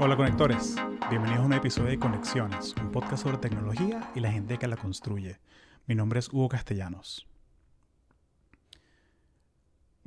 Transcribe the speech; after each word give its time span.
Hola 0.00 0.16
conectores, 0.16 0.76
bienvenidos 1.10 1.42
a 1.42 1.46
un 1.46 1.52
episodio 1.54 1.88
de 1.90 1.98
Conexiones, 1.98 2.72
un 2.80 2.92
podcast 2.92 3.24
sobre 3.24 3.38
tecnología 3.38 4.12
y 4.14 4.20
la 4.20 4.30
gente 4.30 4.56
que 4.56 4.68
la 4.68 4.76
construye. 4.76 5.40
Mi 5.86 5.96
nombre 5.96 6.20
es 6.20 6.32
Hugo 6.32 6.48
Castellanos. 6.48 7.26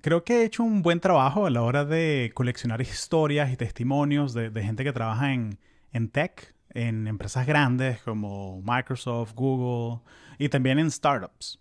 Creo 0.02 0.24
que 0.24 0.38
he 0.38 0.46
hecho 0.46 0.64
un 0.64 0.82
buen 0.82 1.02
trabajo 1.02 1.46
a 1.46 1.50
la 1.50 1.62
hora 1.62 1.84
de 1.84 2.32
coleccionar 2.34 2.80
historias 2.80 3.52
y 3.52 3.58
testimonios 3.58 4.34
de, 4.34 4.50
gente 4.64 4.86
que 4.86 4.94
trabaja 4.94 5.34
en, 5.34 5.60
en 5.92 6.08
tech, 6.08 6.56
en 6.70 7.06
empresas 7.08 7.46
grandes 7.46 8.02
como 8.02 8.62
Microsoft, 8.62 9.34
Google 9.34 10.00
y 10.40 10.48
también 10.48 10.80
en 10.80 10.90
startups. 10.90 11.60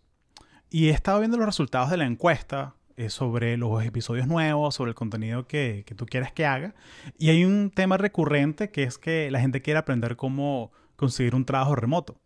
Y 0.71 0.87
he 0.87 0.91
estado 0.91 1.19
viendo 1.19 1.37
los 1.37 1.47
resultados 1.47 1.91
de 1.91 1.97
la 1.97 2.07
encuesta 2.07 2.77
eh, 3.01 3.09
sobre 3.09 3.57
los 3.57 3.83
episodios 3.83 4.27
nuevos, 4.27 4.75
sobre 4.75 4.91
el 4.91 4.95
contenido 4.95 5.47
que, 5.47 5.87
tú 5.97 6.05
quieres 6.05 6.33
que 6.33 6.45
haga. 6.45 6.75
Y 7.17 7.31
hay 7.31 7.47
un 7.47 7.71
tema 7.71 7.97
recurrente 7.97 8.71
que 8.71 8.83
es 8.83 8.99
que 8.99 9.31
la 9.31 9.41
gente 9.41 9.63
quiere 9.63 9.79
aprender 9.79 10.17
cómo 10.17 10.71
conseguir 10.97 11.35
un 11.35 11.47
trabajo 11.47 11.75
remoto. 11.75 12.21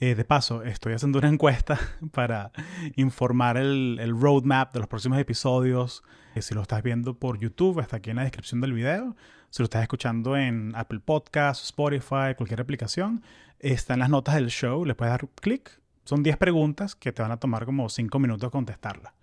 Eh, 0.00 0.14
de 0.14 0.24
paso, 0.24 0.62
estoy 0.62 0.94
haciendo 0.94 1.18
una 1.18 1.28
encuesta 1.28 1.78
para 2.12 2.52
informar 2.96 3.58
el, 3.58 3.98
roadmap 4.18 4.72
de 4.72 4.78
los 4.78 4.88
próximos 4.88 5.18
episodios. 5.18 6.02
Eh, 6.34 6.40
si 6.40 6.54
lo 6.54 6.62
estás 6.62 6.82
viendo 6.82 7.18
por 7.18 7.38
YouTube, 7.38 7.80
está 7.80 7.98
aquí 7.98 8.08
en 8.08 8.16
la 8.16 8.22
descripción 8.22 8.62
del 8.62 8.72
video. 8.72 9.14
Si 9.50 9.62
lo 9.62 9.64
estás 9.64 9.82
escuchando 9.82 10.38
en 10.38 10.72
Apple 10.74 11.00
Podcasts, 11.00 11.64
Spotify, 11.64 12.34
cualquier 12.34 12.62
aplicación, 12.62 13.22
está 13.58 13.92
en 13.92 14.00
las 14.00 14.08
notas 14.08 14.36
del 14.36 14.48
show. 14.48 14.86
Le 14.86 14.94
puedes 14.94 15.12
dar 15.12 15.28
clic. 15.34 15.82
Son 16.04 16.22
10 16.22 16.38
preguntas 16.38 16.94
que 16.94 17.12
te 17.12 17.20
van 17.20 17.32
a 17.32 17.36
tomar 17.36 17.66
como 17.66 17.90
5 17.90 18.18
minutos 18.18 18.50
contestarlas 18.50 19.17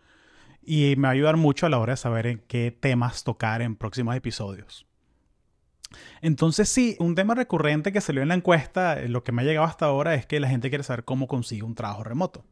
y 0.65 0.95
me 0.95 1.03
va 1.03 1.09
a 1.09 1.11
ayudar 1.11 1.37
mucho 1.37 1.65
a 1.65 1.69
la 1.69 1.79
hora 1.79 1.93
de 1.93 1.97
saber 1.97 2.27
en 2.27 2.39
qué 2.47 2.71
temas 2.71 3.23
tocar 3.23 3.61
en 3.61 3.75
próximos 3.75 4.15
episodios. 4.15 4.85
Entonces 6.21 6.69
sí, 6.69 6.95
un 6.99 7.15
tema 7.15 7.35
recurrente 7.35 7.91
que 7.91 8.01
salió 8.01 8.21
en 8.21 8.29
la 8.29 8.35
encuesta, 8.35 8.99
eh, 8.99 9.07
lo 9.07 9.23
que 9.23 9.31
me 9.31 9.41
ha 9.41 9.45
llegado 9.45 9.65
hasta 9.65 9.85
ahora 9.85 10.15
es 10.15 10.25
que 10.25 10.39
la 10.39 10.49
gente 10.49 10.69
quiere 10.69 10.83
saber 10.83 11.05
cómo 11.05 11.27
consigue 11.27 11.63
un 11.63 11.75
trabajo 11.75 12.03
remoto. 12.03 12.43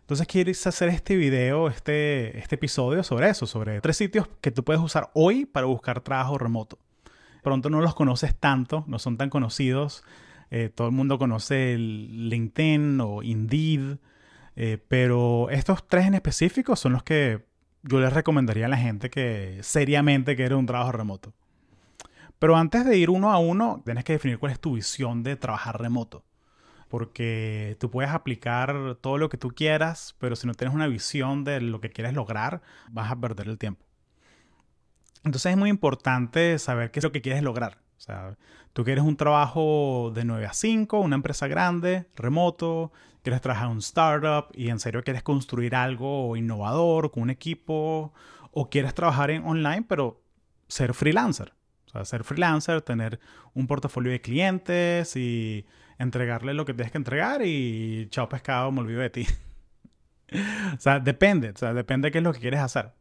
Entonces 0.00 0.26
quieres 0.28 0.64
hacer 0.66 0.88
este 0.88 1.16
video, 1.16 1.68
este, 1.68 2.38
este 2.38 2.54
episodio 2.54 3.02
sobre 3.02 3.28
eso, 3.28 3.44
sobre 3.46 3.80
tres 3.80 3.96
sitios 3.96 4.28
que 4.40 4.52
tú 4.52 4.62
puedes 4.62 4.80
usar 4.80 5.10
hoy 5.14 5.46
para 5.46 5.66
buscar 5.66 6.00
trabajo 6.00 6.38
remoto. 6.38 6.78
Pronto 7.42 7.70
no 7.70 7.80
los 7.80 7.94
conoces 7.94 8.34
tanto, 8.36 8.84
no 8.86 9.00
son 9.00 9.16
tan 9.16 9.30
conocidos. 9.30 10.04
Eh, 10.52 10.70
todo 10.72 10.86
el 10.86 10.92
mundo 10.92 11.18
conoce 11.18 11.76
LinkedIn 11.76 13.00
o 13.00 13.22
Indeed 13.24 13.98
eh, 14.56 14.78
pero 14.88 15.50
estos 15.50 15.86
tres 15.86 16.06
en 16.06 16.14
específico 16.14 16.76
son 16.76 16.94
los 16.94 17.02
que 17.02 17.44
yo 17.82 18.00
les 18.00 18.12
recomendaría 18.12 18.66
a 18.66 18.70
la 18.70 18.78
gente 18.78 19.10
que 19.10 19.58
seriamente 19.62 20.34
quiere 20.34 20.54
un 20.54 20.66
trabajo 20.66 20.92
remoto. 20.92 21.32
Pero 22.38 22.56
antes 22.56 22.84
de 22.84 22.98
ir 22.98 23.10
uno 23.10 23.32
a 23.32 23.38
uno, 23.38 23.82
tienes 23.84 24.04
que 24.04 24.14
definir 24.14 24.38
cuál 24.38 24.52
es 24.52 24.60
tu 24.60 24.74
visión 24.74 25.22
de 25.22 25.36
trabajar 25.36 25.80
remoto. 25.80 26.24
Porque 26.88 27.76
tú 27.80 27.90
puedes 27.90 28.10
aplicar 28.10 28.96
todo 29.00 29.18
lo 29.18 29.28
que 29.28 29.38
tú 29.38 29.50
quieras, 29.50 30.14
pero 30.18 30.36
si 30.36 30.46
no 30.46 30.54
tienes 30.54 30.74
una 30.74 30.86
visión 30.86 31.44
de 31.44 31.60
lo 31.60 31.80
que 31.80 31.90
quieres 31.90 32.14
lograr, 32.14 32.62
vas 32.90 33.10
a 33.10 33.16
perder 33.16 33.48
el 33.48 33.58
tiempo. 33.58 33.84
Entonces 35.24 35.50
es 35.50 35.58
muy 35.58 35.70
importante 35.70 36.58
saber 36.58 36.90
qué 36.90 37.00
es 37.00 37.04
lo 37.04 37.12
que 37.12 37.22
quieres 37.22 37.42
lograr. 37.42 37.78
O 37.96 38.00
sea, 38.00 38.36
tú 38.72 38.84
quieres 38.84 39.04
un 39.04 39.16
trabajo 39.16 40.12
de 40.14 40.24
9 40.24 40.46
a 40.46 40.52
5, 40.52 41.00
una 41.00 41.16
empresa 41.16 41.48
grande, 41.48 42.06
remoto, 42.14 42.92
quieres 43.26 43.42
trabajar 43.42 43.66
en 43.66 43.72
un 43.72 43.78
startup 43.78 44.46
y 44.54 44.68
en 44.68 44.78
serio 44.78 45.02
quieres 45.02 45.24
construir 45.24 45.74
algo 45.74 46.36
innovador 46.36 47.10
con 47.10 47.24
un 47.24 47.30
equipo, 47.30 48.12
o 48.52 48.70
quieres 48.70 48.94
trabajar 48.94 49.32
en 49.32 49.44
online, 49.44 49.84
pero 49.88 50.22
ser 50.68 50.94
freelancer. 50.94 51.52
O 51.86 51.90
sea, 51.90 52.04
ser 52.04 52.22
freelancer, 52.22 52.82
tener 52.82 53.18
un 53.52 53.66
portafolio 53.66 54.12
de 54.12 54.20
clientes 54.20 55.16
y 55.16 55.66
entregarle 55.98 56.54
lo 56.54 56.64
que 56.64 56.72
tienes 56.72 56.92
que 56.92 56.98
entregar 56.98 57.42
y 57.44 58.06
chao 58.10 58.28
pescado, 58.28 58.70
me 58.70 58.80
olvido 58.80 59.00
de 59.00 59.10
ti. 59.10 59.26
o 60.76 60.80
sea, 60.80 61.00
depende, 61.00 61.50
o 61.50 61.56
sea, 61.56 61.74
depende 61.74 62.06
de 62.06 62.12
qué 62.12 62.18
es 62.18 62.24
lo 62.24 62.32
que 62.32 62.40
quieres 62.40 62.60
hacer. 62.60 62.92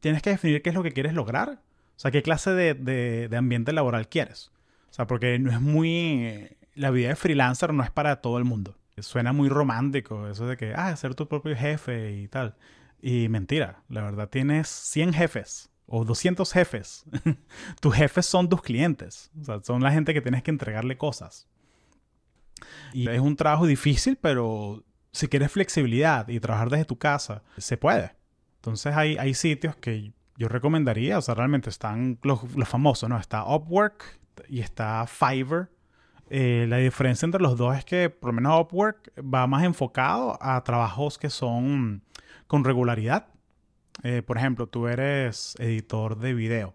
Tienes 0.00 0.20
que 0.20 0.30
definir 0.30 0.60
qué 0.60 0.68
es 0.68 0.74
lo 0.74 0.82
que 0.82 0.92
quieres 0.92 1.14
lograr 1.14 1.60
o 1.96 2.00
sea, 2.02 2.10
¿qué 2.10 2.22
clase 2.22 2.50
de, 2.50 3.36
ambiente 3.36 3.72
laboral 3.72 4.08
quieres? 4.08 4.50
O 4.90 4.92
sea, 4.92 5.06
porque 5.06 5.38
no 5.38 5.52
es 5.52 5.60
muy... 5.60 6.56
La 6.74 6.90
vida 6.90 7.08
de 7.08 7.16
freelancer 7.16 7.72
no 7.72 7.84
es 7.84 7.90
para 7.90 8.20
todo 8.20 8.38
el 8.38 8.44
mundo. 8.44 8.76
Suena 8.98 9.32
muy 9.32 9.48
romántico 9.48 10.28
eso 10.28 10.46
de 10.46 10.56
que, 10.56 10.74
ah, 10.74 10.94
ser 10.96 11.14
tu 11.14 11.26
propio 11.26 11.56
jefe 11.56 12.12
y 12.12 12.28
tal. 12.28 12.56
Y 13.00 13.28
mentira, 13.28 13.82
la 13.88 14.02
verdad 14.02 14.28
tienes 14.28 14.68
100 14.68 15.14
jefes 15.14 15.70
o 15.86 16.04
200 16.04 16.52
jefes. 16.52 17.04
tus 17.80 17.94
jefes 17.94 18.26
son 18.26 18.48
tus 18.48 18.62
clientes. 18.62 19.30
O 19.40 19.44
sea, 19.44 19.60
son 19.62 19.82
la 19.82 19.90
gente 19.90 20.14
que 20.14 20.20
tienes 20.20 20.42
que 20.42 20.50
entregarle 20.50 20.96
cosas. 20.96 21.48
Y 22.92 23.08
es 23.08 23.20
un 23.20 23.36
trabajo 23.36 23.66
difícil, 23.66 24.16
pero 24.20 24.84
si 25.10 25.28
quieres 25.28 25.50
flexibilidad 25.50 26.28
y 26.28 26.40
trabajar 26.40 26.70
desde 26.70 26.84
tu 26.84 26.98
casa, 26.98 27.42
se 27.56 27.76
puede. 27.76 28.14
Entonces 28.56 28.94
hay, 28.94 29.16
hay 29.16 29.34
sitios 29.34 29.74
que 29.76 30.12
yo 30.36 30.48
recomendaría, 30.48 31.18
o 31.18 31.22
sea, 31.22 31.34
realmente 31.34 31.70
están 31.70 32.18
los, 32.22 32.40
famosos, 32.64 33.08
¿no? 33.08 33.18
Está 33.18 33.44
Upwork 33.44 34.20
y 34.48 34.60
está 34.60 35.06
Fiverr. 35.06 35.70
Eh, 36.34 36.64
la 36.66 36.78
diferencia 36.78 37.26
entre 37.26 37.42
los 37.42 37.58
dos 37.58 37.76
es 37.76 37.84
que 37.84 38.08
por 38.08 38.30
lo 38.30 38.32
menos 38.32 38.58
Upwork 38.58 39.12
va 39.22 39.46
más 39.46 39.64
enfocado 39.64 40.38
a 40.40 40.64
trabajos 40.64 41.18
que 41.18 41.28
son 41.28 42.02
con 42.46 42.64
regularidad. 42.64 43.26
Eh, 44.02 44.22
por 44.22 44.38
ejemplo, 44.38 44.66
tú 44.66 44.88
eres 44.88 45.54
editor 45.58 46.16
de 46.16 46.32
video 46.32 46.74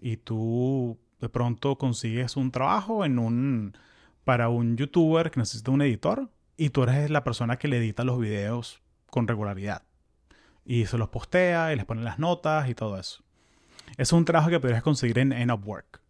y 0.00 0.16
tú 0.16 0.98
de 1.20 1.28
pronto 1.28 1.76
consigues 1.76 2.38
un 2.38 2.50
trabajo 2.50 3.04
en 3.04 3.18
un 3.18 3.76
para 4.24 4.48
un 4.48 4.78
youtuber 4.78 5.30
que 5.30 5.40
necesita 5.40 5.72
un 5.72 5.82
editor 5.82 6.30
y 6.56 6.70
tú 6.70 6.84
eres 6.84 7.10
la 7.10 7.22
persona 7.22 7.58
que 7.58 7.68
le 7.68 7.76
edita 7.76 8.02
los 8.02 8.18
videos 8.18 8.80
con 9.10 9.28
regularidad 9.28 9.82
y 10.64 10.86
se 10.86 10.96
los 10.96 11.10
postea 11.10 11.70
y 11.74 11.76
les 11.76 11.84
pone 11.84 12.00
las 12.00 12.18
notas 12.18 12.66
y 12.70 12.74
todo 12.74 12.98
eso. 12.98 13.22
Es 13.98 14.14
un 14.14 14.24
trabajo 14.24 14.48
que 14.48 14.58
podrías 14.58 14.82
conseguir 14.82 15.18
en, 15.18 15.50
Upwork. 15.50 16.00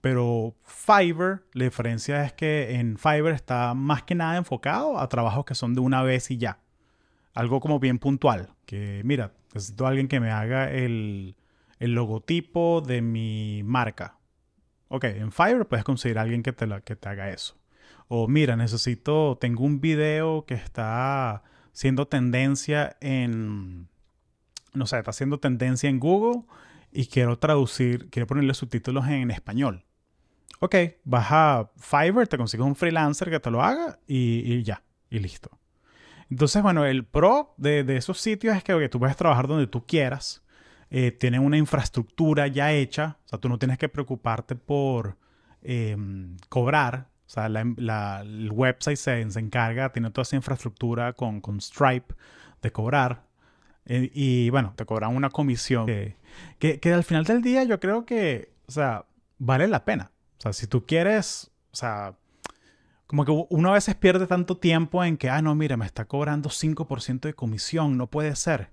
Pero 0.00 0.54
Fiverr, 0.62 1.44
la 1.52 1.64
diferencia 1.64 2.24
es 2.24 2.32
que 2.32 2.76
en 2.76 2.98
Fiverr 2.98 3.34
está 3.34 3.74
más 3.74 4.04
que 4.04 4.14
nada 4.14 4.36
enfocado 4.36 4.98
a 4.98 5.08
trabajos 5.08 5.44
que 5.44 5.54
son 5.54 5.74
de 5.74 5.80
una 5.80 6.02
vez 6.02 6.30
y 6.30 6.38
ya. 6.38 6.60
Algo 7.34 7.60
como 7.60 7.80
bien 7.80 7.98
puntual. 7.98 8.50
Que 8.64 9.02
mira, 9.04 9.32
necesito 9.54 9.86
a 9.86 9.90
alguien 9.90 10.08
que 10.08 10.20
me 10.20 10.30
haga 10.30 10.70
el, 10.70 11.36
el 11.78 11.94
logotipo 11.94 12.80
de 12.80 13.02
mi 13.02 13.62
marca. 13.64 14.18
Ok, 14.88 15.04
en 15.04 15.32
Fiverr 15.32 15.66
puedes 15.66 15.84
conseguir 15.84 16.18
a 16.18 16.22
alguien 16.22 16.42
que 16.42 16.52
te, 16.52 16.66
que 16.82 16.96
te 16.96 17.08
haga 17.08 17.30
eso. 17.30 17.56
O 18.08 18.26
mira, 18.26 18.56
necesito, 18.56 19.36
tengo 19.38 19.64
un 19.64 19.80
video 19.80 20.44
que 20.46 20.54
está 20.54 21.42
siendo 21.72 22.08
tendencia 22.08 22.96
en, 23.00 23.88
no 24.72 24.86
sé, 24.86 24.98
está 24.98 25.10
haciendo 25.10 25.38
tendencia 25.38 25.90
en 25.90 26.00
Google 26.00 26.44
y 26.90 27.06
quiero 27.06 27.38
traducir, 27.38 28.08
quiero 28.10 28.26
ponerle 28.26 28.54
subtítulos 28.54 29.06
en 29.08 29.30
español. 29.30 29.84
Ok, 30.60 30.74
vas 31.04 31.26
a 31.30 31.70
Fiverr, 31.76 32.26
te 32.26 32.36
consigues 32.36 32.66
un 32.66 32.74
freelancer 32.74 33.30
que 33.30 33.38
te 33.38 33.50
lo 33.50 33.62
haga 33.62 33.98
y, 34.06 34.62
ya, 34.64 34.82
y 35.08 35.20
listo. 35.20 35.50
Entonces, 36.30 36.62
bueno, 36.62 36.84
el 36.84 37.04
pro 37.04 37.54
de, 37.56 37.84
esos 37.96 38.20
sitios 38.20 38.56
es 38.56 38.64
que 38.64 38.88
tú 38.88 38.98
puedes 38.98 39.16
trabajar 39.16 39.46
donde 39.46 39.66
tú 39.66 39.86
quieras. 39.86 40.42
Eh, 40.90 41.12
tienen 41.12 41.42
una 41.42 41.56
infraestructura 41.56 42.46
ya 42.48 42.72
hecha. 42.72 43.18
O 43.26 43.28
sea, 43.28 43.38
tú 43.38 43.48
no 43.48 43.58
tienes 43.58 43.78
que 43.78 43.88
preocuparte 43.88 44.56
por 44.56 45.16
em, 45.62 46.36
cobrar. 46.48 47.08
O 47.26 47.30
sea, 47.30 47.46
el 47.46 48.50
website 48.50 48.96
se, 48.96 49.20
encarga, 49.20 49.92
tiene 49.92 50.10
toda 50.10 50.22
esa 50.22 50.36
infraestructura 50.36 51.12
con, 51.12 51.42
Stripe 51.60 52.14
de 52.62 52.72
cobrar. 52.72 53.22
Eh, 53.84 54.10
y 54.12 54.50
bueno, 54.50 54.72
te 54.76 54.84
cobran 54.86 55.14
una 55.14 55.30
comisión 55.30 55.86
que, 55.86 56.16
que, 56.58 56.92
al 56.92 57.04
final 57.04 57.24
del 57.24 57.42
día 57.42 57.64
yo 57.64 57.78
creo 57.80 58.04
que, 58.04 58.52
o 58.66 58.72
sea, 58.72 59.04
vale 59.38 59.68
la 59.68 59.84
pena. 59.84 60.10
O 60.38 60.40
sea, 60.40 60.52
si 60.52 60.66
tú 60.66 60.86
quieres, 60.86 61.50
o 61.72 61.76
sea, 61.76 62.14
como 63.06 63.24
que 63.24 63.32
uno 63.48 63.70
a 63.70 63.74
veces 63.74 63.94
pierde 63.94 64.26
tanto 64.26 64.58
tiempo 64.58 65.02
en 65.02 65.16
que, 65.16 65.30
ah, 65.30 65.42
no, 65.42 65.54
mira, 65.54 65.76
me 65.76 65.86
está 65.86 66.04
cobrando 66.04 66.50
5% 66.50 67.20
de 67.20 67.34
comisión, 67.34 67.96
no 67.96 68.06
puede 68.06 68.36
ser. 68.36 68.70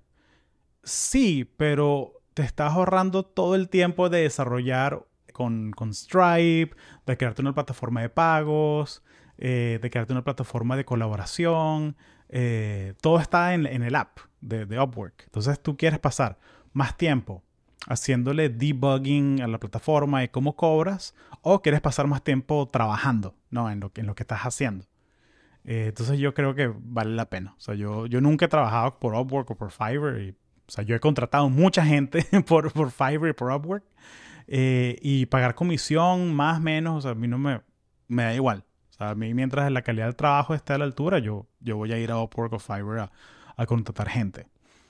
Sí, 0.84 1.50
pero 1.58 2.22
te 2.34 2.44
estás 2.44 2.74
ahorrando 2.74 3.24
todo 3.24 3.56
el 3.56 3.70
tiempo 3.70 4.10
de 4.10 4.22
desarrollar 4.22 5.06
con, 5.34 5.74
Stripe, 5.94 6.76
de 7.06 7.18
crearte 7.18 7.42
una 7.42 7.54
plataforma 7.54 8.02
de 8.02 8.10
pagos, 8.10 9.04
eh, 9.38 9.80
de 9.82 9.90
crearte 9.90 10.14
una 10.14 10.24
plataforma 10.24 10.78
de 10.78 10.86
colaboración. 10.86 11.96
Eh, 12.30 12.94
todo 13.02 13.20
está 13.20 13.54
en, 13.54 13.66
el 13.66 13.96
app 13.96 14.20
de, 14.42 14.66
de, 14.66 14.80
Upwork. 14.80 15.24
Entonces 15.26 15.62
tú 15.62 15.78
quieres 15.78 16.00
pasar 16.00 16.38
más 16.74 16.98
tiempo 16.98 17.42
haciéndole 17.88 18.50
debugging 18.50 19.42
a 19.42 19.48
la 19.48 19.60
plataforma 19.60 20.24
y 20.24 20.30
cómo 20.30 20.56
cobras, 20.56 21.14
o 21.42 21.62
quieres 21.62 21.82
pasar 21.82 22.08
más 22.08 22.24
tiempo 22.24 22.68
trabajando 22.72 23.36
¿no? 23.50 23.70
en, 23.70 23.80
lo, 23.80 23.92
en 23.96 24.08
lo 24.08 24.16
que 24.16 24.24
estás 24.24 24.42
haciendo. 24.42 24.86
Eh, 25.64 25.88
entonces 25.90 26.20
yo 26.20 26.34
creo 26.34 26.56
que 26.56 26.72
vale 26.78 27.16
la 27.16 27.30
pena. 27.30 27.56
O 27.58 27.60
sea, 27.60 27.76
yo, 27.76 28.06
yo 28.06 28.22
nunca 28.22 28.46
he 28.46 28.48
trabajado 28.48 29.00
por 29.00 29.16
Upwork 29.16 29.52
o 29.52 29.56
por 29.56 29.72
Fiverr 29.72 30.22
y 30.22 30.30
O 30.68 30.72
sea, 30.72 30.84
yo 30.84 30.96
he 30.96 31.00
contratado 31.00 31.50
mucha 31.50 31.86
gente 31.86 32.26
por, 32.48 32.72
por 32.72 32.92
Fiverr 32.92 33.30
y 33.30 33.34
por 33.34 33.52
Upwork. 33.52 33.84
Eh, 34.48 34.98
y 35.02 35.26
pagar 35.26 35.56
comisión, 35.56 36.36
más 36.36 36.60
o 36.60 36.62
menos, 36.62 36.98
o 36.98 37.02
sea, 37.02 37.12
a 37.12 37.16
mí 37.16 37.28
no 37.28 37.40
me, 37.40 37.62
me 38.08 38.24
da 38.24 38.36
igual. 38.36 38.64
O 38.92 38.94
sea, 38.94 39.10
a 39.10 39.16
mí 39.16 39.34
mientras 39.34 39.72
la 39.72 39.82
calidad 39.82 40.06
del 40.06 40.16
trabajo 40.16 40.54
esté 40.54 40.74
a 40.74 40.78
la 40.78 40.86
altura, 40.86 41.18
yo, 41.20 41.48
yo 41.60 41.78
voy 41.78 41.92
a 41.92 41.98
ir 41.98 42.12
a 42.12 42.22
Upwork 42.22 42.54
o 42.54 42.60
Fiverr 42.60 43.00
a, 43.00 43.12
a 43.58 43.66
contratar 43.66 44.08
gente. 44.08 44.48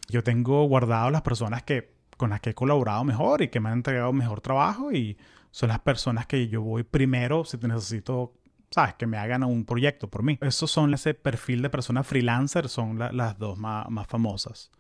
Yo 0.10 0.24
tengo 0.24 0.64
guardado 0.66 1.10
las 1.10 1.22
personas 1.22 1.64
que, 1.64 1.95
con 2.18 2.30
las 2.30 2.42
que 2.42 2.52
he 2.52 2.54
colaborado 2.54 3.04
mejor 3.04 3.42
y 3.42 3.50
que 3.50 3.60
me 3.60 3.70
han 3.70 3.76
entregado 3.76 4.14
mejor 4.14 4.42
trabajo 4.42 4.92
y 4.92 5.18
son 5.52 5.70
las 5.70 5.80
personas 5.80 6.26
que 6.28 6.48
yo 6.48 6.62
voy 6.62 6.84
primero 6.84 7.46
si 7.46 7.58
te 7.58 7.68
necesito, 7.68 8.34
sabes, 8.72 8.96
que 8.96 9.08
me 9.08 9.18
hagan 9.18 9.44
un 9.44 9.66
proyecto 9.66 10.10
por 10.10 10.24
mí. 10.24 10.38
Esos 10.42 10.70
son 10.70 10.94
ese 10.94 11.14
perfil 11.14 11.62
de 11.62 11.70
personas 11.70 12.06
freelancer, 12.06 12.68
son 12.70 13.00
las 13.00 13.40
dos 13.40 13.58
más, 13.58 13.90
más 13.90 14.08
famosas. 14.08 14.72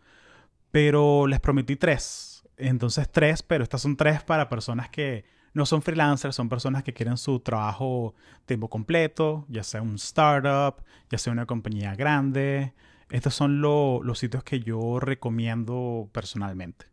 Pero 0.72 1.28
les 1.28 1.40
prometí 1.40 1.76
tres. 1.78 2.46
Entonces 2.58 3.10
tres, 3.12 3.44
pero 3.44 3.64
estas 3.64 3.82
son 3.82 3.96
tres 3.96 4.24
para 4.24 4.50
personas 4.50 4.90
que 4.90 5.26
no 5.54 5.66
son 5.66 5.82
freelancers, 5.82 6.36
son 6.36 6.50
personas 6.50 6.84
que 6.84 6.94
quieren 6.94 7.18
su 7.18 7.40
trabajo 7.40 8.14
tiempo 8.46 8.70
completo, 8.70 9.46
ya 9.48 9.64
sea 9.64 9.82
un 9.82 9.96
startup, 9.96 10.84
ya 11.10 11.18
sea 11.18 11.32
una 11.32 11.46
compañía 11.46 11.96
grande. 11.96 12.74
Estos 13.10 13.36
son 13.36 13.62
los 13.62 14.20
sitios 14.20 14.44
que 14.44 14.60
yo 14.60 15.00
recomiendo 15.00 16.10
personalmente. 16.12 16.88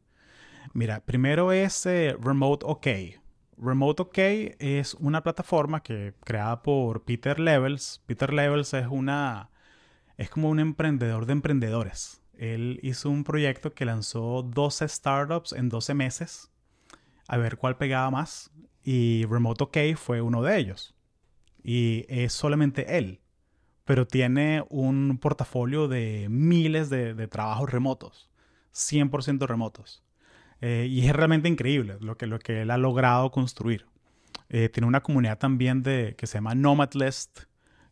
Mira, 0.74 1.04
primero 1.04 1.52
es 1.52 1.84
eh, 1.84 2.16
Remote 2.18 2.64
OK. 2.66 2.86
Remote 3.58 4.02
OK 4.02 4.18
es 4.58 4.94
una 4.94 5.22
plataforma 5.22 5.82
que 5.82 6.14
creada 6.24 6.62
por 6.62 7.04
Peter 7.04 7.38
Levels. 7.38 8.02
Peter 8.06 8.32
Levels 8.32 8.72
es 8.72 8.86
una 8.88 9.50
es 10.16 10.30
como 10.30 10.48
un 10.48 10.60
emprendedor 10.60 11.26
de 11.26 11.32
emprendedores. 11.32 12.22
Él 12.38 12.80
hizo 12.82 13.10
un 13.10 13.22
proyecto 13.22 13.74
que 13.74 13.84
lanzó 13.84 14.42
12 14.42 14.88
startups 14.88 15.52
en 15.52 15.68
12 15.68 15.94
meses 15.94 16.50
a 17.28 17.36
ver 17.36 17.58
cuál 17.58 17.76
pegaba 17.76 18.10
más 18.10 18.50
y 18.82 19.26
Remote 19.26 19.64
OK 19.64 19.78
fue 19.96 20.22
uno 20.22 20.42
de 20.42 20.56
ellos. 20.56 20.94
Y 21.62 22.06
es 22.08 22.32
solamente 22.32 22.96
él, 22.96 23.20
pero 23.84 24.06
tiene 24.06 24.64
un 24.70 25.18
portafolio 25.18 25.86
de 25.86 26.28
miles 26.30 26.88
de, 26.88 27.12
de 27.12 27.28
trabajos 27.28 27.70
remotos, 27.70 28.30
100% 28.72 29.46
remotos. 29.46 30.02
Eh, 30.62 30.86
y 30.88 31.06
es 31.06 31.12
realmente 31.12 31.48
increíble 31.48 31.96
lo 32.00 32.16
que, 32.16 32.28
lo 32.28 32.38
que 32.38 32.62
él 32.62 32.70
ha 32.70 32.78
logrado 32.78 33.32
construir. 33.32 33.86
Eh, 34.48 34.68
tiene 34.68 34.86
una 34.86 35.02
comunidad 35.02 35.36
también 35.38 35.82
de, 35.82 36.14
que 36.16 36.28
se 36.28 36.34
llama 36.34 36.54
Nomadlist, 36.54 37.40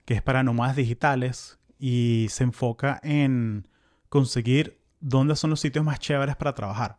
que 0.04 0.14
es 0.14 0.22
para 0.22 0.44
nómadas 0.44 0.76
digitales 0.76 1.58
y 1.80 2.28
se 2.30 2.44
enfoca 2.44 3.00
en 3.02 3.66
conseguir 4.08 4.80
dónde 5.00 5.34
son 5.34 5.50
los 5.50 5.60
sitios 5.60 5.84
más 5.84 5.98
chéveres 5.98 6.36
para 6.36 6.54
trabajar. 6.54 6.98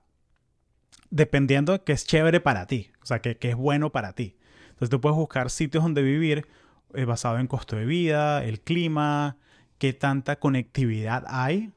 Dependiendo 1.09 1.71
de 1.71 1.83
qué 1.83 1.93
es 1.93 2.05
chévere 2.05 2.41
para 2.41 2.67
ti, 2.67 2.91
o 3.01 3.05
sea, 3.05 3.21
que, 3.21 3.37
es 3.39 3.55
bueno 3.55 3.93
para 3.93 4.11
ti. 4.11 4.35
Entonces 4.71 4.89
tú 4.89 4.99
puedes 4.99 5.15
buscar 5.15 5.49
sitios 5.49 5.83
donde 5.83 6.01
vivir 6.01 6.47
eh, 6.93 7.05
basado 7.05 7.39
en 7.39 7.47
costo 7.47 7.77
de 7.77 7.85
vida, 7.85 8.43
el 8.43 8.59
clima, 8.59 9.37
qué 9.77 9.93
tanta 9.93 10.37
conectividad 10.37 11.23
hay 11.27 11.71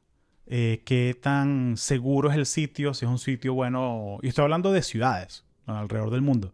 eh, 0.46 0.82
qué 0.84 1.18
tan 1.20 1.76
seguro 1.76 2.30
es 2.30 2.36
el 2.36 2.46
sitio, 2.46 2.94
si 2.94 3.04
es 3.04 3.10
un 3.10 3.18
sitio 3.18 3.54
bueno, 3.54 4.18
y 4.22 4.28
estoy 4.28 4.42
hablando 4.42 4.72
de 4.72 4.82
ciudades 4.82 5.44
alrededor 5.66 6.10
del 6.10 6.20
mundo, 6.20 6.52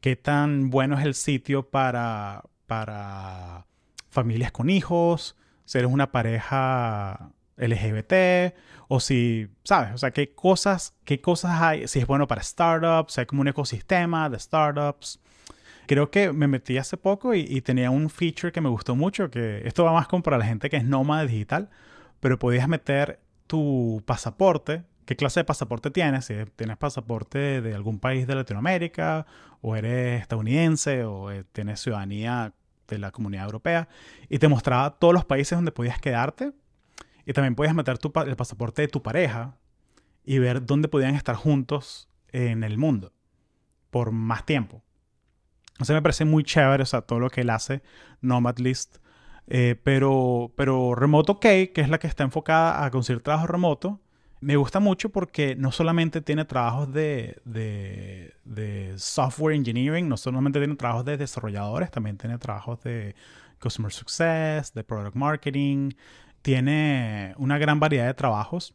qué 0.00 0.16
tan 0.16 0.70
bueno 0.70 0.98
es 0.98 1.04
el 1.06 1.14
sitio 1.14 1.70
para, 1.70 2.44
para 2.66 3.66
familias 4.10 4.52
con 4.52 4.68
hijos, 4.68 5.36
si 5.64 5.78
eres 5.78 5.90
una 5.90 6.12
pareja 6.12 7.32
LGBT, 7.56 8.54
o 8.88 9.00
si, 9.00 9.48
¿sabes? 9.64 9.94
O 9.94 9.98
sea, 9.98 10.10
qué 10.10 10.34
cosas, 10.34 10.94
qué 11.04 11.20
cosas 11.20 11.62
hay, 11.62 11.88
si 11.88 11.98
es 12.00 12.06
bueno 12.06 12.26
para 12.26 12.42
startups, 12.42 13.16
hay 13.18 13.26
como 13.26 13.40
un 13.40 13.48
ecosistema 13.48 14.28
de 14.28 14.38
startups. 14.38 15.18
Creo 15.86 16.10
que 16.10 16.32
me 16.32 16.46
metí 16.46 16.76
hace 16.76 16.96
poco 16.98 17.34
y, 17.34 17.40
y 17.40 17.62
tenía 17.62 17.90
un 17.90 18.10
feature 18.10 18.52
que 18.52 18.60
me 18.60 18.68
gustó 18.68 18.94
mucho, 18.94 19.30
que 19.30 19.66
esto 19.66 19.84
va 19.84 19.92
más 19.92 20.08
como 20.08 20.22
para 20.22 20.36
la 20.38 20.44
gente 20.44 20.68
que 20.68 20.76
es 20.76 20.84
nómada 20.84 21.24
digital, 21.24 21.70
pero 22.22 22.38
podías 22.38 22.68
meter 22.68 23.18
tu 23.48 24.00
pasaporte, 24.06 24.84
qué 25.06 25.16
clase 25.16 25.40
de 25.40 25.44
pasaporte 25.44 25.90
tienes, 25.90 26.26
si 26.26 26.34
tienes 26.54 26.76
pasaporte 26.76 27.60
de 27.60 27.74
algún 27.74 27.98
país 27.98 28.28
de 28.28 28.36
Latinoamérica, 28.36 29.26
o 29.60 29.74
eres 29.74 30.20
estadounidense, 30.22 31.02
o 31.02 31.32
eh, 31.32 31.42
tienes 31.50 31.80
ciudadanía 31.80 32.54
de 32.86 32.98
la 32.98 33.10
comunidad 33.10 33.46
europea, 33.46 33.88
y 34.28 34.38
te 34.38 34.46
mostraba 34.46 35.00
todos 35.00 35.12
los 35.12 35.24
países 35.24 35.58
donde 35.58 35.72
podías 35.72 36.00
quedarte, 36.00 36.52
y 37.26 37.32
también 37.32 37.56
podías 37.56 37.74
meter 37.74 37.98
tu, 37.98 38.12
el 38.24 38.36
pasaporte 38.36 38.82
de 38.82 38.88
tu 38.88 39.02
pareja 39.02 39.56
y 40.24 40.38
ver 40.38 40.64
dónde 40.64 40.86
podían 40.86 41.16
estar 41.16 41.34
juntos 41.34 42.08
en 42.28 42.62
el 42.62 42.78
mundo 42.78 43.12
por 43.90 44.12
más 44.12 44.46
tiempo. 44.46 44.84
O 45.80 45.92
me 45.92 46.02
parece 46.02 46.24
muy 46.24 46.44
chévere, 46.44 46.84
o 46.84 46.86
sea, 46.86 47.00
todo 47.00 47.18
lo 47.18 47.30
que 47.30 47.40
él 47.40 47.50
hace, 47.50 47.82
Nomad 48.20 48.58
List, 48.58 48.98
eh, 49.48 49.76
pero, 49.82 50.52
pero 50.56 50.94
Remote 50.94 51.32
OK, 51.32 51.40
que 51.40 51.72
es 51.76 51.88
la 51.88 51.98
que 51.98 52.06
está 52.06 52.24
enfocada 52.24 52.84
a 52.84 52.90
conseguir 52.90 53.22
trabajo 53.22 53.46
remoto, 53.46 54.00
me 54.40 54.56
gusta 54.56 54.80
mucho 54.80 55.10
porque 55.10 55.54
no 55.54 55.70
solamente 55.70 56.20
tiene 56.20 56.44
trabajos 56.44 56.92
de, 56.92 57.40
de, 57.44 58.34
de, 58.44 58.94
software 58.96 59.54
engineering, 59.54 60.08
no 60.08 60.16
solamente 60.16 60.58
tiene 60.58 60.74
trabajos 60.74 61.04
de 61.04 61.16
desarrolladores, 61.16 61.92
también 61.92 62.18
tiene 62.18 62.38
trabajos 62.38 62.82
de 62.82 63.14
customer 63.60 63.92
success, 63.92 64.74
de 64.74 64.82
product 64.82 65.14
marketing, 65.14 65.90
tiene 66.42 67.34
una 67.38 67.56
gran 67.58 67.78
variedad 67.78 68.06
de 68.06 68.14
trabajos. 68.14 68.74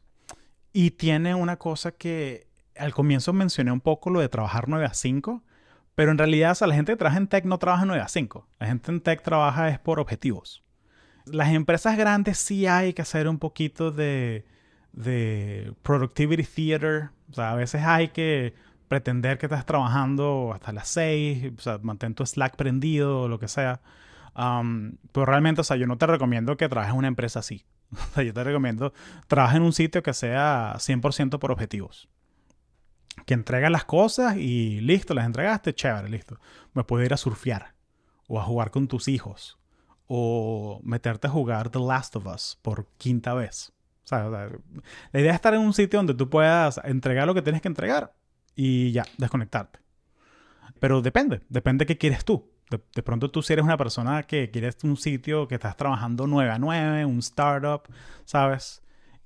Y 0.71 0.91
tiene 0.91 1.35
una 1.35 1.57
cosa 1.57 1.91
que 1.91 2.47
al 2.77 2.93
comienzo 2.93 3.33
mencioné 3.33 3.71
un 3.71 3.81
poco 3.81 4.09
lo 4.09 4.21
de 4.21 4.29
trabajar 4.29 4.69
9 4.69 4.85
a 4.85 4.93
5, 4.93 5.43
pero 5.97 6.11
en 6.11 6.19
realidad, 6.19 6.55
la 6.61 6.75
gente 6.75 6.91
que 6.91 6.95
trabaja 6.95 7.17
en 7.17 7.25
tech 7.25 7.43
no 7.45 7.57
trabaja 7.57 7.83
9 7.83 8.03
a 8.03 8.07
5. 8.07 8.47
La 8.59 8.67
gente 8.67 8.91
en 8.91 9.01
tech 9.01 9.23
trabaja 9.23 9.69
es 9.69 9.79
por 9.79 9.99
objetivos. 9.99 10.63
Las 11.25 11.49
empresas 11.49 11.97
grandes 11.97 12.37
sí 12.37 12.67
hay 12.67 12.93
que 12.93 13.01
hacer 13.01 13.27
un 13.27 13.39
poquito 13.39 13.89
de, 13.89 14.45
de 14.91 15.73
productivity 15.81 16.43
theater. 16.43 17.09
O 17.31 17.33
sea, 17.33 17.49
a 17.49 17.55
veces 17.55 17.81
hay 17.83 18.09
que 18.09 18.53
pretender 18.87 19.39
que 19.39 19.47
estás 19.47 19.65
trabajando 19.65 20.51
hasta 20.53 20.71
las 20.71 20.87
6, 20.89 21.53
o 21.57 21.61
sea, 21.61 21.79
mantén 21.81 22.13
tu 22.13 22.23
Slack 22.23 22.57
prendido 22.57 23.21
o 23.21 23.27
lo 23.27 23.39
que 23.39 23.47
sea. 23.47 23.81
Um, 24.35 24.97
pero 25.11 25.25
realmente, 25.25 25.61
o 25.61 25.63
sea, 25.63 25.77
yo 25.77 25.87
no 25.87 25.97
te 25.97 26.05
recomiendo 26.05 26.57
que 26.57 26.69
trabajes 26.69 26.93
en 26.93 26.99
una 26.99 27.07
empresa 27.07 27.39
así. 27.39 27.65
O 27.91 28.13
sea, 28.13 28.23
yo 28.23 28.35
te 28.35 28.43
recomiendo 28.43 28.93
trabajar 29.25 29.57
en 29.57 29.63
un 29.63 29.73
sitio 29.73 30.03
que 30.03 30.13
sea 30.13 30.75
100% 30.75 31.39
por 31.39 31.51
objetivos 31.51 32.07
que 33.25 33.33
entrega 33.33 33.69
las 33.69 33.85
cosas 33.85 34.37
y 34.37 34.81
listo, 34.81 35.13
las 35.13 35.25
entregaste, 35.25 35.73
chévere, 35.73 36.09
listo. 36.09 36.39
Me 36.73 36.83
puedo 36.83 37.03
ir 37.03 37.13
a 37.13 37.17
surfear 37.17 37.73
o 38.27 38.39
a 38.39 38.43
jugar 38.43 38.71
con 38.71 38.87
tus 38.87 39.07
hijos 39.07 39.57
o 40.07 40.79
meterte 40.83 41.27
a 41.27 41.29
jugar 41.29 41.69
The 41.69 41.79
Last 41.79 42.15
of 42.15 42.25
Us 42.27 42.57
por 42.61 42.87
quinta 42.97 43.33
vez. 43.33 43.73
O 44.05 44.07
sea, 44.07 44.29
la 44.29 45.19
idea 45.19 45.31
es 45.31 45.35
estar 45.35 45.53
en 45.53 45.59
un 45.59 45.73
sitio 45.73 45.99
donde 45.99 46.13
tú 46.13 46.29
puedas 46.29 46.79
entregar 46.85 47.27
lo 47.27 47.33
que 47.33 47.41
tienes 47.41 47.61
que 47.61 47.67
entregar 47.67 48.13
y 48.55 48.91
ya, 48.91 49.05
desconectarte. 49.17 49.79
Pero 50.79 51.01
depende, 51.01 51.41
depende 51.49 51.83
de 51.83 51.87
qué 51.87 51.97
quieres 51.97 52.23
tú. 52.23 52.49
De, 52.69 53.01
pronto 53.01 53.31
tú 53.31 53.41
si 53.41 53.53
eres 53.53 53.63
una 53.63 53.77
persona 53.77 54.23
que 54.23 54.51
quieres 54.51 54.77
un 54.83 54.97
sitio 54.97 55.47
que 55.47 55.55
estás 55.55 55.77
trabajando 55.77 56.27
9 56.27 56.51
a 56.51 56.59
9, 56.59 57.05
un 57.05 57.19
startup, 57.19 57.83
¿sabes? 58.25 58.81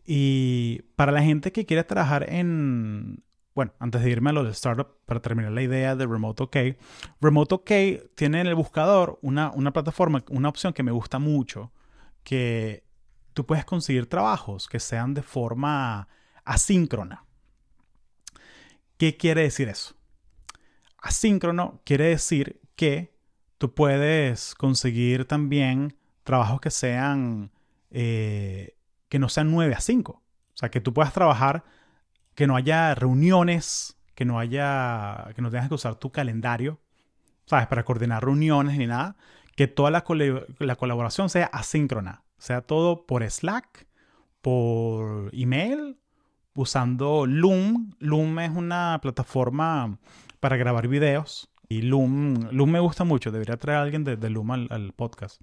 Y 0.06 0.84
para 0.96 1.12
la 1.12 1.24
gente 1.24 1.52
que 1.52 1.66
quiere 1.66 1.84
trabajar 1.84 2.30
en, 2.30 3.24
bueno, 3.54 3.74
antes 3.80 4.02
de 4.02 4.10
irme 4.10 4.30
a 4.30 4.34
lo 4.34 4.44
del 4.44 4.54
startup, 4.54 4.98
para 5.06 5.22
terminar 5.22 5.52
la 5.52 5.62
idea 5.62 5.96
de 5.96 6.08
Remote 6.08 6.44
OK, 6.44 6.58
Remote 7.20 7.56
OK 7.56 7.72
tiene 8.16 8.42
en 8.42 8.48
el 8.48 8.56
buscador 8.56 9.20
una, 9.22 9.52
una 9.52 9.74
plataforma, 9.74 10.24
una 10.30 10.50
opción 10.50 10.74
que 10.74 10.84
me 10.84 10.92
gusta 10.92 11.20
mucho, 11.20 11.72
que 12.24 12.86
tú 13.34 13.46
puedes 13.46 13.66
conseguir 13.66 14.08
trabajos 14.08 14.68
que 14.68 14.80
sean 14.80 15.14
de 15.14 15.22
forma 15.22 16.08
asíncrona. 16.46 17.26
¿Qué 18.98 19.18
quiere 19.18 19.42
decir 19.42 19.68
eso? 19.68 19.96
Asíncrono 20.98 21.82
quiere 21.84 22.06
decir 22.06 22.62
que 22.76 23.18
tú 23.58 23.74
puedes 23.74 24.56
conseguir 24.56 25.26
también 25.26 25.98
trabajos 26.24 26.62
que 26.62 26.72
sean, 26.72 27.52
eh, 27.90 28.78
que 29.10 29.20
no 29.20 29.28
sean 29.28 29.52
9 29.52 29.74
a 29.74 29.82
5. 29.82 30.12
O 30.14 30.22
sea, 30.54 30.70
que 30.70 30.82
tú 30.82 30.94
puedas 30.94 31.14
trabajar 31.14 31.64
que 32.42 32.48
no 32.48 32.56
haya 32.56 32.96
reuniones, 32.96 34.00
que 34.16 34.26
no 34.26 34.40
haya, 34.40 35.30
que 35.36 35.44
no 35.44 35.52
tengas 35.52 35.68
que 35.68 35.76
usar 35.76 35.98
tu 35.98 36.12
calendario, 36.12 36.82
¿sabes? 37.46 37.68
Para 37.68 37.84
coordinar 37.86 38.26
reuniones 38.26 38.80
ni 38.80 38.88
nada. 38.88 39.16
Que 39.56 39.68
toda 39.68 39.92
la, 39.92 40.04
la 40.58 40.76
colaboración 40.76 41.30
sea 41.30 41.46
asíncrona, 41.46 42.24
sea 42.40 42.62
todo 42.62 43.06
por 43.06 43.22
Slack, 43.30 43.86
por 44.42 45.30
email, 45.36 46.00
usando 46.56 47.28
Loom. 47.28 47.94
Loom 48.00 48.40
es 48.40 48.50
una 48.50 48.98
plataforma 49.04 50.00
para 50.40 50.58
grabar 50.58 50.88
videos. 50.88 51.52
Y 51.70 51.84
Loom, 51.84 52.50
Loom 52.50 52.72
me 52.72 52.80
gusta 52.80 53.04
mucho. 53.04 53.32
Debería 53.32 53.58
traer 53.58 53.78
a 53.78 53.84
alguien 53.84 54.04
de, 54.04 54.30
Loom 54.32 54.50
al, 54.50 54.94
podcast. 54.96 55.40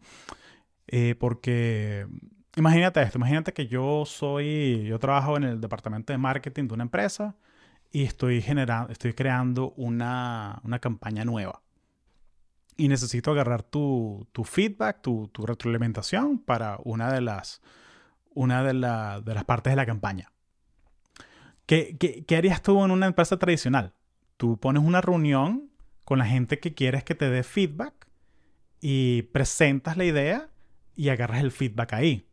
Eh, 0.89 1.15
porque 1.17 2.09
imagínate 2.59 3.01
esto, 3.03 3.19
imagínate 3.19 3.53
que 3.53 3.67
yo 3.67 4.05
soy, 4.05 4.85
yo 4.85 4.99
trabajo 4.99 5.37
en 5.37 5.45
el 5.45 5.61
departamento 5.61 6.13
de 6.13 6.19
marketing 6.19 6.67
de 6.67 6.75
una 6.75 6.83
empresa 6.83 7.37
y 7.91 8.03
estoy 8.03 8.43
generando, 8.43 8.93
estoy 8.93 9.15
creando 9.15 9.73
una, 9.77 10.61
una 10.65 10.79
campaña 10.79 11.25
nueva. 11.25 11.63
Y 12.77 12.89
necesito 12.89 13.31
agarrar 13.33 13.63
tu, 13.63 14.29
tu 14.33 14.45
feedback, 14.45 15.03
tu, 15.03 15.29
tu, 15.29 15.47
retroalimentación 15.47 16.39
para 16.39 16.79
una 16.85 17.13
de 17.13 17.21
las, 17.21 17.61
una 18.35 18.63
de, 18.63 18.75
la, 18.75 19.21
de 19.21 19.35
las 19.35 19.45
partes 19.45 19.73
de 19.73 19.77
la 19.77 19.87
campaña. 19.87 20.31
¿Qué, 21.67 21.97
¿Qué, 21.99 22.25
qué, 22.25 22.37
harías 22.37 22.63
tú 22.63 22.85
en 22.85 22.91
una 22.91 23.07
empresa 23.07 23.37
tradicional? 23.37 23.95
Tú 24.37 24.59
pones 24.59 24.83
una 24.83 25.01
reunión 25.01 25.71
con 26.05 26.19
la 26.19 26.27
gente 26.27 26.61
que 26.61 26.75
quieres 26.75 27.03
que 27.05 27.15
te 27.15 27.31
dé 27.31 27.43
feedback 27.43 28.07
y 28.81 29.23
presentas 29.23 29.97
la 29.97 30.05
idea 30.05 30.51
y 30.95 31.09
agarras 31.09 31.41
el 31.41 31.51
feedback 31.51 31.95
ahí. 31.95 32.28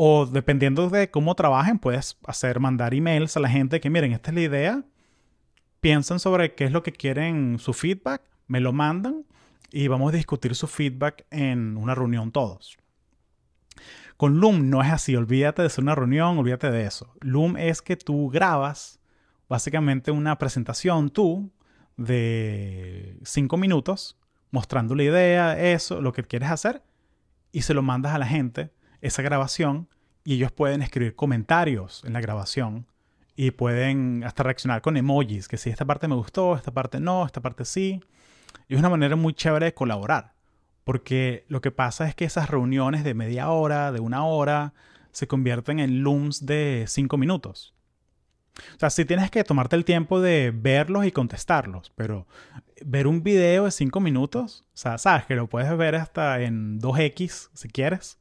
O 0.00 0.26
dependiendo 0.26 0.88
de 0.90 1.10
cómo 1.10 1.34
trabajen, 1.34 1.80
puedes 1.80 2.18
hacer 2.24 2.60
mandar 2.60 2.94
emails 2.94 3.36
a 3.36 3.40
la 3.40 3.48
gente 3.48 3.80
que 3.80 3.90
miren, 3.90 4.12
esta 4.12 4.30
es 4.30 4.34
la 4.36 4.40
idea. 4.42 4.84
Piensan 5.80 6.20
sobre 6.20 6.54
qué 6.54 6.66
es 6.66 6.70
lo 6.70 6.84
que 6.84 6.92
quieren 6.92 7.58
su 7.58 7.72
feedback, 7.72 8.22
me 8.46 8.60
lo 8.60 8.72
mandan 8.72 9.24
y 9.72 9.88
vamos 9.88 10.12
a 10.12 10.16
discutir 10.16 10.54
su 10.54 10.68
feedback 10.68 11.26
en 11.32 11.76
una 11.76 11.96
reunión 11.96 12.30
todos. 12.30 12.78
Con 14.16 14.38
Loom 14.38 14.70
no 14.70 14.82
es 14.82 14.92
así, 14.92 15.16
olvídate 15.16 15.62
de 15.62 15.66
hacer 15.66 15.82
una 15.82 15.96
reunión, 15.96 16.38
olvídate 16.38 16.70
de 16.70 16.84
eso. 16.84 17.12
Loom 17.20 17.56
es 17.56 17.82
que 17.82 17.96
tú 17.96 18.30
grabas 18.30 19.00
básicamente 19.48 20.12
una 20.12 20.38
presentación 20.38 21.10
tú 21.10 21.50
de 21.96 23.18
cinco 23.24 23.56
minutos 23.56 24.16
mostrando 24.52 24.94
la 24.94 25.02
idea, 25.02 25.58
eso, 25.58 26.00
lo 26.00 26.12
que 26.12 26.22
quieres 26.22 26.50
hacer 26.50 26.84
y 27.50 27.62
se 27.62 27.74
lo 27.74 27.82
mandas 27.82 28.14
a 28.14 28.18
la 28.18 28.26
gente 28.26 28.77
esa 29.00 29.22
grabación 29.22 29.88
y 30.24 30.34
ellos 30.34 30.52
pueden 30.52 30.82
escribir 30.82 31.14
comentarios 31.14 32.02
en 32.04 32.12
la 32.12 32.20
grabación 32.20 32.86
y 33.36 33.52
pueden 33.52 34.24
hasta 34.24 34.42
reaccionar 34.42 34.82
con 34.82 34.96
emojis, 34.96 35.48
que 35.48 35.56
si 35.56 35.70
esta 35.70 35.84
parte 35.84 36.08
me 36.08 36.16
gustó, 36.16 36.56
esta 36.56 36.72
parte 36.72 37.00
no, 37.00 37.24
esta 37.24 37.40
parte 37.40 37.64
sí. 37.64 38.00
Y 38.68 38.74
es 38.74 38.80
una 38.80 38.90
manera 38.90 39.16
muy 39.16 39.32
chévere 39.32 39.66
de 39.66 39.74
colaborar, 39.74 40.32
porque 40.84 41.44
lo 41.48 41.60
que 41.60 41.70
pasa 41.70 42.08
es 42.08 42.14
que 42.14 42.24
esas 42.24 42.50
reuniones 42.50 43.04
de 43.04 43.14
media 43.14 43.50
hora, 43.50 43.92
de 43.92 44.00
una 44.00 44.24
hora, 44.24 44.74
se 45.12 45.28
convierten 45.28 45.78
en 45.78 46.02
looms 46.02 46.46
de 46.46 46.84
cinco 46.88 47.16
minutos. 47.16 47.74
O 48.74 48.78
sea, 48.78 48.90
sí 48.90 49.04
tienes 49.04 49.30
que 49.30 49.44
tomarte 49.44 49.76
el 49.76 49.84
tiempo 49.84 50.20
de 50.20 50.52
verlos 50.54 51.06
y 51.06 51.12
contestarlos, 51.12 51.92
pero 51.94 52.26
ver 52.84 53.06
un 53.06 53.22
video 53.22 53.64
de 53.64 53.70
5 53.70 54.00
minutos, 54.00 54.64
o 54.74 54.76
sea, 54.76 54.98
sabes 54.98 55.26
que 55.26 55.34
lo 55.34 55.48
puedes 55.48 55.76
ver 55.76 55.94
hasta 55.96 56.40
en 56.40 56.80
2X 56.80 57.50
si 57.54 57.68
quieres, 57.68 58.17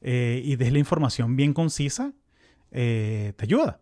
eh, 0.00 0.42
y 0.44 0.56
des 0.56 0.72
la 0.72 0.78
información 0.78 1.36
bien 1.36 1.52
concisa, 1.52 2.12
eh, 2.70 3.32
te 3.36 3.44
ayuda. 3.44 3.80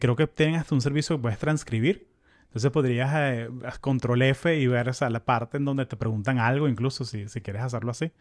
Creo 0.00 0.16
que 0.16 0.26
tienen 0.26 0.56
hasta 0.56 0.74
un 0.74 0.80
servicio 0.80 1.16
que 1.16 1.22
puedes 1.22 1.38
transcribir. 1.38 2.12
Entonces 2.44 2.70
podrías 2.70 3.10
eh, 3.14 3.48
control 3.80 4.22
F 4.22 4.56
y 4.56 4.66
ver 4.66 4.88
esa, 4.88 5.10
la 5.10 5.24
parte 5.24 5.56
en 5.56 5.64
donde 5.64 5.86
te 5.86 5.96
preguntan 5.96 6.38
algo, 6.38 6.68
incluso 6.68 7.04
si, 7.04 7.28
si 7.28 7.40
quieres 7.40 7.62
hacerlo 7.62 7.90
así. 7.90 8.12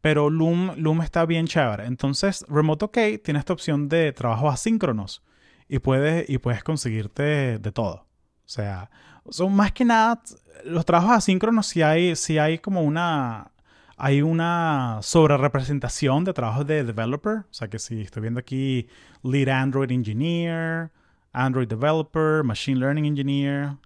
Pero 0.00 0.30
Loom, 0.30 0.72
Loom 0.76 1.02
está 1.02 1.24
bien 1.26 1.46
chévere. 1.46 1.86
Entonces, 1.86 2.44
Remote 2.48 2.86
OK 2.86 2.98
tiene 3.22 3.38
esta 3.38 3.52
opción 3.52 3.88
de 3.88 4.12
trabajo 4.12 4.48
asíncronos 4.48 5.22
y 5.68 5.78
puedes, 5.78 6.28
y 6.28 6.38
puedes 6.38 6.64
conseguirte 6.64 7.58
de 7.58 7.72
todo. 7.72 8.06
O 8.44 8.50
sea, 8.50 8.90
son 9.30 9.54
más 9.54 9.72
que 9.72 9.84
nada 9.84 10.22
los 10.64 10.84
trabajos 10.84 11.12
asíncronos 11.12 11.66
si 11.66 11.82
hay, 11.82 12.16
si 12.16 12.38
hay 12.38 12.58
como 12.58 12.82
una 12.82 13.52
hay 13.98 14.22
una 14.22 14.98
sobrerepresentación 15.02 16.24
de 16.24 16.32
trabajos 16.32 16.66
de 16.66 16.84
developer. 16.84 17.38
O 17.38 17.52
sea 17.52 17.68
que 17.68 17.78
si 17.78 18.02
estoy 18.02 18.22
viendo 18.22 18.40
aquí 18.40 18.88
lead 19.22 19.48
Android 19.48 19.90
engineer, 19.90 20.90
Android 21.32 21.68
developer, 21.68 22.42
machine 22.44 22.78
learning 22.78 23.06
engineer. 23.06 23.76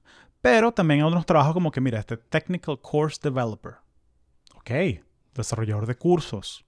Pero 0.40 0.72
también 0.72 1.00
hay 1.00 1.06
otros 1.06 1.26
trabajos 1.26 1.54
como 1.54 1.70
que, 1.70 1.80
mira, 1.80 2.00
este 2.00 2.16
technical 2.16 2.78
course 2.80 3.18
developer. 3.22 3.74
Ok, 4.54 4.70
desarrollador 5.34 5.86
de 5.86 5.94
cursos. 5.96 6.64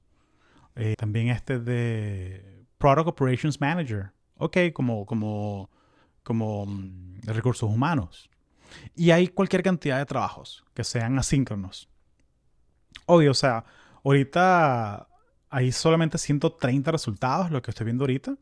Eh, 0.76 0.94
también 0.96 1.28
este 1.28 1.58
de 1.58 2.66
product 2.78 3.08
operations 3.08 3.60
manager 3.60 4.12
ok, 4.36 4.56
como, 4.72 5.06
como, 5.06 5.70
como 6.22 6.66
mm, 6.66 7.20
recursos 7.24 7.68
humanos. 7.68 8.30
Y 8.94 9.10
hay 9.10 9.28
cualquier 9.28 9.62
cantidad 9.62 9.98
de 9.98 10.06
trabajos 10.06 10.64
que 10.74 10.84
sean 10.84 11.18
asíncronos. 11.18 11.88
Obvio, 13.06 13.30
o 13.30 13.34
sea, 13.34 13.64
ahorita 14.04 15.08
hay 15.50 15.72
solamente 15.72 16.18
130 16.18 16.90
resultados, 16.90 17.50
lo 17.50 17.62
que 17.62 17.70
estoy 17.70 17.84
viendo 17.84 18.04
ahorita, 18.04 18.36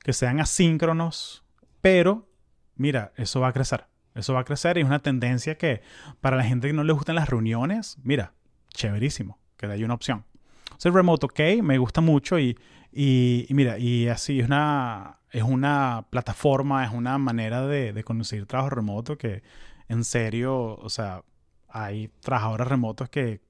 que 0.00 0.12
sean 0.12 0.40
asíncronos, 0.40 1.44
pero 1.80 2.28
mira, 2.76 3.12
eso 3.16 3.40
va 3.40 3.48
a 3.48 3.52
crecer. 3.52 3.86
Eso 4.14 4.32
va 4.32 4.40
a 4.40 4.44
crecer 4.44 4.78
y 4.78 4.80
es 4.80 4.86
una 4.86 5.00
tendencia 5.00 5.58
que 5.58 5.82
para 6.20 6.36
la 6.36 6.44
gente 6.44 6.68
que 6.68 6.72
no 6.72 6.84
le 6.84 6.92
gustan 6.92 7.16
las 7.16 7.28
reuniones, 7.28 7.98
mira, 8.02 8.32
chéverísimo, 8.70 9.38
que 9.56 9.66
hay 9.66 9.84
una 9.84 9.94
opción. 9.94 10.24
O 10.72 10.80
sea, 10.80 10.90
remote, 10.90 11.26
ok, 11.26 11.62
me 11.62 11.76
gusta 11.78 12.00
mucho 12.00 12.38
y, 12.38 12.58
y, 12.92 13.46
mira, 13.50 13.78
y 13.78 14.08
así 14.08 14.40
es 14.40 14.46
una, 14.46 15.20
es 15.30 15.42
una 15.42 16.06
plataforma, 16.10 16.84
es 16.84 16.92
una 16.92 17.18
manera 17.18 17.66
de, 17.66 17.92
de 17.92 18.04
conseguir 18.04 18.46
trabajo 18.46 18.70
remoto 18.70 19.18
que 19.18 19.42
en 19.88 20.02
serio, 20.02 20.76
o 20.76 20.88
sea, 20.88 21.22
hay 21.68 22.08
trabajadores 22.20 22.68
remotos 22.68 23.08
que 23.10 23.42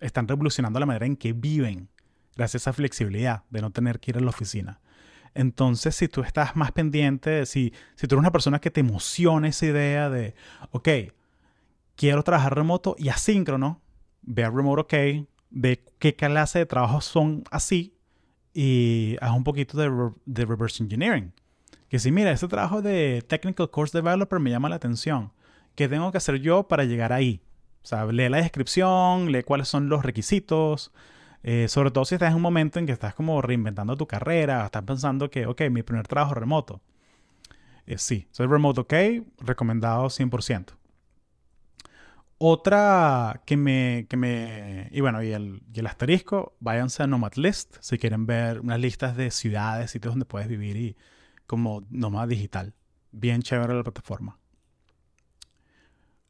están 0.00 0.26
revolucionando 0.28 0.80
la 0.80 0.86
manera 0.86 1.06
en 1.06 1.16
que 1.16 1.32
viven 1.32 1.88
gracias 2.36 2.66
a 2.66 2.70
esa 2.70 2.72
flexibilidad 2.72 3.44
de 3.50 3.60
no 3.60 3.70
tener 3.70 4.00
que 4.00 4.12
ir 4.12 4.18
a 4.18 4.20
la 4.20 4.30
oficina. 4.30 4.80
Entonces, 5.34 5.94
si 5.94 6.08
tú 6.08 6.22
estás 6.22 6.56
más 6.56 6.72
pendiente, 6.72 7.46
si, 7.46 7.72
si 7.94 8.06
tú 8.06 8.16
eres 8.16 8.20
una 8.20 8.32
persona 8.32 8.60
que 8.60 8.70
te 8.70 8.80
emociona 8.80 9.48
esa 9.48 9.66
idea 9.66 10.10
de, 10.10 10.34
ok, 10.72 10.88
quiero 11.94 12.22
trabajar 12.22 12.54
remoto 12.54 12.96
y 12.98 13.10
asíncrono, 13.10 13.80
ve 14.22 14.44
a 14.44 14.50
Remote 14.50 14.80
OK, 14.80 15.28
ve 15.50 15.84
qué 15.98 16.16
clase 16.16 16.60
de 16.60 16.66
trabajos 16.66 17.04
son 17.04 17.44
así 17.50 17.94
y 18.52 19.16
haz 19.20 19.32
un 19.32 19.44
poquito 19.44 19.78
de, 19.78 20.44
reverse 20.44 20.82
engineering. 20.82 21.32
Que 21.88 21.98
si, 21.98 22.10
mira, 22.10 22.30
este 22.30 22.48
trabajo 22.48 22.82
de 22.82 23.22
Technical 23.26 23.70
Course 23.70 23.96
Developer 23.96 24.38
me 24.38 24.50
llama 24.50 24.68
la 24.68 24.76
atención. 24.76 25.32
¿Qué 25.74 25.88
tengo 25.88 26.10
que 26.12 26.18
hacer 26.18 26.36
yo 26.40 26.68
para 26.68 26.84
llegar 26.84 27.12
ahí? 27.12 27.42
O 27.82 27.86
sea, 27.86 28.04
lee 28.06 28.28
la 28.28 28.38
descripción, 28.38 29.32
lee 29.32 29.42
cuáles 29.42 29.68
son 29.68 29.88
los 29.88 30.04
requisitos. 30.04 30.92
Eh, 31.42 31.68
sobre 31.68 31.90
todo 31.90 32.04
si 32.04 32.14
estás 32.14 32.30
en 32.30 32.36
un 32.36 32.42
momento 32.42 32.78
en 32.78 32.86
que 32.86 32.92
estás 32.92 33.14
como 33.14 33.40
reinventando 33.40 33.96
tu 33.96 34.06
carrera, 34.06 34.66
estás 34.66 34.82
pensando 34.82 35.30
que, 35.30 35.46
ok, 35.46 35.62
mi 35.70 35.82
primer 35.82 36.06
trabajo 36.06 36.34
remoto. 36.34 36.80
Eh, 37.86 37.98
sí, 37.98 38.28
soy 38.30 38.46
remote 38.46 38.80
ok, 38.80 38.94
recomendado 39.38 40.06
100%. 40.10 40.74
Otra 42.42 43.42
que 43.44 43.56
me, 43.56 44.06
que 44.08 44.16
me... 44.16 44.88
Y 44.92 45.00
bueno, 45.00 45.22
y 45.22 45.32
el, 45.32 45.62
y 45.74 45.80
el 45.80 45.86
asterisco, 45.86 46.56
váyanse 46.60 47.02
a 47.02 47.06
Nomad 47.06 47.34
List 47.34 47.76
si 47.80 47.98
quieren 47.98 48.26
ver 48.26 48.60
unas 48.60 48.80
listas 48.80 49.16
de 49.16 49.30
ciudades, 49.30 49.90
sitios 49.90 50.12
donde 50.14 50.24
puedes 50.24 50.48
vivir 50.48 50.76
y 50.76 50.96
como 51.46 51.84
nómada 51.90 52.26
digital. 52.26 52.74
Bien 53.12 53.42
chévere 53.42 53.74
la 53.74 53.82
plataforma. 53.82 54.38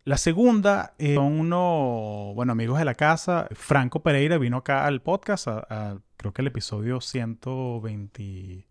La 0.04 0.16
segunda 0.16 0.94
eh, 0.98 1.14
son 1.14 1.38
unos, 1.38 2.34
bueno, 2.34 2.52
amigos 2.52 2.78
de 2.78 2.84
la 2.84 2.94
casa. 2.94 3.48
Franco 3.52 4.02
Pereira 4.02 4.38
vino 4.38 4.58
acá 4.58 4.86
al 4.86 5.02
podcast, 5.02 5.46
creo 6.16 6.32
que 6.32 6.42
el 6.42 6.48
episodio 6.48 7.00
120... 7.00 8.66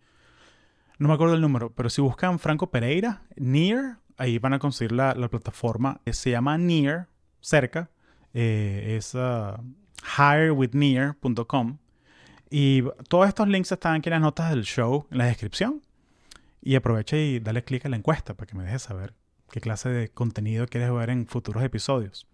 No 0.97 1.07
me 1.07 1.13
acuerdo 1.13 1.35
el 1.35 1.41
número, 1.41 1.71
pero 1.71 1.89
si 1.89 2.01
buscan 2.01 2.39
Franco 2.39 2.71
Pereira, 2.71 3.21
Near, 3.37 3.99
ahí 4.17 4.37
van 4.37 4.53
a 4.53 4.59
conseguir 4.59 4.91
la, 4.91 5.13
la 5.13 5.29
plataforma. 5.29 6.01
Se 6.11 6.31
llama 6.31 6.57
Near, 6.57 7.07
cerca, 7.39 7.89
eh, 8.33 8.95
es 8.97 9.15
uh, 9.15 9.55
hirewithnear.com. 10.17 11.77
Y 12.49 12.83
todos 13.07 13.27
estos 13.27 13.47
links 13.47 13.71
están 13.71 13.95
aquí 13.95 14.09
en 14.09 14.13
las 14.13 14.21
notas 14.21 14.49
del 14.49 14.63
show, 14.63 15.05
en 15.11 15.19
la 15.19 15.25
descripción. 15.25 15.81
Y 16.61 16.75
aprovecha 16.75 17.15
y 17.15 17.39
dale 17.39 17.63
clic 17.63 17.85
a 17.85 17.89
la 17.89 17.95
encuesta 17.95 18.33
para 18.33 18.47
que 18.47 18.57
me 18.57 18.63
dejes 18.63 18.81
saber 18.81 19.13
qué 19.49 19.61
clase 19.61 19.89
de 19.89 20.09
contenido 20.09 20.67
quieres 20.67 20.91
ver 20.91 21.09
en 21.09 21.27
futuros 21.27 21.63
episodios. 21.63 22.27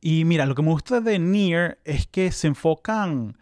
Y 0.00 0.24
mira, 0.24 0.46
lo 0.46 0.54
que 0.54 0.62
me 0.62 0.70
gusta 0.70 1.00
de 1.00 1.18
Near 1.18 1.78
es 1.84 2.08
que 2.08 2.32
se 2.32 2.48
enfocan, 2.48 3.38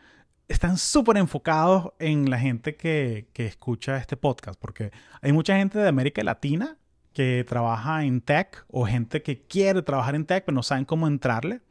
están 0.46 0.76
súper 0.76 1.16
enfocados 1.16 1.92
en 1.98 2.28
la 2.28 2.38
gente 2.38 2.76
que, 2.76 3.28
que, 3.32 3.46
escucha 3.46 3.96
este 3.96 4.16
podcast, 4.16 4.60
porque 4.60 4.90
hay 5.22 5.32
mucha 5.32 5.56
gente 5.56 5.78
de 5.78 5.88
América 5.88 6.22
Latina 6.22 6.76
que 7.14 7.44
trabaja 7.48 8.04
en 8.04 8.20
tech 8.20 8.64
o 8.68 8.86
gente 8.86 9.22
que 9.22 9.42
quiere 9.42 9.82
trabajar 9.82 10.14
en 10.14 10.26
tech 10.26 10.44
pero 10.44 10.54
no 10.54 10.62
saben 10.62 10.84
cómo 10.84 11.08
entrarle. 11.08 11.62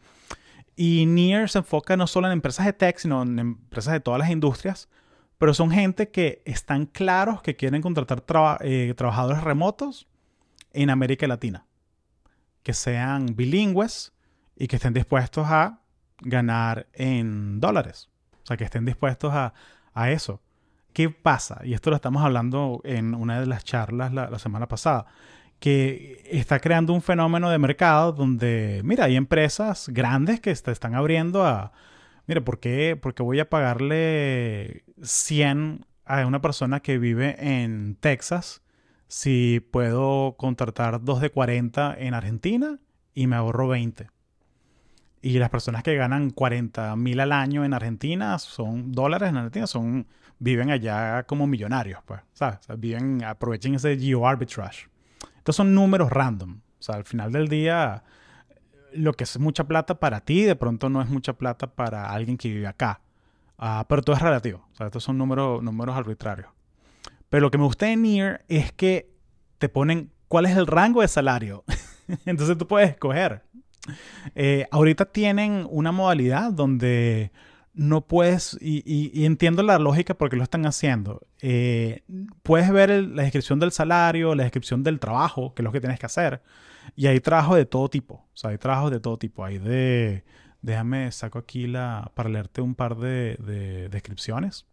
Y 0.76 1.06
Near 1.06 1.50
se 1.50 1.60
enfoca 1.60 1.96
no 1.96 2.08
solo 2.08 2.28
en 2.28 2.34
empresas 2.34 2.66
de 2.66 2.74
tech, 2.74 2.98
sino 2.98 3.22
en 3.22 3.38
empresas 3.38 3.94
de 3.94 4.00
todas 4.00 4.20
las 4.20 4.32
industrias, 4.32 4.90
pero 5.38 5.54
son 5.54 5.72
gente 5.72 6.10
que 6.10 6.42
están 6.46 6.86
claros 6.86 7.42
que 7.42 7.56
quieren 7.56 7.82
contratar 7.82 8.24
eh, 8.62 8.94
trabajadores 8.96 9.44
remotos 9.44 10.09
en 10.72 10.90
América 10.90 11.28
Latina, 11.28 11.66
que 12.64 12.74
sean 12.74 13.36
bilingües 13.36 14.14
y 14.56 14.68
que 14.68 14.76
estén 14.76 14.94
dispuestos 14.94 15.48
a 15.48 15.80
ganar 16.22 16.88
en 16.94 17.60
dólares. 17.60 18.10
O 18.44 18.46
sea, 18.46 18.58
que 18.58 18.64
estén 18.64 18.86
dispuestos 18.86 19.34
a, 19.34 19.54
eso. 20.12 20.42
¿Qué 20.94 21.10
pasa? 21.10 21.60
Y 21.66 21.74
esto 21.74 21.90
lo 21.90 21.98
estamos 21.98 22.24
hablando 22.24 22.80
en 22.86 23.14
una 23.14 23.42
de 23.42 23.46
las 23.46 23.66
charlas 23.66 24.14
la, 24.14 24.40
semana 24.40 24.68
pasada 24.68 25.08
que 25.60 26.24
está 26.32 26.60
creando 26.60 26.94
un 26.94 27.02
fenómeno 27.02 27.50
de 27.50 27.58
mercado 27.58 28.14
donde, 28.14 28.80
mira, 28.86 29.04
hay 29.06 29.18
empresas 29.18 29.90
grandes 29.90 30.40
que 30.40 30.52
están 30.52 30.96
abriendo 30.96 31.46
a, 31.46 31.74
mira, 32.28 32.40
¿por 32.40 32.62
qué, 32.62 32.98
porque 33.00 33.24
voy 33.24 33.42
a 33.42 33.50
pagarle 33.50 34.86
100 35.02 35.86
a 36.06 36.26
una 36.26 36.40
persona 36.42 36.80
que 36.80 36.98
vive 36.98 37.36
en 37.40 37.96
Texas 37.96 38.62
si 39.10 39.60
puedo 39.60 40.36
contratar 40.38 41.04
dos 41.04 41.20
de 41.20 41.32
40 41.32 41.96
en 41.98 42.14
Argentina 42.14 42.80
y 43.16 43.26
me 43.26 43.36
ahorro 43.36 43.68
20? 43.68 44.08
Y 45.22 45.40
las 45.40 45.50
personas 45.50 45.84
que 45.84 45.96
ganan 45.96 46.30
40 46.30 46.96
mil 46.96 47.20
al 47.20 47.32
año 47.32 47.66
en 47.66 47.74
Argentina 47.74 48.38
son 48.38 48.92
dólares 48.92 49.30
en 49.30 49.38
Argentina, 49.38 49.68
son, 49.68 50.08
viven 50.38 50.70
allá 50.70 51.24
como 51.24 51.48
millonarios, 51.48 52.02
pues, 52.06 52.22
¿sabes? 52.34 52.60
viven, 52.78 53.24
aprovechen 53.24 53.76
ese 53.76 53.98
geo 53.98 54.28
arbitrage. 54.28 54.88
Estos 55.38 55.56
son 55.56 55.74
números 55.74 56.12
random. 56.12 56.62
O 56.80 56.82
sea, 56.82 56.96
al 56.96 57.04
final 57.04 57.32
del 57.32 57.50
día, 57.50 58.04
lo 58.94 59.14
que 59.14 59.24
es 59.24 59.40
mucha 59.40 59.66
plata 59.66 60.00
para 60.00 60.22
ti, 60.22 60.44
de 60.44 60.56
pronto 60.56 60.88
no 60.88 61.02
es 61.02 61.10
mucha 61.10 61.34
plata 61.34 61.68
para 61.68 62.12
alguien 62.12 62.38
que 62.38 62.48
vive 62.48 62.68
acá. 62.68 63.02
Ah, 63.58 63.86
pero 63.90 64.04
todo 64.04 64.16
es 64.16 64.22
relativo. 64.22 64.68
O 64.72 64.76
sea, 64.76 64.86
estos 64.86 65.04
son 65.04 65.18
números, 65.18 65.64
números 65.64 65.98
arbitrarios. 65.98 66.48
Pero 67.30 67.42
lo 67.42 67.52
que 67.52 67.58
me 67.58 67.66
gusta 67.66 67.86
de 67.86 67.96
NIR 67.96 68.42
es 68.48 68.72
que 68.72 69.12
te 69.58 69.70
ponen 69.70 70.12
cuál 70.28 70.46
es 70.46 70.58
el 70.58 70.68
rango 70.68 71.02
de 71.02 71.08
salario. 71.08 71.64
Entonces 72.26 72.58
tú 72.58 72.68
puedes 72.68 72.90
escoger. 72.90 73.44
Eh, 74.36 74.68
ahorita 74.72 75.06
tienen 75.06 75.68
una 75.70 75.92
modalidad 75.92 76.52
donde 76.52 77.32
no 77.74 78.02
puedes, 78.02 78.58
y, 78.60 79.26
entiendo 79.26 79.64
la 79.64 79.80
lógica 79.80 80.14
porque 80.14 80.36
lo 80.36 80.44
están 80.44 80.66
haciendo, 80.66 81.22
eh, 81.42 82.04
puedes 82.44 82.70
ver 82.72 82.90
la 82.90 83.24
descripción 83.24 83.60
del 83.60 83.72
salario, 83.72 84.36
la 84.36 84.44
descripción 84.44 84.84
del 84.84 85.00
trabajo, 85.00 85.54
que 85.54 85.62
es 85.62 85.64
lo 85.64 85.72
que 85.72 85.80
tienes 85.80 85.98
que 85.98 86.06
hacer, 86.06 86.42
y 86.96 87.08
hay 87.08 87.22
trabajo 87.22 87.56
de 87.56 87.66
todo 87.66 87.88
tipo, 87.90 88.16
o 88.16 88.38
sea, 88.38 88.50
hay 88.50 88.58
trabajo 88.58 88.90
de 88.90 89.00
todo 89.00 89.18
tipo, 89.18 89.46
hay 89.46 89.60
de, 89.60 90.26
déjame, 90.62 91.10
saco 91.12 91.40
aquí 91.40 91.68
la, 91.68 92.12
para 92.16 92.28
leerte 92.30 92.60
un 92.62 92.76
par 92.76 92.98
de, 92.98 93.38
de 93.40 93.88
descripciones. 93.88 94.66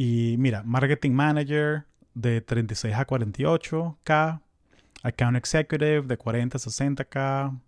Y 0.00 0.36
mira, 0.38 0.62
Marketing 0.62 1.10
Manager 1.10 1.84
de 2.14 2.40
36 2.40 2.94
a 2.94 3.04
48K, 3.04 4.40
Account 5.02 5.36
Executive 5.36 6.02
de 6.02 6.16
40 6.16 6.56
a 6.56 6.60
60K, 6.60 7.60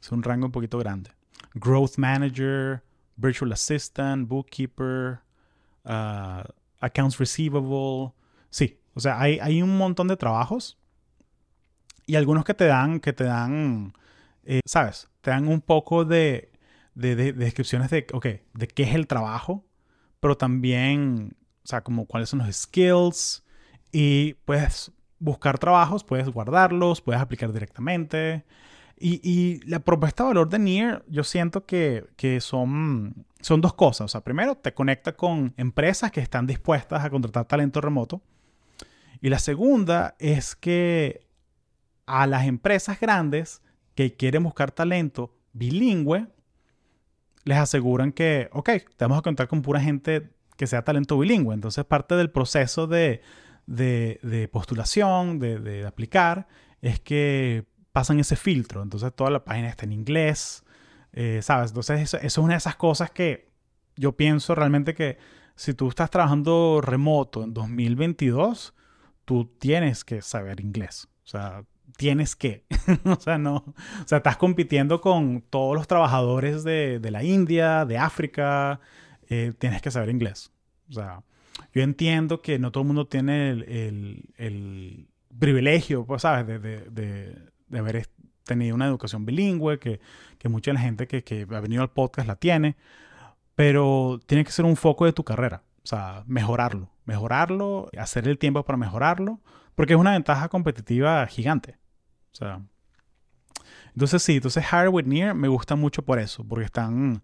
es 0.00 0.10
un 0.10 0.22
rango 0.22 0.46
un 0.46 0.52
poquito 0.52 0.78
grande. 0.78 1.10
Growth 1.52 1.98
Manager, 1.98 2.82
Virtual 3.16 3.52
Assistant, 3.52 4.26
Bookkeeper, 4.26 5.20
uh, 5.84 6.48
Accounts 6.80 7.18
Receivable. 7.18 8.14
Sí, 8.48 8.80
o 8.94 9.00
sea, 9.00 9.20
hay, 9.20 9.38
hay, 9.42 9.60
un 9.60 9.76
montón 9.76 10.08
de 10.08 10.16
trabajos 10.16 10.78
y 12.06 12.14
algunos 12.14 12.46
que 12.46 12.54
te 12.54 12.64
dan, 12.64 12.98
que 12.98 13.12
te 13.12 13.24
dan, 13.24 13.92
eh, 14.44 14.60
¿sabes? 14.64 15.10
Te 15.20 15.32
dan 15.32 15.48
un 15.48 15.60
poco 15.60 16.06
de, 16.06 16.50
de, 16.94 17.34
descripciones 17.34 17.90
de, 17.90 18.06
de 18.54 18.68
qué 18.68 18.84
es 18.84 18.94
el 18.94 19.06
trabajo, 19.06 19.66
pero 20.18 20.38
también, 20.38 21.36
o 21.64 21.66
sea, 21.66 21.82
como 21.82 22.06
cuáles 22.06 22.28
son 22.28 22.40
los 22.40 22.54
skills 22.54 23.42
y 23.90 24.34
puedes 24.44 24.92
buscar 25.18 25.58
trabajos, 25.58 26.04
puedes 26.04 26.28
guardarlos, 26.28 27.00
puedes 27.00 27.22
aplicar 27.22 27.52
directamente. 27.52 28.44
Y, 28.96 29.60
la 29.66 29.80
propuesta 29.80 30.22
de 30.22 30.28
valor 30.28 30.48
de 30.48 30.58
Near, 30.58 31.04
yo 31.08 31.24
siento 31.24 31.66
que, 31.66 32.06
son, 32.40 33.26
son 33.40 33.60
dos 33.60 33.74
cosas. 33.74 34.04
O 34.04 34.08
sea, 34.08 34.20
primero, 34.22 34.56
te 34.56 34.72
conecta 34.72 35.16
con 35.16 35.52
empresas 35.56 36.10
que 36.10 36.20
están 36.20 36.46
dispuestas 36.46 37.04
a 37.04 37.10
contratar 37.10 37.46
talento 37.46 37.80
remoto. 37.80 38.22
Y 39.20 39.30
la 39.30 39.38
segunda 39.38 40.14
es 40.18 40.54
que 40.54 41.26
a 42.06 42.26
las 42.26 42.46
empresas 42.46 43.00
grandes 43.00 43.62
que 43.94 44.14
quieren 44.14 44.42
buscar 44.42 44.70
talento 44.70 45.34
bilingüe, 45.52 46.26
les 47.44 47.58
aseguran 47.58 48.12
que, 48.12 48.48
ok, 48.52 48.68
te 48.68 49.04
vamos 49.04 49.18
a 49.18 49.22
contar 49.22 49.48
con 49.48 49.62
pura 49.62 49.80
gente 49.80 50.33
que 50.56 50.66
sea 50.66 50.82
talento 50.82 51.18
bilingüe. 51.18 51.54
Entonces, 51.54 51.84
parte 51.84 52.14
del 52.16 52.30
proceso 52.30 52.86
de, 52.86 53.20
postulación, 54.52 55.38
de, 55.38 55.58
de 55.58 55.86
aplicar, 55.86 56.46
es 56.80 57.00
que 57.00 57.64
pasan 57.94 58.18
ese 58.18 58.34
filtro. 58.34 58.82
Entonces 58.82 59.14
toda 59.14 59.30
la 59.30 59.44
página 59.44 59.68
está 59.68 59.84
en 59.84 59.92
inglés, 59.92 60.64
eh, 61.12 61.40
¿sabes? 61.42 61.70
Entonces 61.70 62.00
eso, 62.00 62.18
es 62.18 62.36
una 62.38 62.54
de 62.54 62.58
esas 62.58 62.74
cosas 62.74 63.12
que 63.12 63.52
yo 63.94 64.16
pienso 64.16 64.56
realmente 64.56 64.94
que 64.94 65.16
si 65.54 65.74
tú 65.74 65.88
estás 65.88 66.10
trabajando 66.10 66.80
remoto 66.82 67.44
en 67.44 67.54
2022, 67.54 68.74
tú 69.24 69.46
tienes 69.60 70.04
que 70.04 70.22
saber 70.22 70.60
inglés. 70.60 71.08
O 71.24 71.28
sea, 71.28 71.64
tienes 71.96 72.34
que. 72.34 72.64
o 73.04 73.14
sea, 73.20 73.38
no. 73.38 73.58
O 73.58 74.06
sea, 74.06 74.18
estás 74.18 74.38
compitiendo 74.38 75.00
con 75.00 75.42
todos 75.42 75.76
los 75.76 75.86
trabajadores 75.86 76.64
de, 76.64 76.98
la 77.12 77.22
India, 77.22 77.84
de 77.84 77.96
África. 77.96 78.80
Eh, 79.28 79.52
tienes 79.58 79.82
que 79.82 79.90
saber 79.90 80.10
inglés. 80.10 80.50
O 80.88 80.92
sea, 80.92 81.22
yo 81.72 81.82
entiendo 81.82 82.42
que 82.42 82.58
no 82.58 82.72
todo 82.72 82.82
el 82.82 82.88
mundo 82.88 83.06
tiene 83.06 83.50
el, 83.50 85.08
privilegio, 85.38 86.06
pues, 86.06 86.22
¿sabes? 86.22 86.46
de, 86.46 86.58
de 87.74 87.78
haber 87.78 88.08
tenido 88.44 88.74
una 88.74 88.86
educación 88.86 89.26
bilingüe, 89.26 89.78
que, 89.78 90.00
mucha 90.48 90.72
la 90.72 90.80
gente 90.80 91.08
que, 91.08 91.46
ha 91.50 91.60
venido 91.60 91.82
al 91.82 91.90
podcast 91.90 92.28
la 92.28 92.36
tiene, 92.36 92.76
pero 93.54 94.20
tiene 94.26 94.44
que 94.44 94.52
ser 94.52 94.64
un 94.64 94.76
foco 94.76 95.06
de 95.06 95.12
tu 95.12 95.24
carrera, 95.24 95.62
o 95.82 95.86
sea, 95.86 96.22
mejorarlo, 96.26 96.90
mejorarlo, 97.06 97.88
hacer 97.98 98.28
el 98.28 98.38
tiempo 98.38 98.62
para 98.64 98.76
mejorarlo, 98.76 99.40
porque 99.74 99.94
es 99.94 99.98
una 99.98 100.12
ventaja 100.12 100.48
competitiva 100.48 101.26
gigante. 101.26 101.78
O 102.32 102.36
sea, 102.36 102.60
entonces 103.94 104.22
sí, 104.22 104.36
entonces 104.36 104.64
Hire 104.70 104.88
with 104.88 105.06
Near 105.06 105.34
me 105.34 105.48
gusta 105.48 105.76
mucho 105.76 106.02
por 106.02 106.18
eso, 106.18 106.44
porque 106.46 106.66
están, 106.66 107.22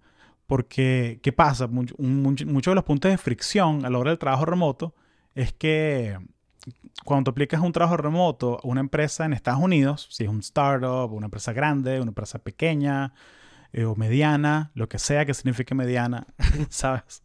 porque, 0.51 1.21
¿qué 1.23 1.31
pasa? 1.31 1.69
Muchos 1.69 1.97
de 1.97 2.75
los 2.75 2.83
puntos 2.83 3.09
de 3.09 3.19
fricción 3.19 3.87
a 3.87 3.89
la 3.89 3.99
hora 3.99 4.11
del 4.11 4.19
trabajo 4.19 4.47
remoto 4.47 4.97
es 5.33 5.53
que 5.53 6.19
cuando 7.05 7.27
tú 7.27 7.31
aplicas 7.31 7.61
un 7.61 7.71
trabajo 7.71 7.97
remoto 7.97 8.59
a 8.61 8.67
una 8.67 8.81
empresa 8.81 9.25
en 9.25 9.33
Estados 9.33 9.63
Unidos, 9.63 10.09
si 10.11 10.25
es 10.25 10.29
un 10.29 10.41
startup, 10.41 11.13
una 11.13 11.27
empresa 11.27 11.53
grande, 11.53 12.01
una 12.01 12.11
empresa 12.11 12.41
pequeña 12.41 13.15
eh, 13.73 13.85
o 13.85 13.95
mediana, 13.95 14.73
lo 14.75 14.89
que 14.89 14.99
sea 14.99 15.25
que 15.25 15.35
signifique 15.35 15.73
mediana, 15.77 16.27
¿sabes? 16.69 17.23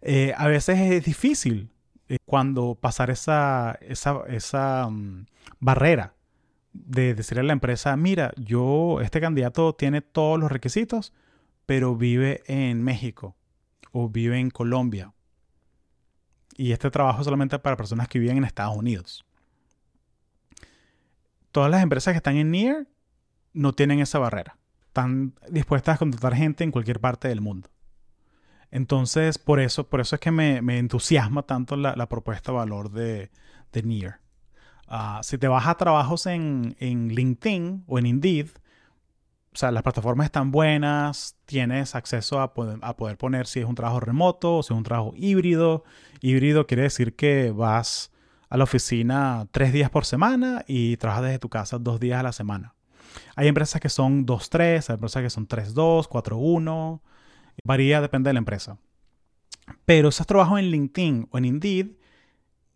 Eh, 0.00 0.34
a 0.36 0.48
veces 0.48 0.80
es 0.80 1.04
difícil 1.04 1.70
eh, 2.08 2.18
cuando 2.24 2.74
pasar 2.74 3.10
esa, 3.10 3.78
esa, 3.82 4.24
esa 4.26 4.88
mm, 4.90 5.26
barrera 5.60 6.16
de 6.72 7.14
decirle 7.14 7.42
a 7.42 7.44
la 7.44 7.52
empresa, 7.52 7.96
mira, 7.96 8.32
yo, 8.36 9.00
este 9.00 9.20
candidato 9.20 9.76
tiene 9.76 10.00
todos 10.00 10.40
los 10.40 10.50
requisitos, 10.50 11.12
pero 11.66 11.96
vive 11.96 12.42
en 12.46 12.82
México 12.82 13.36
o 13.92 14.08
vive 14.08 14.38
en 14.38 14.50
Colombia 14.50 15.12
y 16.56 16.72
este 16.72 16.90
trabajo 16.90 17.20
es 17.20 17.24
solamente 17.24 17.58
para 17.58 17.76
personas 17.76 18.08
que 18.08 18.18
viven 18.18 18.38
en 18.38 18.44
Estados 18.44 18.76
Unidos. 18.76 19.24
Todas 21.50 21.70
las 21.70 21.82
empresas 21.82 22.12
que 22.12 22.18
están 22.18 22.36
en 22.36 22.50
NEAR 22.50 22.86
no 23.52 23.72
tienen 23.72 24.00
esa 24.00 24.18
barrera. 24.18 24.58
Están 24.86 25.34
dispuestas 25.50 25.96
a 25.96 25.98
contratar 25.98 26.34
gente 26.34 26.64
en 26.64 26.70
cualquier 26.70 27.00
parte 27.00 27.28
del 27.28 27.40
mundo. 27.40 27.68
Entonces, 28.70 29.38
por 29.38 29.60
eso, 29.60 29.88
por 29.88 30.00
eso 30.00 30.16
es 30.16 30.20
que 30.20 30.30
me, 30.30 30.58
entusiasma 30.78 31.42
tanto 31.42 31.76
la, 31.76 32.08
propuesta 32.08 32.52
de 32.52 32.58
valor 32.58 32.90
de, 32.90 33.30
de 33.72 33.82
NEAR. 33.82 34.20
Ah, 34.86 35.20
si 35.22 35.38
te 35.38 35.48
vas 35.48 35.66
a 35.66 35.76
trabajos 35.76 36.26
en, 36.26 36.76
en 36.78 37.08
LinkedIn 37.08 37.84
o 37.86 37.98
en 37.98 38.06
Indeed, 38.06 38.48
o 39.54 39.56
sea, 39.56 39.70
las 39.70 39.82
plataformas 39.82 40.26
están 40.26 40.50
buenas, 40.50 41.36
tienes 41.44 41.94
acceso 41.94 42.40
a 42.40 42.54
poder, 42.54 43.18
poner 43.18 43.46
si 43.46 43.60
es 43.60 43.66
un 43.66 43.74
trabajo 43.74 44.00
remoto 44.00 44.56
o 44.56 44.62
si 44.62 44.72
es 44.72 44.76
un 44.76 44.82
trabajo 44.82 45.12
híbrido. 45.14 45.84
Híbrido 46.22 46.66
quiere 46.66 46.84
decir 46.84 47.16
que 47.16 47.50
vas 47.50 48.10
a 48.48 48.56
la 48.56 48.64
oficina 48.64 49.46
tres 49.50 49.72
días 49.72 49.90
por 49.90 50.06
semana 50.06 50.64
y 50.66 50.96
trabajas 50.96 51.24
desde 51.24 51.38
tu 51.38 51.50
casa 51.50 51.78
dos 51.78 52.00
días 52.00 52.20
a 52.20 52.22
la 52.22 52.32
semana. 52.32 52.74
Hay 53.36 53.46
empresas 53.46 53.78
que 53.80 53.90
son 53.90 54.24
2-3, 54.24 54.88
hay 54.88 54.94
empresas 54.94 55.22
que 55.22 55.30
son 55.30 55.46
3-2, 55.46 56.08
4-1. 56.08 57.00
Varía, 57.62 58.00
depende 58.00 58.30
de 58.30 58.34
la 58.34 58.38
empresa. 58.38 58.78
Pero 59.84 60.08
esos 60.08 60.26
trabajos 60.26 60.60
en 60.60 60.70
LinkedIn 60.70 61.28
o 61.30 61.36
en 61.36 61.44
Indeed, 61.44 61.88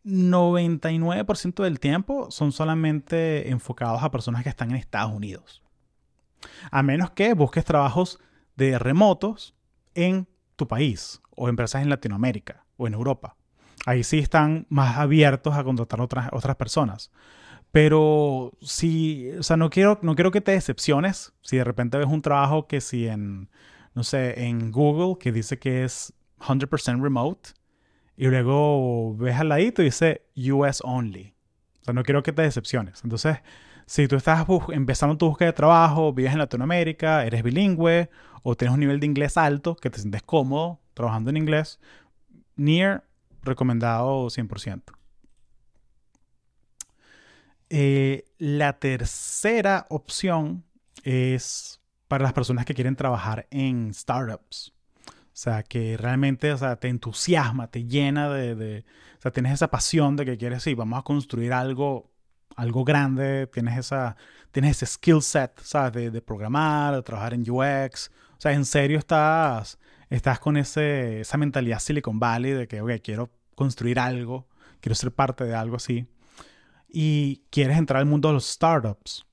99% 0.05 1.63
del 1.63 1.81
tiempo 1.81 2.31
son 2.31 2.53
solamente 2.53 3.51
enfocados 3.51 4.03
a 4.03 4.11
personas 4.11 4.43
que 4.43 4.51
están 4.51 4.71
en 4.71 4.77
Estados 4.77 5.13
Unidos. 5.13 5.63
A 6.71 6.83
menos 6.83 7.11
que 7.11 7.35
busques 7.35 7.65
trabajos 7.65 8.19
de 8.57 8.79
remotos 8.79 9.55
en 9.95 10.29
tu 10.57 10.67
país 10.67 11.21
o 11.35 11.49
empresas 11.49 11.83
en 11.83 11.91
Latinoamérica 11.91 12.65
o 12.77 12.87
en 12.87 12.95
Europa. 12.95 13.37
Ahí 13.85 14.03
sí 14.03 14.19
están 14.19 14.67
más 14.69 14.97
abiertos 14.97 15.55
a 15.55 15.65
contratar 15.65 16.01
otras, 16.01 16.29
otras 16.33 16.57
personas. 16.57 17.11
Pero 17.73 18.53
si, 18.63 19.31
o 19.39 19.43
sea, 19.43 19.57
no 19.57 19.71
quiero, 19.71 19.99
no 20.03 20.15
quiero 20.15 20.31
que 20.31 20.41
te 20.41 20.53
decepciones 20.53 21.35
si 21.43 21.59
de 21.59 21.65
repente 21.65 21.99
ves 21.99 22.09
un 22.09 22.23
trabajo 22.23 22.67
que 22.67 22.81
si 22.81 23.07
en, 23.07 23.51
no 23.95 24.03
sé, 24.03 24.47
en 24.47 24.73
Google 24.73 25.19
que 25.21 25.31
dice 25.31 25.59
que 25.59 25.85
es 25.85 26.15
100% 26.41 27.03
remote 27.03 27.51
y 28.17 28.27
luego 28.29 29.15
ves 29.17 29.37
al 29.37 29.51
ladito 29.51 29.83
y 29.83 29.87
dice 29.87 30.23
US 30.37 30.81
only. 30.83 31.35
O 31.83 31.85
sea, 31.85 31.95
no 31.95 32.03
quiero 32.03 32.23
que 32.23 32.33
te 32.33 32.43
decepciones. 32.43 33.05
Entonces, 33.05 33.39
si 33.87 34.09
tú 34.09 34.17
estás 34.17 34.47
empezando 34.71 35.17
tu 35.17 35.29
búsqueda 35.29 35.49
de 35.49 35.53
trabajo, 35.53 36.13
vives 36.13 36.33
en 36.33 36.39
Latinoamérica, 36.39 37.25
eres 37.25 37.43
bilingüe 37.43 38.11
o 38.43 38.57
tienes 38.57 38.75
un 38.75 38.81
nivel 38.81 39.01
de 39.01 39.07
inglés 39.07 39.37
alto, 39.37 39.77
que 39.77 39.91
te 39.91 39.99
sientes 39.99 40.23
cómodo 40.23 40.81
trabajando 40.95 41.31
en 41.31 41.37
inglés, 41.37 41.79
Near 42.57 43.05
recomendado 43.43 44.29
100%. 44.29 44.83
Eh, 47.69 48.25
la 48.39 48.79
tercera 48.79 49.87
opción 49.91 50.65
es 51.03 51.81
para 52.09 52.25
las 52.25 52.33
personas 52.33 52.65
que 52.65 52.75
quieren 52.75 52.97
trabajar 52.97 53.47
en 53.51 53.93
startups. 53.93 54.73
O 55.09 55.39
sea, 55.39 55.63
que 55.63 55.97
realmente 55.97 56.53
o 56.53 56.57
sea, 56.57 56.77
te 56.77 56.89
entusiasma, 56.89 57.71
te 57.71 57.85
llena 57.85 58.31
de, 58.31 58.85
O 59.19 59.21
sea, 59.21 59.33
tienes 59.33 59.53
esa 59.53 59.71
pasión 59.71 60.17
de 60.17 60.25
que 60.25 60.39
quieres, 60.39 60.63
sí, 60.63 60.75
vamos 60.75 60.99
a 60.99 61.03
construir 61.03 61.53
algo, 61.53 62.11
algo 62.57 62.85
grande, 62.85 63.47
tienes, 63.47 63.79
esa, 63.79 64.17
tienes 64.51 64.77
ese 64.77 64.87
skill 64.87 65.23
set, 65.23 65.61
¿sabes? 65.63 66.13
De, 66.13 66.21
programar, 66.21 66.95
de 66.97 67.03
trabajar 67.03 67.35
en 67.35 67.49
UX. 67.49 68.11
O 68.37 68.41
sea, 68.41 68.53
en 68.53 68.65
serio 68.65 68.99
estás, 68.99 69.79
estás 70.11 70.41
con 70.41 70.57
ese, 70.57 71.21
esa 71.21 71.37
mentalidad 71.37 71.79
Silicon 71.79 72.19
Valley 72.19 72.53
de 72.53 72.67
que, 72.67 72.81
ok, 72.81 72.91
quiero 73.03 73.31
construir 73.55 73.99
algo, 73.99 74.49
quiero 74.81 74.95
ser 74.95 75.13
parte 75.13 75.45
de 75.45 75.55
algo 75.55 75.77
así. 75.77 76.07
Y 76.89 77.45
quieres 77.51 77.79
entrar 77.79 78.01
al 78.01 78.07
mundo 78.07 78.29
de 78.29 78.35
los 78.35 78.47
startups. 78.47 79.27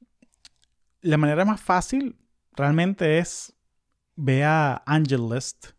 La 1.02 1.18
manera 1.18 1.46
más 1.46 1.60
fácil 1.60 2.18
realmente 2.56 3.18
es 3.18 3.56
ve 4.16 4.44
a 4.44 4.84
AngelList 4.86 5.74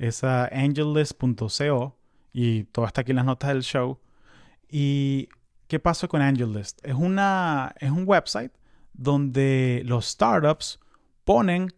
es 0.00 0.24
a 0.24 0.46
angellist.co 0.46 1.98
y 2.32 2.64
todo 2.64 2.86
está 2.86 3.02
aquí 3.02 3.12
en 3.12 3.16
las 3.16 3.26
notas 3.26 3.48
del 3.48 3.62
show. 3.62 4.00
¿Y 4.66 5.28
qué 5.70 5.78
pasó 5.78 6.08
con 6.08 6.20
AngelList? 6.20 6.84
Es, 6.84 6.94
una, 6.94 7.72
es 7.78 7.90
un 7.92 8.02
website 8.04 8.52
donde 8.92 9.82
los 9.86 10.04
startups 10.04 10.80
ponen 11.24 11.72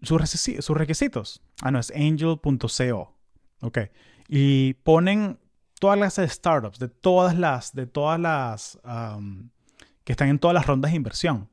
sus, 0.00 0.68
requisitos. 0.70 1.42
Ah, 1.60 1.72
no, 1.72 1.80
es 1.80 1.90
angel.co. 1.90 3.14
Ok. 3.60 3.78
Y 4.28 4.74
ponen 4.74 5.40
todas 5.80 5.98
las 5.98 6.32
startups, 6.32 6.78
de 6.78 6.86
todas 6.86 7.36
las, 7.36 7.74
de 7.74 7.86
todas 7.86 8.20
las, 8.20 8.78
que 10.04 10.12
están 10.12 10.28
en 10.28 10.38
todas 10.38 10.54
las 10.54 10.66
rondas 10.66 10.92
de 10.92 10.96
inversión. 10.96 11.48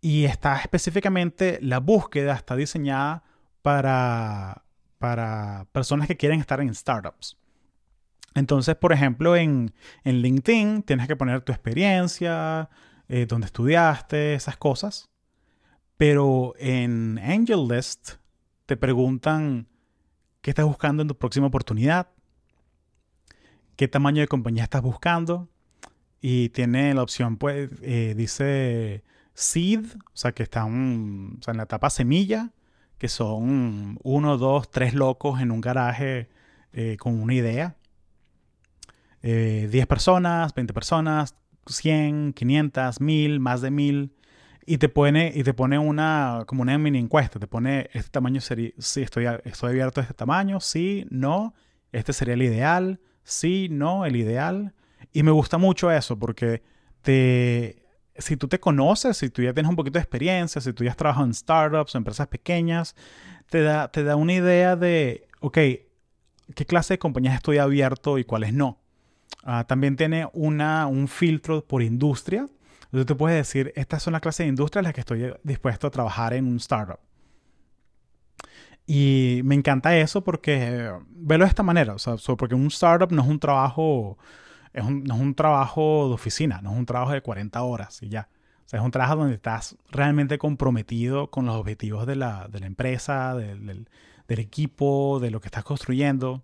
Y 0.00 0.24
está 0.24 0.60
específicamente, 0.60 1.58
la 1.62 1.80
búsqueda 1.80 2.34
está 2.34 2.54
diseñada 2.54 3.24
para, 3.60 4.64
para 4.98 5.66
personas 5.72 6.06
que 6.06 6.16
quieren 6.16 6.38
estar 6.38 6.60
en 6.60 6.72
startups. 6.72 7.36
Entonces, 8.34 8.74
por 8.76 8.92
ejemplo, 8.92 9.36
en, 9.36 9.72
LinkedIn 10.04 10.82
tienes 10.82 11.06
que 11.06 11.16
poner 11.16 11.42
tu 11.42 11.52
experiencia, 11.52 12.68
eh, 13.08 13.26
dónde 13.26 13.46
estudiaste, 13.46 14.34
esas 14.34 14.56
cosas. 14.56 15.10
Pero 15.96 16.54
en 16.58 17.18
AngelList 17.18 18.14
te 18.66 18.76
preguntan 18.76 19.68
qué 20.40 20.50
estás 20.50 20.66
buscando 20.66 21.02
en 21.02 21.08
tu 21.08 21.16
próxima 21.16 21.46
oportunidad, 21.46 22.08
qué 23.76 23.86
tamaño 23.88 24.20
de 24.20 24.28
compañía 24.28 24.64
estás 24.64 24.82
buscando. 24.82 25.48
Y 26.20 26.48
tiene 26.50 26.94
la 26.94 27.02
opción, 27.02 27.36
pues, 27.36 27.70
eh, 27.82 28.14
dice 28.16 29.04
seed, 29.34 29.84
o 30.06 30.16
sea, 30.16 30.32
que 30.32 30.42
está 30.42 30.66
en 30.66 31.38
la 31.46 31.64
etapa 31.64 31.90
semilla 31.90 32.52
que 32.98 33.08
son 33.08 33.98
uno, 34.02 34.38
dos, 34.38 34.70
tres 34.70 34.94
locos 34.94 35.40
en 35.40 35.50
un 35.50 35.60
garaje 35.60 36.30
eh, 36.72 36.96
con 36.98 37.20
una 37.20 37.34
idea. 37.34 37.76
Eh, 39.26 39.68
10 39.70 39.86
personas, 39.86 40.54
20 40.54 40.74
personas, 40.74 41.34
100, 41.66 42.34
500, 42.34 43.00
1000, 43.00 43.40
más 43.40 43.62
de 43.62 43.70
1000. 43.70 44.12
Y 44.66 44.76
te 44.76 44.90
pone, 44.90 45.32
y 45.34 45.42
te 45.42 45.54
pone 45.54 45.78
una, 45.78 46.42
como 46.46 46.60
una 46.60 46.76
mini 46.76 46.98
encuesta. 46.98 47.38
Te 47.40 47.46
pone, 47.46 47.88
este 47.94 48.10
tamaño 48.10 48.42
sería, 48.42 48.70
sí, 48.78 49.00
estoy, 49.00 49.26
estoy 49.44 49.70
abierto 49.70 50.00
a 50.00 50.02
este 50.02 50.14
tamaño, 50.14 50.60
sí, 50.60 51.06
no, 51.10 51.54
este 51.90 52.12
sería 52.12 52.34
el 52.34 52.42
ideal, 52.42 53.00
sí, 53.22 53.68
no, 53.70 54.04
el 54.04 54.16
ideal. 54.16 54.74
Y 55.14 55.22
me 55.22 55.30
gusta 55.30 55.56
mucho 55.56 55.90
eso 55.90 56.18
porque 56.18 56.62
te, 57.00 57.82
si 58.18 58.36
tú 58.36 58.46
te 58.48 58.60
conoces, 58.60 59.16
si 59.16 59.30
tú 59.30 59.40
ya 59.42 59.54
tienes 59.54 59.70
un 59.70 59.76
poquito 59.76 59.98
de 59.98 60.02
experiencia, 60.02 60.60
si 60.60 60.74
tú 60.74 60.84
ya 60.84 60.90
has 60.90 60.96
trabajado 60.98 61.24
en 61.24 61.32
startups 61.32 61.94
o 61.94 61.98
empresas 61.98 62.28
pequeñas, 62.28 62.94
te 63.48 63.62
da, 63.62 63.90
te 63.90 64.04
da 64.04 64.16
una 64.16 64.34
idea 64.34 64.76
de, 64.76 65.28
ok, 65.40 65.58
¿qué 66.54 66.66
clase 66.66 66.94
de 66.94 66.98
compañías 66.98 67.34
estoy 67.36 67.56
abierto 67.56 68.18
y 68.18 68.24
cuáles 68.24 68.52
no? 68.52 68.83
Ah, 69.44 69.64
también 69.64 69.96
tiene 69.96 70.28
una, 70.32 70.86
un 70.86 71.06
filtro 71.06 71.64
por 71.64 71.82
industria. 71.82 72.46
Entonces 72.86 73.06
te 73.06 73.14
puedes 73.14 73.36
decir, 73.36 73.72
estas 73.76 74.02
son 74.02 74.12
las 74.12 74.22
clases 74.22 74.44
de 74.44 74.48
industria 74.48 74.80
en 74.80 74.84
las 74.84 74.94
que 74.94 75.00
estoy 75.00 75.32
dispuesto 75.42 75.86
a 75.86 75.90
trabajar 75.90 76.34
en 76.34 76.46
un 76.46 76.56
startup. 76.56 76.98
Y 78.86 79.40
me 79.44 79.54
encanta 79.54 79.96
eso 79.96 80.22
porque, 80.22 80.92
velo 81.10 81.44
de 81.44 81.48
esta 81.48 81.62
manera, 81.62 81.94
o 81.94 81.98
sea, 81.98 82.16
porque 82.36 82.54
un 82.54 82.66
startup 82.66 83.10
no 83.12 83.22
es 83.22 83.28
un 83.28 83.38
trabajo 83.38 84.18
es 84.74 84.84
un, 84.84 85.04
no 85.04 85.14
es 85.14 85.20
un 85.20 85.34
trabajo 85.34 86.08
de 86.08 86.14
oficina, 86.14 86.60
no 86.60 86.72
es 86.72 86.78
un 86.78 86.84
trabajo 86.84 87.12
de 87.12 87.22
40 87.22 87.62
horas 87.62 88.02
y 88.02 88.08
ya. 88.08 88.28
O 88.66 88.68
sea, 88.68 88.80
es 88.80 88.84
un 88.84 88.90
trabajo 88.90 89.16
donde 89.16 89.34
estás 89.34 89.76
realmente 89.90 90.36
comprometido 90.36 91.30
con 91.30 91.46
los 91.46 91.54
objetivos 91.54 92.06
de 92.06 92.16
la, 92.16 92.48
de 92.48 92.60
la 92.60 92.66
empresa, 92.66 93.34
del, 93.34 93.86
del, 94.26 94.38
equipo, 94.40 95.20
de 95.20 95.30
lo 95.30 95.40
que 95.40 95.46
estás 95.46 95.64
construyendo. 95.64 96.42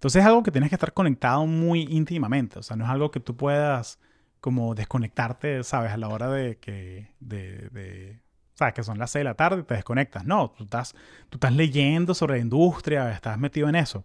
Entonces 0.00 0.22
es 0.22 0.26
algo 0.26 0.42
que 0.42 0.50
tienes 0.50 0.70
que 0.70 0.76
estar 0.76 0.94
conectado 0.94 1.46
muy 1.46 1.82
íntimamente. 1.90 2.58
O 2.58 2.62
sea, 2.62 2.74
no 2.74 2.84
es 2.84 2.90
algo 2.90 3.10
que 3.10 3.20
tú 3.20 3.36
puedas 3.36 3.98
como 4.40 4.74
desconectarte, 4.74 5.62
¿sabes? 5.62 5.92
A 5.92 5.98
la 5.98 6.08
hora 6.08 6.30
de 6.30 6.56
que... 6.56 7.12
De, 7.20 7.68
de, 7.68 8.20
¿Sabes? 8.54 8.74
Que 8.74 8.82
son 8.82 8.98
las 8.98 9.10
6 9.10 9.20
de 9.20 9.24
la 9.24 9.34
tarde 9.34 9.60
y 9.60 9.64
te 9.64 9.74
desconectas. 9.74 10.24
No, 10.24 10.50
tú 10.50 10.64
estás, 10.64 10.94
tú 11.28 11.36
estás 11.36 11.52
leyendo 11.52 12.14
sobre 12.14 12.36
la 12.36 12.42
industria, 12.42 13.12
estás 13.12 13.38
metido 13.38 13.68
en 13.68 13.74
eso. 13.74 14.04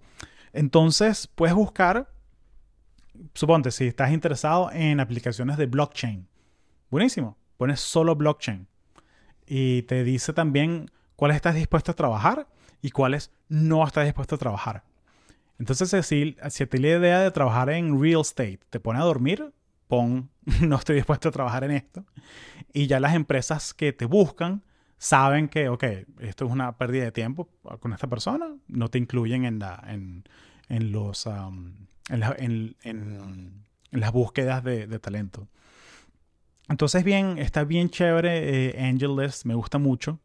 Entonces 0.53 1.27
puedes 1.27 1.55
buscar 1.55 2.10
suponte, 3.34 3.71
si 3.71 3.88
estás 3.88 4.12
interesado 4.12 4.71
en 4.71 4.99
aplicaciones 4.99 5.58
de 5.58 5.65
blockchain, 5.65 6.27
buenísimo, 6.89 7.38
pones 7.58 7.79
solo 7.79 8.15
blockchain 8.15 8.67
y 9.45 9.84
te 9.84 10.03
dice 10.03 10.34
también 10.34 10.89
cuáles 11.15 11.36
estás 11.36 11.55
dispuesto 11.55 11.91
a 11.91 11.95
trabajar 11.95 12.47
y 12.81 12.91
cuáles 12.91 13.31
no 13.47 13.86
estás 13.86 14.05
dispuesto 14.05 14.36
a 14.36 14.39
trabajar. 14.39 14.84
Entonces, 15.59 16.05
si, 16.05 16.35
si 16.49 16.65
ti 16.67 16.77
la 16.77 16.87
idea 16.87 17.19
de 17.21 17.31
trabajar 17.31 17.69
en 17.69 18.01
real 18.01 18.21
estate 18.21 18.59
te 18.69 18.79
pone 18.79 18.99
a 18.99 19.03
dormir, 19.03 19.53
pon 19.87 20.29
no 20.61 20.75
estoy 20.75 20.95
dispuesto 20.95 21.29
a 21.29 21.31
trabajar 21.31 21.63
en 21.63 21.71
esto. 21.71 22.05
Y 22.73 22.87
ya 22.87 22.99
las 22.99 23.15
empresas 23.15 23.73
que 23.73 23.93
te 23.93 24.05
buscan 24.05 24.63
saben 24.97 25.47
que, 25.47 25.69
ok, 25.69 25.83
esto 26.19 26.45
es 26.45 26.51
una 26.51 26.77
pérdida 26.77 27.05
de 27.05 27.11
tiempo 27.11 27.49
con 27.79 27.93
esta 27.93 28.07
persona, 28.07 28.55
no 28.67 28.89
te 28.89 28.97
incluyen 28.97 29.45
en, 29.45 29.59
la, 29.59 29.83
en, 29.87 30.23
en 30.69 30.91
los, 30.91 31.27
en, 32.09 33.65
las 33.91 34.11
búsquedas 34.11 34.63
de, 34.63 34.99
talento. 34.99 35.47
Entonces, 36.67 37.03
bien, 37.03 37.37
está 37.37 37.63
bien 37.63 37.89
chévere 37.89 38.69
eh, 38.69 38.87
AngelList, 38.87 39.45
me 39.45 39.53
gusta 39.53 39.77
mucho. 39.77 40.19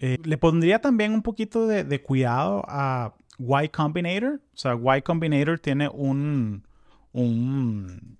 Eh, 0.00 0.18
le 0.22 0.38
pondría 0.38 0.80
también 0.80 1.12
un 1.12 1.22
poquito 1.22 1.66
de, 1.66 2.02
cuidado 2.02 2.64
a 2.68 3.14
Y 3.38 3.68
Combinator. 3.68 4.40
O 4.54 4.56
sea, 4.56 4.76
Y 4.96 5.02
Combinator 5.02 5.58
tiene 5.58 5.88
un, 5.88 6.66
un, 7.12 8.18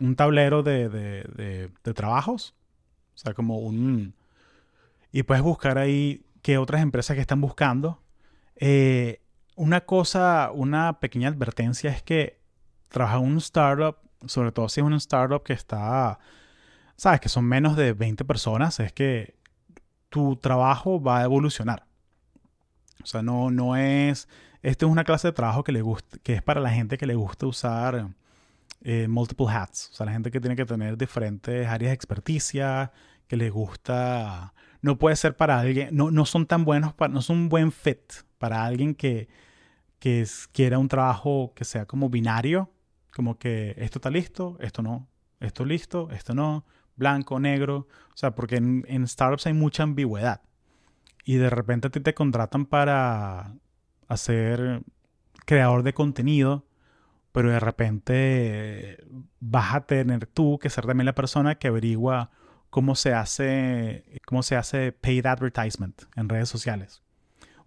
un 0.00 0.16
tablero 0.16 0.62
de, 0.62 0.88
de, 0.88 1.94
trabajos. 1.94 2.54
O 3.14 3.18
sea, 3.18 3.34
como 3.34 3.58
un... 3.58 4.14
Y 5.12 5.22
puedes 5.22 5.42
buscar 5.42 5.78
ahí 5.78 6.24
qué 6.42 6.58
otras 6.58 6.82
empresas 6.82 7.14
que 7.14 7.20
están 7.20 7.40
buscando. 7.40 8.02
Eh, 8.56 9.20
una 9.56 9.82
cosa, 9.82 10.50
una 10.52 10.98
pequeña 10.98 11.28
advertencia 11.28 11.90
es 11.90 12.02
que 12.02 12.40
trabajar 12.88 13.20
en 13.20 13.26
un 13.26 13.38
startup, 13.38 13.98
sobre 14.26 14.50
todo 14.50 14.68
si 14.68 14.80
es 14.80 14.86
un 14.86 14.94
startup 14.94 15.42
que 15.42 15.52
está, 15.52 16.18
sabes, 16.96 17.20
que 17.20 17.28
son 17.28 17.44
menos 17.44 17.76
de 17.76 17.92
20 17.92 18.24
personas, 18.24 18.80
es 18.80 18.92
que 18.92 19.36
tu 20.08 20.36
trabajo 20.36 21.00
va 21.00 21.20
a 21.20 21.24
evolucionar. 21.24 21.86
O 23.02 23.06
sea, 23.06 23.22
no, 23.22 23.50
no 23.50 23.76
es, 23.76 24.28
este 24.64 24.86
es 24.86 24.90
una 24.90 25.04
clase 25.04 25.28
de 25.28 25.32
trabajo 25.32 25.62
que, 25.62 25.72
le 25.72 25.82
gusta, 25.82 26.16
que 26.22 26.32
es 26.32 26.42
para 26.42 26.58
la 26.58 26.70
gente 26.70 26.96
que 26.96 27.06
le 27.06 27.14
gusta 27.14 27.46
usar 27.46 28.08
eh, 28.80 29.06
multiple 29.08 29.46
hats. 29.50 29.90
O 29.92 29.94
sea, 29.94 30.06
la 30.06 30.12
gente 30.12 30.30
que 30.30 30.40
tiene 30.40 30.56
que 30.56 30.64
tener 30.64 30.96
diferentes 30.96 31.68
áreas 31.68 31.90
de 31.90 31.94
experticia, 31.94 32.90
que 33.26 33.36
le 33.36 33.50
gusta, 33.50 34.54
no 34.80 34.98
puede 34.98 35.16
ser 35.16 35.36
para 35.36 35.60
alguien, 35.60 35.90
no, 35.92 36.10
no 36.10 36.24
son 36.24 36.46
tan 36.46 36.64
buenos, 36.64 36.94
para, 36.94 37.12
no 37.12 37.20
son 37.20 37.36
un 37.36 37.48
buen 37.50 37.72
fit 37.72 38.14
para 38.38 38.64
alguien 38.64 38.94
que, 38.94 39.28
que 39.98 40.26
quiera 40.52 40.78
un 40.78 40.88
trabajo 40.88 41.52
que 41.54 41.66
sea 41.66 41.84
como 41.84 42.08
binario, 42.08 42.70
como 43.14 43.38
que 43.38 43.74
esto 43.76 43.98
está 43.98 44.08
listo, 44.08 44.56
esto 44.60 44.80
no, 44.80 45.06
esto 45.40 45.66
listo, 45.66 46.10
esto 46.10 46.34
no, 46.34 46.64
blanco, 46.96 47.38
negro, 47.38 47.86
o 48.14 48.16
sea, 48.16 48.34
porque 48.34 48.56
en, 48.56 49.06
startups 49.06 49.46
hay 49.46 49.52
mucha 49.52 49.82
ambigüedad. 49.82 50.40
y 51.22 51.36
de 51.36 51.50
repente 51.50 51.88
a 51.88 51.90
ti 51.90 52.00
te 52.00 52.14
contratan 52.14 52.64
para 52.64 53.54
hacer 54.08 54.82
creador 55.46 55.82
de 55.82 55.94
contenido, 55.94 56.66
pero 57.32 57.50
de 57.50 57.60
repente 57.60 58.98
vas 59.40 59.74
a 59.74 59.80
tener 59.86 60.26
tú 60.26 60.58
que 60.58 60.70
ser 60.70 60.86
también 60.86 61.06
la 61.06 61.14
persona 61.14 61.56
que 61.56 61.68
averigua 61.68 62.30
cómo 62.70 62.94
se 62.94 63.12
hace, 63.12 64.04
cómo 64.26 64.42
se 64.42 64.56
hace 64.56 64.92
paid 64.92 65.26
advertisement 65.26 66.02
en 66.16 66.28
redes 66.28 66.48
sociales. 66.48 67.02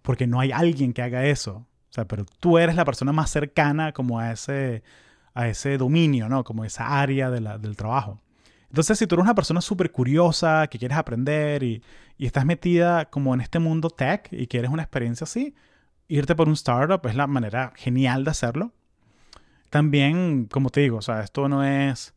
Porque 0.02 0.26
no 0.26 0.40
hay 0.40 0.52
alguien 0.52 0.92
que 0.92 1.02
haga 1.02 1.24
eso. 1.24 1.66
O 1.90 1.92
sea, 1.92 2.06
pero 2.06 2.24
tú 2.40 2.58
eres 2.58 2.76
la 2.76 2.84
persona 2.84 3.12
más 3.12 3.30
cercana 3.30 3.92
como 3.92 4.18
a 4.18 4.32
ese, 4.32 4.82
a 5.34 5.48
ese 5.48 5.78
dominio, 5.78 6.28
¿no? 6.28 6.44
Como 6.44 6.64
esa 6.64 7.00
área 7.00 7.30
del 7.30 7.76
trabajo. 7.76 8.20
Entonces, 8.68 8.98
si 8.98 9.06
tú 9.06 9.14
eres 9.14 9.24
una 9.24 9.34
persona 9.34 9.60
súper 9.60 9.90
curiosa, 9.92 10.66
que 10.66 10.78
quieres 10.78 10.98
aprender 10.98 11.62
y, 11.62 11.82
y, 12.18 12.26
estás 12.26 12.44
metida 12.44 13.06
como 13.06 13.32
en 13.32 13.40
este 13.40 13.58
mundo 13.58 13.88
tech 13.88 14.28
y 14.30 14.46
quieres 14.46 14.70
una 14.70 14.82
experiencia 14.82 15.24
así, 15.24 15.54
irte 16.08 16.34
por 16.34 16.48
un 16.48 16.54
startup 16.54 17.06
es 17.06 17.14
la 17.14 17.26
manera 17.26 17.72
genial 17.76 18.24
de 18.24 18.30
hacerlo. 18.30 18.72
También, 19.70 20.46
como 20.46 20.70
te 20.70 20.80
digo, 20.80 20.98
o 20.98 21.02
sea, 21.02 21.22
esto 21.22 21.48
no 21.48 21.64
es... 21.64 22.14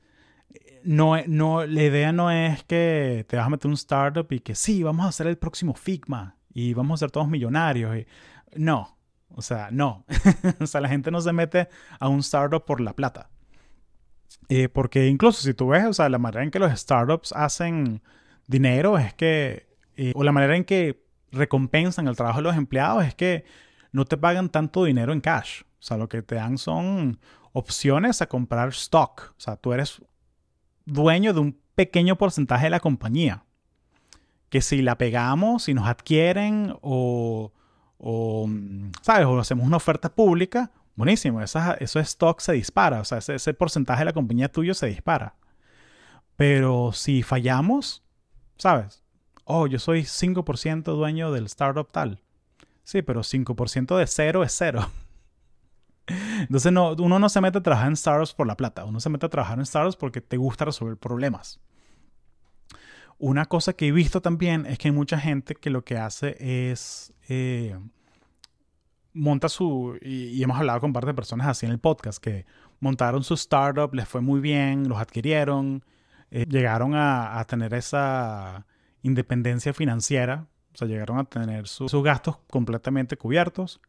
No, 0.83 1.15
no, 1.27 1.65
la 1.65 1.83
idea 1.83 2.11
no 2.11 2.31
es 2.31 2.63
que 2.63 3.25
te 3.27 3.37
vas 3.37 3.45
a 3.45 3.49
meter 3.49 3.67
un 3.67 3.75
startup 3.75 4.25
y 4.31 4.39
que 4.39 4.55
sí, 4.55 4.81
vamos 4.81 5.05
a 5.05 5.09
hacer 5.09 5.27
el 5.27 5.37
próximo 5.37 5.75
Figma 5.75 6.37
y 6.53 6.73
vamos 6.73 6.97
a 6.97 7.05
ser 7.05 7.11
todos 7.11 7.27
millonarios. 7.27 7.95
No, 8.55 8.97
o 9.29 9.41
sea, 9.43 9.69
no. 9.71 10.05
o 10.59 10.65
sea, 10.65 10.81
la 10.81 10.89
gente 10.89 11.11
no 11.11 11.21
se 11.21 11.33
mete 11.33 11.67
a 11.99 12.07
un 12.07 12.19
startup 12.21 12.65
por 12.65 12.81
la 12.81 12.95
plata. 12.95 13.29
Eh, 14.49 14.69
porque 14.69 15.07
incluso 15.07 15.41
si 15.43 15.53
tú 15.53 15.67
ves, 15.67 15.85
o 15.85 15.93
sea, 15.93 16.09
la 16.09 16.17
manera 16.17 16.43
en 16.43 16.51
que 16.51 16.59
los 16.59 16.77
startups 16.77 17.31
hacen 17.33 18.01
dinero 18.47 18.97
es 18.97 19.13
que, 19.13 19.67
eh, 19.97 20.13
o 20.15 20.23
la 20.23 20.31
manera 20.31 20.55
en 20.55 20.63
que 20.63 21.05
recompensan 21.31 22.07
el 22.07 22.15
trabajo 22.15 22.39
de 22.39 22.43
los 22.43 22.55
empleados 22.55 23.05
es 23.05 23.15
que 23.15 23.45
no 23.91 24.05
te 24.05 24.17
pagan 24.17 24.49
tanto 24.49 24.83
dinero 24.83 25.13
en 25.13 25.21
cash. 25.21 25.61
O 25.63 25.83
sea, 25.83 25.97
lo 25.97 26.07
que 26.07 26.21
te 26.21 26.35
dan 26.35 26.57
son 26.57 27.19
opciones 27.53 28.21
a 28.21 28.27
comprar 28.27 28.69
stock. 28.69 29.33
O 29.37 29.39
sea, 29.39 29.55
tú 29.55 29.73
eres 29.73 30.01
dueño 30.85 31.33
de 31.33 31.39
un 31.39 31.59
pequeño 31.75 32.17
porcentaje 32.17 32.65
de 32.65 32.69
la 32.69 32.79
compañía. 32.79 33.43
Que 34.49 34.61
si 34.61 34.81
la 34.81 34.97
pegamos, 34.97 35.63
si 35.63 35.73
nos 35.73 35.87
adquieren 35.87 36.75
o, 36.81 37.51
o 37.97 38.49
¿sabes? 39.01 39.25
O 39.25 39.39
hacemos 39.39 39.65
una 39.65 39.77
oferta 39.77 40.13
pública, 40.13 40.71
buenísimo, 40.95 41.41
esa, 41.41 41.73
eso 41.75 41.99
stock 41.99 42.39
se 42.41 42.53
dispara. 42.53 42.99
O 42.99 43.05
sea, 43.05 43.19
ese, 43.19 43.35
ese 43.35 43.53
porcentaje 43.53 43.99
de 43.99 44.05
la 44.05 44.13
compañía 44.13 44.51
tuyo 44.51 44.73
se 44.73 44.87
dispara. 44.87 45.35
Pero 46.35 46.91
si 46.93 47.23
fallamos, 47.23 48.03
¿sabes? 48.57 49.03
Oh, 49.45 49.67
yo 49.67 49.79
soy 49.79 50.01
5% 50.01 50.83
dueño 50.83 51.31
del 51.31 51.45
startup 51.45 51.91
tal. 51.91 52.21
Sí, 52.83 53.01
pero 53.01 53.21
5% 53.21 53.97
de 53.97 54.07
cero 54.07 54.43
es 54.43 54.53
cero. 54.57 54.89
Entonces 56.39 56.71
no, 56.71 56.93
uno 56.93 57.19
no 57.19 57.29
se 57.29 57.41
mete 57.41 57.59
a 57.59 57.63
trabajar 57.63 57.87
en 57.87 57.95
startups 57.95 58.33
por 58.33 58.47
la 58.47 58.57
plata, 58.57 58.85
uno 58.85 58.99
se 58.99 59.09
mete 59.09 59.25
a 59.25 59.29
trabajar 59.29 59.59
en 59.59 59.65
startups 59.65 59.95
porque 59.95 60.21
te 60.21 60.37
gusta 60.37 60.65
resolver 60.65 60.97
problemas. 60.97 61.59
Una 63.17 63.45
cosa 63.45 63.73
que 63.73 63.87
he 63.87 63.91
visto 63.91 64.21
también 64.21 64.65
es 64.65 64.79
que 64.79 64.87
hay 64.87 64.93
mucha 64.93 65.19
gente 65.19 65.53
que 65.53 65.69
lo 65.69 65.83
que 65.83 65.97
hace 65.97 66.37
es 66.39 67.13
eh, 67.29 67.77
monta 69.13 69.47
su, 69.47 69.97
y, 70.01 70.41
hemos 70.41 70.57
hablado 70.57 70.81
con 70.81 70.91
parte 70.91 71.07
de 71.07 71.13
personas 71.13 71.47
así 71.47 71.67
en 71.67 71.71
el 71.71 71.79
podcast, 71.79 72.21
que 72.21 72.45
montaron 72.79 73.23
su 73.23 73.35
startup, 73.35 73.93
les 73.93 74.07
fue 74.07 74.21
muy 74.21 74.39
bien, 74.39 74.89
los 74.89 74.99
adquirieron, 74.99 75.85
eh, 76.31 76.47
llegaron 76.49 76.93
a 76.95 77.45
tener 77.47 77.75
esa 77.75 78.65
independencia 79.03 79.73
financiera 79.73 80.47
o 80.73 80.77
sea, 80.77 80.87
llegaron 80.87 81.19
a 81.19 81.25
tener 81.25 81.67
sus 81.67 81.93
gastos 82.03 82.37
completamente 82.49 83.17
cubiertos, 83.17 83.81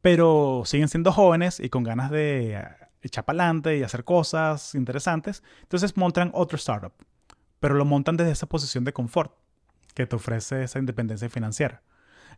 pero 0.00 0.62
siguen 0.64 0.88
siendo 0.88 1.12
jóvenes 1.12 1.60
y 1.60 1.68
con 1.68 1.82
ganas 1.82 2.10
de 2.10 2.54
eh, 2.54 2.64
echar 3.02 3.24
para 3.24 3.44
adelante 3.44 3.76
y 3.76 3.82
hacer 3.82 4.04
cosas 4.04 4.74
interesantes. 4.74 5.42
Entonces 5.62 5.96
montan 5.96 6.30
otro 6.34 6.56
startup, 6.56 6.92
pero 7.60 7.74
lo 7.74 7.84
montan 7.84 8.16
desde 8.16 8.32
esa 8.32 8.46
posición 8.46 8.84
de 8.84 8.92
confort 8.92 9.32
que 9.94 10.06
te 10.06 10.16
ofrece 10.16 10.64
esa 10.64 10.78
independencia 10.78 11.28
financiera. 11.28 11.82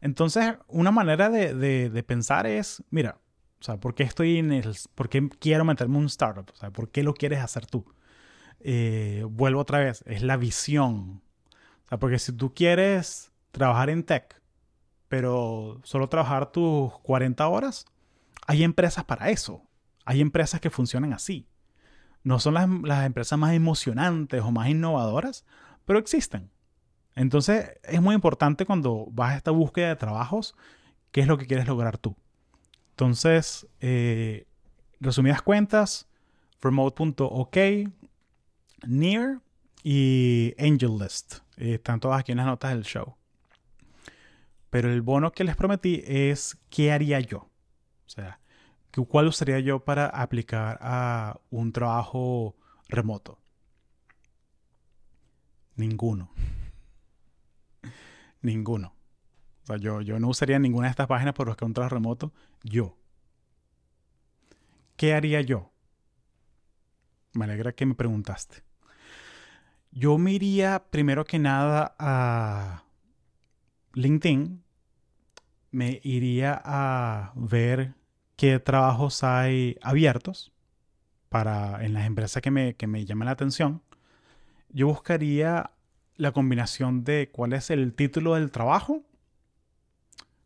Entonces, 0.00 0.56
una 0.68 0.90
manera 0.90 1.30
de, 1.30 2.04
pensar 2.06 2.46
es, 2.46 2.82
mira, 2.90 3.18
o 3.60 3.64
sea, 3.64 3.78
¿por 3.78 3.94
qué 3.94 4.02
estoy 4.02 4.38
en 4.38 4.52
el, 4.52 4.76
por 4.94 5.08
qué 5.08 5.28
quiero 5.38 5.64
meterme 5.64 5.96
en 5.96 6.02
un 6.02 6.06
startup? 6.06 6.50
O 6.52 6.56
sea, 6.56 6.70
¿por 6.70 6.90
qué 6.90 7.02
lo 7.02 7.14
quieres 7.14 7.40
hacer 7.40 7.66
tú? 7.66 7.86
Eh, 8.60 9.24
vuelvo 9.28 9.60
otra 9.60 9.78
vez, 9.78 10.02
es 10.06 10.22
la 10.22 10.36
visión. 10.36 11.22
O 11.84 11.88
sea, 11.88 11.98
porque 11.98 12.18
si 12.18 12.32
tú 12.32 12.52
quieres 12.54 13.32
trabajar 13.54 13.88
en 13.88 14.02
tech, 14.02 14.40
pero 15.08 15.80
solo 15.84 16.08
trabajar 16.08 16.50
tus 16.50 16.92
40 17.00 17.46
horas, 17.48 17.86
hay 18.46 18.64
empresas 18.64 19.04
para 19.04 19.30
eso. 19.30 19.62
Hay 20.04 20.20
empresas 20.20 20.60
que 20.60 20.70
funcionan 20.70 21.12
así. 21.12 21.48
No 22.22 22.38
son 22.40 22.54
las, 22.54 23.06
empresas 23.06 23.38
más 23.38 23.54
emocionantes 23.54 24.42
o 24.42 24.50
más 24.50 24.68
innovadoras, 24.68 25.44
pero 25.84 25.98
existen. 25.98 26.50
Entonces 27.14 27.78
es 27.84 28.02
muy 28.02 28.14
importante 28.14 28.66
cuando 28.66 29.06
vas 29.10 29.32
a 29.32 29.36
esta 29.36 29.50
búsqueda 29.50 29.88
de 29.88 29.96
trabajos, 29.96 30.56
qué 31.12 31.20
es 31.20 31.26
lo 31.26 31.38
que 31.38 31.46
quieres 31.46 31.66
lograr 31.66 31.96
tú. 31.96 32.16
Entonces, 32.90 33.66
eh, 33.80 34.46
resumidas 35.00 35.42
cuentas, 35.42 36.08
remote.ok, 36.60 37.56
Near 38.86 39.40
y 39.82 40.54
AngelList. 40.58 41.36
Eh, 41.56 41.74
están 41.74 42.00
todas 42.00 42.20
aquí 42.20 42.32
en 42.32 42.38
las 42.38 42.46
notas 42.46 42.72
del 42.72 42.84
show. 42.84 43.16
Pero 44.74 44.92
el 44.92 45.02
bono 45.02 45.30
que 45.30 45.44
les 45.44 45.54
prometí 45.54 46.02
es 46.04 46.58
qué 46.68 46.90
haría 46.90 47.20
yo. 47.20 47.38
O 47.38 48.08
sea, 48.08 48.40
¿cuál 49.06 49.28
usaría 49.28 49.60
yo 49.60 49.84
para 49.84 50.06
aplicar 50.06 50.78
a 50.80 51.38
un 51.50 51.70
trabajo 51.70 52.56
remoto? 52.88 53.38
Ninguno. 55.76 56.28
Ninguno. 58.42 58.96
O 59.62 59.66
sea, 59.66 59.76
yo, 59.76 60.00
yo 60.00 60.18
no 60.18 60.26
usaría 60.26 60.58
ninguna 60.58 60.88
de 60.88 60.90
estas 60.90 61.06
páginas 61.06 61.34
por 61.34 61.46
buscar 61.46 61.68
un 61.68 61.74
trabajo 61.74 61.94
remoto. 61.94 62.32
Yo. 62.64 62.96
¿Qué 64.96 65.14
haría 65.14 65.40
yo? 65.40 65.70
Me 67.32 67.44
alegra 67.44 67.70
que 67.70 67.86
me 67.86 67.94
preguntaste. 67.94 68.64
Yo 69.92 70.18
me 70.18 70.32
iría 70.32 70.84
primero 70.90 71.24
que 71.24 71.38
nada 71.38 71.94
a 71.96 72.82
LinkedIn 73.92 74.63
me 75.74 76.00
iría 76.04 76.62
a 76.64 77.32
ver 77.34 77.94
qué 78.36 78.60
trabajos 78.60 79.24
hay 79.24 79.76
abiertos 79.82 80.52
para 81.28 81.84
en 81.84 81.94
las 81.94 82.06
empresas 82.06 82.40
que 82.42 82.52
me, 82.52 82.74
que 82.74 82.86
me 82.86 83.04
llaman 83.04 83.26
la 83.26 83.32
atención. 83.32 83.82
Yo 84.68 84.86
buscaría 84.86 85.72
la 86.14 86.30
combinación 86.30 87.02
de 87.02 87.28
cuál 87.32 87.54
es 87.54 87.70
el 87.70 87.92
título 87.92 88.34
del 88.34 88.52
trabajo 88.52 89.02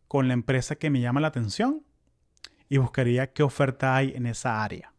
con 0.09 0.29
la 0.29 0.35
empresa 0.35 0.77
que 0.77 0.89
me 0.89 1.03
llama 1.03 1.21
la 1.21 1.29
atención 1.29 1.85
y 2.71 2.79
buscaría 2.79 3.35
qué 3.35 3.43
oferta 3.43 3.97
hay 3.97 4.15
en 4.15 4.25
esa 4.25 4.65
área. 4.65 4.95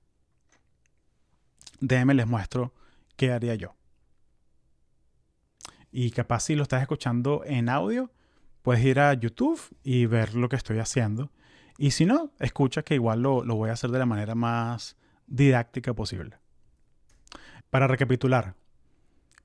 Déjenme 1.80 2.14
les 2.14 2.28
muestro 2.28 2.72
qué 3.16 3.32
haría 3.32 3.56
yo. 3.56 3.74
Y 5.92 6.12
capaz 6.12 6.42
si 6.42 6.56
lo 6.56 6.62
estás 6.62 6.84
escuchando 6.84 7.42
en 7.46 7.68
audio, 7.68 8.12
puedes 8.62 8.84
ir 8.84 9.00
a 9.00 9.14
YouTube 9.14 9.60
y 9.84 10.06
ver 10.06 10.36
lo 10.36 10.50
que 10.50 10.56
estoy 10.56 10.80
haciendo. 10.80 11.32
Y 11.78 11.92
si 11.92 12.06
no, 12.06 12.32
escucha 12.40 12.84
que 12.84 12.96
igual 12.96 13.22
lo, 13.22 13.44
voy 13.44 13.70
a 13.70 13.74
hacer 13.74 13.90
de 13.92 14.00
la 14.00 14.06
manera 14.06 14.36
más 14.36 14.98
didáctica 15.28 15.94
posible. 15.94 16.38
Para 17.70 17.88
recapitular, 17.88 18.56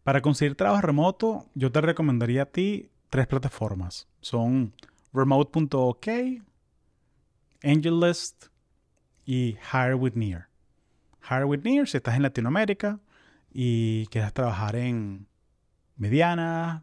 para 0.03 0.21
conseguir 0.21 0.57
trabajo 0.57 0.81
remoto, 0.81 1.49
yo 1.55 1.71
te 1.71 1.81
recomendaría 1.81 2.43
a 2.43 2.47
ti 2.47 2.91
tres 3.11 3.27
plataformas. 3.27 4.09
Son 4.21 4.75
remote.ok, 5.13 6.09
AngelList 7.63 8.47
y 9.25 9.57
Hire 9.73 9.95
with 9.95 10.15
Near. 10.15 10.49
Hire 11.31 11.45
with 11.45 11.63
Near 11.63 11.87
si 11.89 11.99
estás 11.99 12.17
en 12.17 12.23
Latinoamérica 12.23 13.01
y 13.53 14.07
quieres 14.07 14.33
trabajar 14.33 14.75
en 14.75 15.29
medianas, 15.97 16.83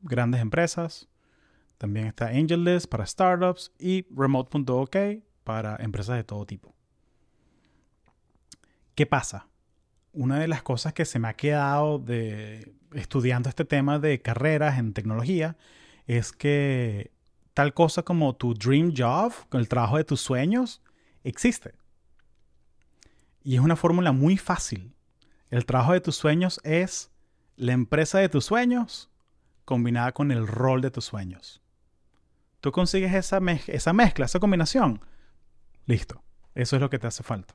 grandes 0.00 0.40
empresas. 0.40 1.08
También 1.82 2.06
está 2.06 2.28
AngelList 2.28 2.86
para 2.86 3.04
startups 3.04 3.72
y 3.76 4.06
Remote.ok 4.14 4.96
para 5.42 5.74
empresas 5.80 6.14
de 6.14 6.22
todo 6.22 6.46
tipo. 6.46 6.72
¿Qué 8.94 9.04
pasa? 9.04 9.48
Una 10.12 10.38
de 10.38 10.46
las 10.46 10.62
cosas 10.62 10.92
que 10.92 11.04
se 11.04 11.18
me 11.18 11.26
ha 11.26 11.34
quedado 11.34 11.98
de 11.98 12.72
estudiando 12.92 13.48
este 13.48 13.64
tema 13.64 13.98
de 13.98 14.22
carreras 14.22 14.78
en 14.78 14.92
tecnología 14.92 15.56
es 16.06 16.30
que 16.30 17.10
tal 17.52 17.74
cosa 17.74 18.04
como 18.04 18.36
tu 18.36 18.54
dream 18.54 18.94
job, 18.96 19.32
con 19.48 19.60
el 19.60 19.68
trabajo 19.68 19.96
de 19.96 20.04
tus 20.04 20.20
sueños, 20.20 20.82
existe. 21.24 21.74
Y 23.42 23.56
es 23.56 23.60
una 23.60 23.74
fórmula 23.74 24.12
muy 24.12 24.36
fácil. 24.36 24.94
El 25.50 25.66
trabajo 25.66 25.94
de 25.94 26.00
tus 26.00 26.14
sueños 26.14 26.60
es 26.62 27.10
la 27.56 27.72
empresa 27.72 28.20
de 28.20 28.28
tus 28.28 28.44
sueños 28.44 29.10
combinada 29.64 30.12
con 30.12 30.30
el 30.30 30.46
rol 30.46 30.80
de 30.80 30.92
tus 30.92 31.06
sueños. 31.06 31.61
Tú 32.62 32.70
consigues 32.70 33.12
esa, 33.12 33.40
mezcla, 33.40 34.24
esa 34.24 34.40
combinación, 34.40 35.00
listo. 35.84 36.22
Eso 36.54 36.76
es 36.76 36.82
lo 36.82 36.88
que 36.88 36.98
te 36.98 37.08
hace 37.08 37.22
falta. 37.22 37.54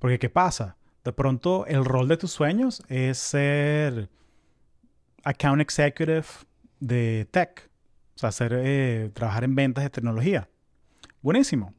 Porque 0.00 0.18
¿qué 0.18 0.28
pasa? 0.28 0.76
De 1.04 1.12
pronto 1.12 1.64
el 1.66 1.84
rol 1.84 2.08
de 2.08 2.16
tus 2.16 2.32
sueños 2.32 2.82
es 2.88 3.18
ser 3.18 4.10
account 5.22 5.62
executive 5.62 6.26
de 6.80 7.28
tech. 7.30 7.70
O 8.20 8.30
sea, 8.30 8.48
eh, 8.50 9.10
trabajar 9.14 9.44
en 9.44 9.54
ventas 9.54 9.84
de 9.84 9.90
tecnología. 9.90 10.48
Buenísimo. 11.22 11.72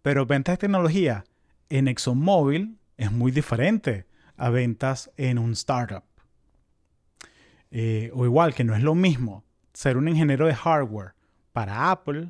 Pero 0.00 0.24
ventas 0.24 0.54
de 0.54 0.58
tecnología 0.58 1.24
en 1.68 1.88
ExxonMobil 1.88 2.78
es 2.96 3.12
muy 3.12 3.32
diferente 3.32 4.06
a 4.38 4.48
ventas 4.48 5.10
en 5.18 5.38
un 5.38 5.52
startup. 5.52 6.04
Eh, 7.70 8.10
o 8.14 8.24
igual 8.24 8.54
que 8.54 8.64
no 8.64 8.74
es 8.74 8.82
lo 8.82 8.94
mismo 8.94 9.44
ser 9.74 9.98
un 9.98 10.08
ingeniero 10.08 10.46
de 10.46 10.54
hardware 10.54 11.14
para 11.54 11.92
Apple 11.92 12.28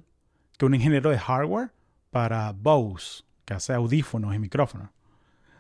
que 0.57 0.67
un 0.67 0.75
ingeniero 0.75 1.11
de 1.11 1.19
hardware 1.19 1.73
para 2.11 2.53
Bose, 2.53 3.25
que 3.45 3.55
hace 3.55 3.73
audífonos 3.73 4.33
y 4.35 4.39
micrófonos. 4.39 4.91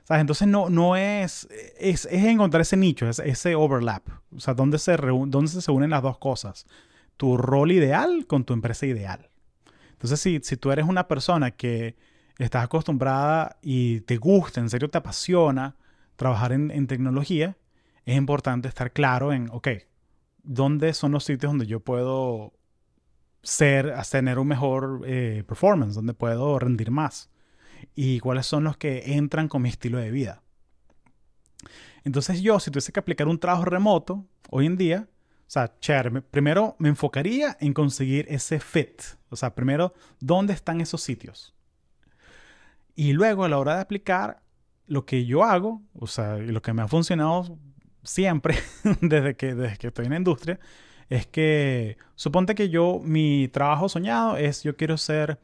Entonces 0.09 0.47
no, 0.47 0.69
no 0.69 0.97
es, 0.97 1.49
es, 1.79 2.05
encontrar 2.05 2.61
ese 2.61 2.77
nicho, 2.77 3.09
ese 3.09 3.55
overlap. 3.55 4.07
O 4.37 4.39
sea, 4.39 4.53
dónde 4.53 4.79
se, 4.79 4.97
dónde 4.97 5.49
se 5.49 5.73
unen 5.73 5.91
las 5.91 6.03
dos 6.03 6.19
cosas. 6.19 6.67
Tu 7.17 7.39
rol 7.39 7.73
ideal 7.73 8.27
con 8.27 8.45
tu 8.45 8.53
empresa 8.53 8.85
ideal. 8.85 9.31
Entonces, 9.93 10.21
si, 10.21 10.41
si 10.43 10.59
tú 10.59 10.71
eres 10.71 10.87
una 10.87 11.09
persona 11.09 11.53
que 11.53 11.97
estás 12.39 12.65
acostumbrada 12.65 13.57
y 13.63 14.03
te 14.03 14.19
gusta, 14.19 14.61
en 14.61 14.69
serio 14.69 14.91
te 14.91 14.99
apasiona 14.99 15.75
trabajar 16.17 16.53
en, 16.53 16.87
tecnología, 16.87 17.57
es 18.05 18.17
importante 18.17 18.69
estar 18.69 18.93
claro 18.93 19.33
en, 19.33 19.49
ok, 19.51 19.69
¿dónde 20.43 20.93
son 20.93 21.13
los 21.13 21.25
sitios 21.25 21.51
donde 21.51 21.67
yo 21.67 21.81
puedo 21.81 22.53
ser, 23.45 23.95
tener 24.11 24.39
un 24.41 24.49
mejor 24.49 25.03
eh, 25.07 25.45
performance, 25.47 25.95
donde 25.95 26.15
puedo 26.15 26.59
rendir 26.59 26.91
más? 26.91 27.31
y 27.95 28.21
cuáles 28.21 28.47
son 28.47 28.65
los 28.65 28.77
que 28.77 29.15
entran 29.15 29.49
con 29.49 29.63
mi 29.63 29.69
estilo 29.69 29.99
de 29.99 30.11
vida. 30.11 30.43
Entonces 32.05 32.43
yo, 32.43 32.61
si 32.61 32.71
tuviese 32.71 32.93
que 32.93 33.01
aplicar 33.01 33.29
un 33.29 33.39
trabajo 33.39 33.65
remoto 33.65 34.27
hoy 34.51 34.67
en 34.67 34.77
día, 34.77 35.09
o 35.47 35.51
sea, 35.51 35.73
primero 36.31 36.77
me 36.79 36.89
enfocaría 36.89 37.57
en 37.61 37.73
conseguir 37.73 38.27
ese 38.29 38.61
fit. 38.61 39.03
O 39.31 39.37
sea, 39.37 39.55
primero, 39.55 39.95
¿dónde 40.21 40.53
están 40.53 40.81
esos 40.81 41.03
sitios? 41.03 41.55
Y 42.95 43.13
luego 43.13 43.45
a 43.45 43.49
la 43.49 43.59
hora 43.59 43.77
de 43.77 43.83
aplicar 43.83 44.43
lo 44.87 45.07
que 45.07 45.25
yo 45.25 45.45
hago, 45.45 45.83
o 45.95 46.07
sea, 46.07 46.37
lo 46.37 46.61
que 46.61 46.73
me 46.73 46.83
ha 46.83 46.89
funcionado 46.89 47.59
siempre 48.03 48.57
desde 49.01 49.37
que, 49.37 49.55
desde 49.55 49.79
que 49.79 49.87
estoy 49.89 50.07
en 50.07 50.13
la 50.13 50.19
industria, 50.19 50.61
es 51.09 51.27
que 51.27 51.97
suponte 52.15 52.55
que 52.55 52.69
yo, 52.69 53.01
mi 53.03 53.49
trabajo 53.49 53.89
soñado 53.89 54.37
es 54.37 54.63
yo 54.63 54.77
quiero 54.77 54.97
ser 54.97 55.39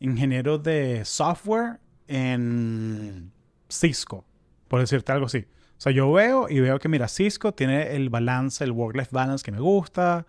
ingeniero 0.00 0.58
de 0.58 1.04
software 1.04 1.80
en 2.08 3.32
Cisco, 3.68 4.24
por 4.68 4.80
decirte 4.80 5.12
algo 5.12 5.26
así. 5.26 5.46
O 5.76 5.80
sea, 5.82 5.92
yo 5.92 6.12
veo 6.12 6.48
y 6.48 6.60
veo 6.60 6.78
que, 6.78 6.88
mira, 6.88 7.08
Cisco 7.08 7.52
tiene 7.52 7.96
el 7.96 8.08
balance, 8.08 8.62
el 8.62 8.72
work-life 8.72 9.10
balance 9.12 9.44
que 9.44 9.52
me 9.52 9.60
gusta, 9.60 10.26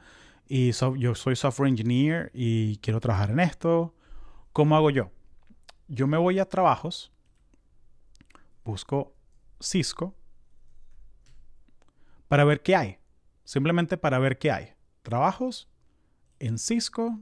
y 0.47 0.71
yo 0.71 1.15
soy 1.15 1.35
software 1.35 1.69
engineer 1.69 2.31
y 2.33 2.77
quiero 2.77 2.99
trabajar 2.99 3.31
en 3.31 3.39
esto. 3.39 3.93
¿Cómo 4.51 4.75
hago 4.75 4.89
yo? 4.89 5.11
Yo 5.87 6.07
me 6.07 6.17
voy 6.17 6.39
a 6.39 6.45
trabajos, 6.45 7.11
busco 8.63 9.15
Cisco 9.59 10.15
para 12.27 12.43
ver 12.43 12.61
qué 12.61 12.75
hay. 12.75 12.97
Simplemente 13.43 13.97
para 13.97 14.19
ver 14.19 14.37
qué 14.37 14.51
hay. 14.51 14.72
Trabajos 15.03 15.69
en 16.39 16.57
Cisco 16.57 17.19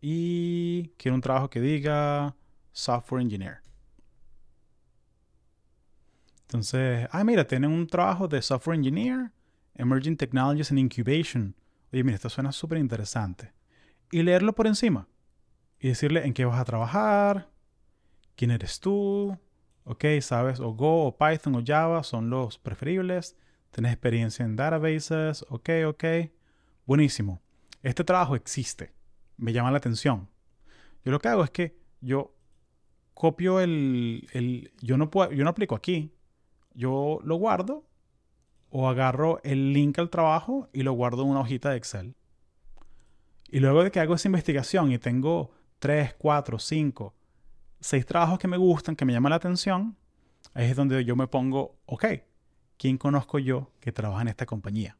y 0.00 0.88
quiero 0.98 1.14
un 1.14 1.22
trabajo 1.22 1.48
que 1.50 1.60
diga 1.60 2.36
software 2.72 3.22
engineer. 3.22 3.62
Entonces, 6.42 7.08
ah, 7.10 7.24
mira, 7.24 7.46
tienen 7.46 7.70
un 7.70 7.86
trabajo 7.86 8.28
de 8.28 8.42
software 8.42 8.76
engineer, 8.76 9.32
emerging 9.74 10.16
technologies 10.16 10.70
and 10.70 10.78
incubation. 10.78 11.54
Oye, 11.92 12.04
mira, 12.04 12.16
esto 12.16 12.28
suena 12.28 12.52
súper 12.52 12.78
interesante. 12.78 13.52
Y 14.10 14.22
leerlo 14.22 14.54
por 14.54 14.66
encima. 14.66 15.08
Y 15.80 15.88
decirle 15.88 16.24
en 16.26 16.34
qué 16.34 16.44
vas 16.44 16.60
a 16.60 16.64
trabajar, 16.64 17.48
quién 18.36 18.50
eres 18.50 18.78
tú, 18.80 19.38
ok, 19.84 20.04
sabes, 20.20 20.60
o 20.60 20.74
Go, 20.74 21.06
o 21.06 21.16
Python, 21.16 21.54
o 21.56 21.62
Java 21.64 22.02
son 22.02 22.30
los 22.30 22.58
preferibles. 22.58 23.36
Tienes 23.74 23.92
experiencia 23.92 24.44
en 24.44 24.54
databases, 24.54 25.44
ok, 25.48 25.68
ok. 25.88 26.04
Buenísimo. 26.86 27.42
Este 27.82 28.04
trabajo 28.04 28.36
existe 28.36 28.94
me 29.36 29.52
llama 29.52 29.70
la 29.70 29.78
atención. 29.78 30.28
Yo 31.04 31.12
lo 31.12 31.18
que 31.18 31.28
hago 31.28 31.44
es 31.44 31.50
que 31.50 31.76
yo 32.00 32.34
copio 33.14 33.60
el, 33.60 34.28
el 34.32 34.72
yo 34.80 34.96
no 34.96 35.10
puedo, 35.10 35.32
yo 35.32 35.44
no 35.44 35.50
aplico 35.50 35.74
aquí. 35.74 36.12
Yo 36.74 37.20
lo 37.22 37.36
guardo 37.36 37.84
o 38.70 38.88
agarro 38.88 39.40
el 39.44 39.72
link 39.72 39.98
al 39.98 40.10
trabajo 40.10 40.68
y 40.72 40.82
lo 40.82 40.92
guardo 40.92 41.22
en 41.22 41.28
una 41.28 41.40
hojita 41.40 41.70
de 41.70 41.76
Excel. 41.76 42.14
Y 43.48 43.60
luego 43.60 43.84
de 43.84 43.90
que 43.90 44.00
hago 44.00 44.14
esa 44.14 44.28
investigación 44.28 44.90
y 44.90 44.98
tengo 44.98 45.52
3, 45.78 46.14
4, 46.14 46.58
5, 46.58 47.14
6 47.80 48.06
trabajos 48.06 48.38
que 48.38 48.48
me 48.48 48.56
gustan, 48.56 48.96
que 48.96 49.04
me 49.04 49.12
llaman 49.12 49.30
la 49.30 49.36
atención, 49.36 49.96
ahí 50.54 50.70
es 50.70 50.76
donde 50.76 51.04
yo 51.04 51.14
me 51.14 51.28
pongo, 51.28 51.76
ok, 51.86 52.06
¿quién 52.76 52.98
conozco 52.98 53.38
yo 53.38 53.70
que 53.80 53.92
trabaja 53.92 54.22
en 54.22 54.28
esta 54.28 54.46
compañía? 54.46 54.96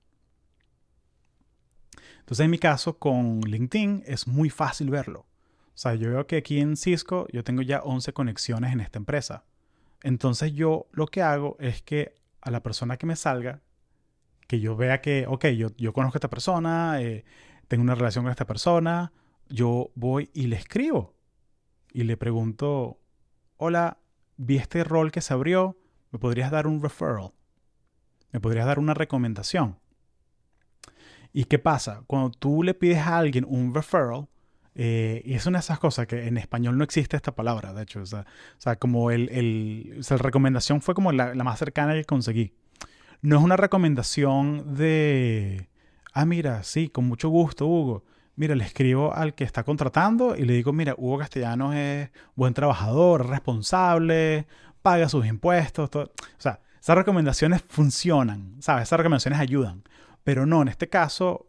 Entonces, 2.21 2.45
en 2.45 2.51
mi 2.51 2.59
caso, 2.59 2.99
con 2.99 3.41
LinkedIn 3.41 4.05
es 4.07 4.27
muy 4.27 4.51
fácil 4.51 4.91
verlo. 4.91 5.21
O 5.21 5.77
sea, 5.77 5.95
yo 5.95 6.11
veo 6.11 6.27
que 6.27 6.39
aquí 6.39 6.61
en 6.61 6.77
Cisco 6.77 7.27
yo 7.33 7.45
tengo 7.45 7.63
ya 7.63 7.81
11 7.83 8.13
conexiones 8.13 8.73
en 8.73 8.81
esta 8.81 8.99
empresa. 8.99 9.45
Entonces, 10.03 10.53
yo 10.53 10.87
lo 10.93 11.07
que 11.07 11.23
hago 11.23 11.57
es 11.61 11.83
que 11.83 12.15
a 12.41 12.51
la 12.51 12.63
persona 12.63 12.97
que 12.97 13.07
me 13.07 13.17
salga, 13.17 13.63
que 14.47 14.61
yo 14.61 14.77
vea 14.77 15.01
que, 15.01 15.27
ok, 15.29 15.47
yo, 15.77 15.93
conozco 15.93 16.17
a 16.17 16.19
esta 16.19 16.31
persona, 16.31 17.01
eh, 17.01 17.25
tengo 17.69 17.83
una 17.83 17.95
relación 17.95 18.25
con 18.25 18.31
esta 18.31 18.47
persona, 18.47 19.13
yo 19.49 19.91
voy 19.95 20.31
y 20.33 20.47
le 20.47 20.57
escribo 20.57 21.15
y 21.93 22.05
le 22.05 22.17
pregunto, 22.17 23.01
hola, 23.57 23.99
vi 24.37 24.57
este 24.57 24.85
rol 24.85 25.13
que 25.13 25.21
se 25.21 25.33
abrió, 25.33 25.77
¿me 26.11 26.19
podrías 26.19 26.51
dar 26.51 26.67
un 26.67 26.83
referral? 26.83 27.33
¿Me 28.35 28.40
podrías 28.40 28.66
dar 28.66 28.81
una 28.81 28.94
recomendación? 28.94 29.79
¿Y 31.33 31.44
qué 31.44 31.61
pasa? 31.61 32.03
Cuando 32.09 32.33
tú 32.33 32.64
le 32.64 32.75
pides 32.75 32.99
a 32.99 33.18
alguien 33.18 33.47
un 33.49 33.73
referral, 33.73 34.27
eh, 34.75 35.23
y 35.25 35.35
es 35.35 35.47
una 35.47 35.59
de 35.59 35.61
esas 35.61 35.79
cosas 35.79 36.09
que 36.09 36.27
en 36.27 36.37
español 36.37 36.77
no 36.77 36.83
existe 36.83 37.14
esta 37.14 37.33
palabra, 37.33 37.73
de 37.73 37.85
hecho. 37.85 38.03
O 38.03 38.07
sea, 38.07 38.77
como 38.81 39.12
el, 39.12 39.29
el 39.29 40.01
la 40.11 40.16
recomendación 40.16 40.81
fue 40.81 40.97
como 40.97 41.12
la, 41.12 41.33
más 41.44 41.61
cercana 41.61 41.94
que 41.94 42.05
conseguí. 42.05 42.53
No 43.23 43.38
es 43.38 43.44
una 43.44 43.57
recomendación 43.57 44.75
de, 44.75 45.68
ah, 46.12 46.25
mira, 46.25 46.64
sí, 46.64 46.88
con 46.88 47.05
mucho 47.05 47.29
gusto, 47.29 47.68
Hugo. 47.68 48.03
Mira, 48.35 48.57
le 48.57 48.64
escribo 48.64 49.14
al 49.14 49.37
que 49.37 49.44
está 49.44 49.62
contratando 49.62 50.35
y 50.35 50.42
le 50.42 50.55
digo, 50.55 50.73
mira, 50.73 50.97
Hugo 50.99 51.18
Castellanos 51.18 51.77
es 51.77 52.11
buen 52.35 52.53
trabajador, 52.53 53.29
responsable, 53.29 54.49
paga 54.83 55.09
sus 55.09 55.25
impuestos. 55.25 55.88
O 55.94 56.11
sea, 56.37 56.59
esas 56.85 56.99
recomendaciones 56.99 57.62
funcionan, 57.62 58.57
¿sabes? 58.61 58.83
Esas 58.83 58.99
recomendaciones 58.99 59.40
ayudan. 59.40 59.85
Pero 60.23 60.44
no, 60.44 60.61
en 60.61 60.68
este 60.68 60.90
caso, 60.90 61.49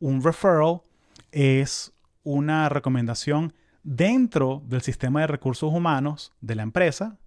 un 0.00 0.20
referral 0.20 0.82
es 1.30 1.92
una 2.24 2.68
recomendación 2.68 3.54
dentro 3.84 4.64
del 4.66 4.82
sistema 4.82 5.20
de 5.20 5.28
recursos 5.28 5.72
humanos 5.72 6.32
de 6.40 6.56
la 6.56 6.64
empresa, 6.64 7.18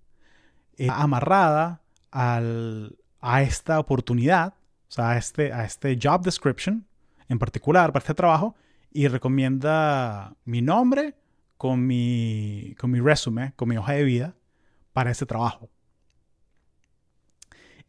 eh, 0.76 0.90
amarrada 0.92 1.82
a 2.12 3.42
esta 3.42 3.80
oportunidad, 3.80 4.54
o 4.90 4.92
sea, 4.92 5.12
a 5.12 5.18
este, 5.18 5.54
a 5.54 5.64
este 5.64 5.98
job 6.04 6.24
description 6.24 6.86
en 7.30 7.40
particular 7.40 7.94
para 7.94 8.04
este 8.04 8.14
trabajo, 8.14 8.58
y 8.92 9.08
recomienda 9.08 10.36
mi 10.44 10.62
nombre 10.62 11.16
con 11.56 11.88
mi, 11.88 12.76
con 12.78 12.92
mi 12.92 13.00
resumen, 13.00 13.54
con 13.56 13.70
mi 13.70 13.78
hoja 13.78 13.94
de 13.94 14.04
vida 14.04 14.36
para 14.92 15.12
ese 15.12 15.26
trabajo. 15.26 15.70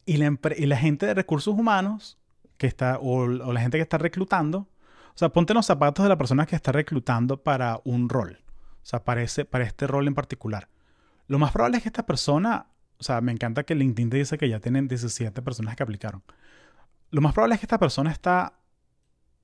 Y 0.09 0.17
la, 0.17 0.35
y 0.57 0.65
la 0.65 0.79
gente 0.79 1.05
de 1.05 1.13
recursos 1.13 1.53
humanos 1.53 2.17
que 2.57 2.67
está, 2.67 2.99
o, 2.99 3.27
la 3.29 3.61
gente 3.61 3.77
que 3.77 3.83
está 3.83 3.99
reclutando, 3.99 4.61
o 4.61 5.17
sea, 5.19 5.29
ponte 5.29 5.53
los 5.53 5.67
zapatos 5.67 6.03
de 6.03 6.09
la 6.09 6.17
persona 6.17 6.47
que 6.47 6.57
está 6.57 6.73
reclutando 6.73 7.43
para 7.43 7.83
un 7.85 8.09
rol, 8.09 8.39
o 8.83 8.87
sea, 8.87 9.05
para, 9.05 9.23
para 9.51 9.65
este 9.65 9.87
rol 9.87 10.09
en 10.09 10.15
particular. 10.15 10.71
Lo 11.27 11.39
más 11.39 11.53
probable 11.53 11.77
es 11.77 11.83
que 11.83 11.91
esta 11.91 12.07
persona, 12.07 12.69
o 12.99 13.03
sea, 13.03 13.21
me 13.21 13.33
encanta 13.33 13.65
que 13.65 13.75
LinkedIn 13.75 14.09
te 14.09 14.17
dice 14.17 14.39
que 14.39 14.49
ya 14.49 14.61
tienen 14.61 14.89
17 14.89 15.43
personas 15.43 15.77
que 15.77 15.83
aplicaron. 15.83 16.23
Lo 17.11 17.21
más 17.21 17.35
probable 17.35 17.57
es 17.57 17.61
que 17.61 17.67
esta 17.67 17.79
persona 17.79 18.11
está 18.11 18.55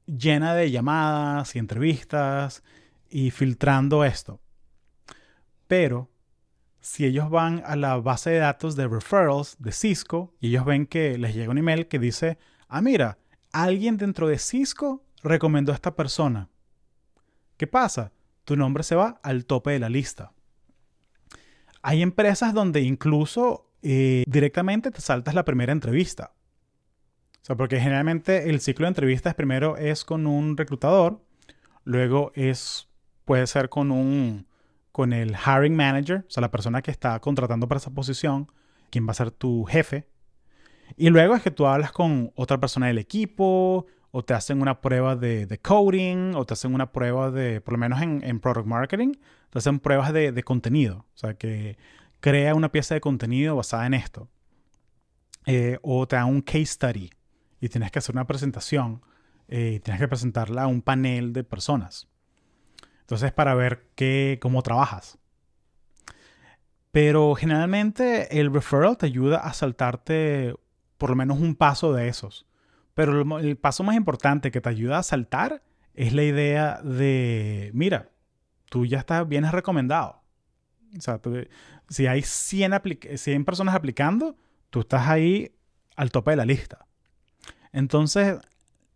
llena 0.07 0.55
de 0.55 0.71
llamadas 0.71 1.55
y 1.57 1.59
entrevistas 1.59 2.63
y 3.11 3.33
filtrando 3.33 4.03
esto. 4.03 4.41
Pero 5.67 6.09
si 6.85 7.07
ellos 7.07 7.31
van 7.31 7.63
a 7.65 7.77
la 7.77 7.97
base 7.97 8.29
de 8.29 8.39
datos 8.41 8.77
de 8.77 8.87
referrals 8.87 9.57
de 9.59 9.73
Cisco 9.73 10.35
y 10.39 10.49
ellos 10.49 10.67
ven 10.67 10.85
que 10.85 11.17
les 11.17 11.35
llega 11.35 11.51
un 11.51 11.57
email 11.57 11.89
que 11.89 11.99
dice 11.99 12.37
ah, 12.69 12.83
mira, 12.83 13.17
alguien 13.53 13.97
dentro 13.97 14.29
de 14.29 14.37
Cisco 14.39 15.03
recomendó 15.23 15.73
a 15.73 15.77
esta 15.77 15.97
persona. 15.97 16.51
¿Qué 17.57 17.67
pasa? 17.67 18.13
Tu 18.45 18.55
nombre 18.55 18.83
se 18.83 18.97
va 18.97 19.19
al 19.23 19.47
tope 19.47 19.71
de 19.71 19.79
la 19.79 19.89
lista. 19.89 20.35
Hay 21.81 22.03
empresas 22.03 22.53
donde 22.53 22.83
incluso 22.83 23.71
eh, 23.81 24.25
directamente 24.27 24.91
te 24.91 25.01
saltas 25.01 25.35
la 25.35 25.47
primera 25.47 25.73
entrevista. 25.73 26.35
O 27.41 27.47
sea, 27.47 27.57
porque 27.57 27.81
generalmente 27.81 28.51
el 28.51 28.61
ciclo 28.61 28.85
de 28.85 28.89
entrevistas 28.89 29.35
primero 29.35 29.79
es 29.79 30.05
con 30.05 30.27
un 30.27 30.59
reclutador, 30.59 31.25
luego 31.85 32.31
es, 32.35 32.91
puede 33.25 33.47
ser 33.47 33.71
con 33.71 33.91
un, 33.91 34.47
con 34.95 35.13
el 35.13 35.35
hiring 35.35 35.75
manager, 35.75 36.25
o 36.25 36.31
sea, 36.31 36.41
la 36.41 36.53
persona 36.53 36.81
que 36.81 36.93
está 36.93 37.19
contratando 37.19 37.67
para 37.67 37.79
esa 37.79 37.91
posición, 37.91 38.47
quien 38.91 39.09
va 39.09 39.11
a 39.11 39.15
ser 39.15 39.33
tu 39.33 39.65
jefe. 39.65 40.07
Y 40.97 41.11
luego 41.11 41.35
es 41.35 41.43
que 41.43 41.51
tú 41.51 41.67
hablas 41.67 41.91
con 41.91 42.31
otra 42.37 42.61
persona 42.61 42.87
del 42.87 42.99
equipo, 42.99 43.87
o 44.13 44.25
te 44.25 44.35
hacen 44.35 44.63
una 44.63 44.81
prueba 44.81 45.17
de, 45.17 45.59
coding, 45.61 46.37
o 46.37 46.45
te 46.45 46.55
hacen 46.55 46.73
una 46.73 46.93
prueba 46.93 47.33
de, 47.33 47.61
por 47.61 47.73
lo 47.73 47.79
menos 47.79 48.01
en, 48.01 48.39
product 48.39 48.69
marketing, 48.69 49.15
te 49.51 49.59
hacen 49.59 49.81
pruebas 49.81 50.13
de, 50.13 50.31
de, 50.31 50.43
contenido. 50.45 51.07
O 51.15 51.19
sea, 51.19 51.35
que 51.35 51.77
crea 52.21 52.55
una 52.55 52.71
pieza 52.71 52.95
de 52.95 53.01
contenido 53.01 53.57
basada 53.57 53.87
en 53.87 53.95
esto. 53.95 54.29
Eh, 55.47 55.81
o 55.83 56.07
te 56.07 56.15
dan 56.15 56.27
un 56.27 56.41
case 56.41 56.67
study 56.67 57.11
y 57.61 57.69
tienes 57.69 57.91
que 57.91 57.99
hacer 57.99 58.15
una 58.15 58.29
presentación 58.29 59.03
eh, 59.49 59.81
tienes 59.83 60.01
que 60.01 60.09
presentarla 60.09 60.63
a 60.63 60.67
un 60.67 60.81
panel 60.81 61.33
de 61.33 61.45
personas. 61.45 62.09
Entonces, 63.05 63.33
para 63.33 63.55
ver 63.55 63.91
qué, 63.95 64.39
cómo 64.41 64.63
trabajas. 64.63 65.19
Pero 66.91 67.35
generalmente 67.35 68.41
el 68.41 68.53
referral 68.53 68.97
te 68.97 69.05
ayuda 69.07 69.39
a 69.39 69.53
saltarte 69.53 70.55
por 70.97 71.11
lo 71.11 71.17
menos 71.17 71.39
un 71.39 71.55
paso 71.55 71.93
de 71.93 72.09
esos. 72.09 72.47
Pero 72.95 73.39
el, 73.39 73.57
paso 73.57 73.83
más 73.83 73.97
importante 73.97 74.51
que 74.51 74.63
te 74.63 74.71
ayuda 74.71 74.99
a 74.99 75.03
saltar 75.03 75.63
es 75.93 76.15
la 76.15 76.23
idea 76.23 76.81
de, 76.83 77.71
mira, 77.75 78.11
tú 78.71 78.87
ya 78.87 79.01
estás, 79.01 79.29
vienes 79.29 79.53
recomendado. 79.53 80.23
O 80.97 81.01
sea, 81.01 81.21
si 81.89 82.07
hay 82.07 82.23
100, 82.23 82.81
100 83.17 83.45
personas 83.45 83.75
aplicando, 83.75 84.37
tú 84.71 84.81
estás 84.81 85.09
ahí 85.09 85.53
al 85.97 86.11
tope 86.11 86.31
de 86.31 86.37
la 86.37 86.47
lista. 86.47 86.87
Entonces, 87.73 88.39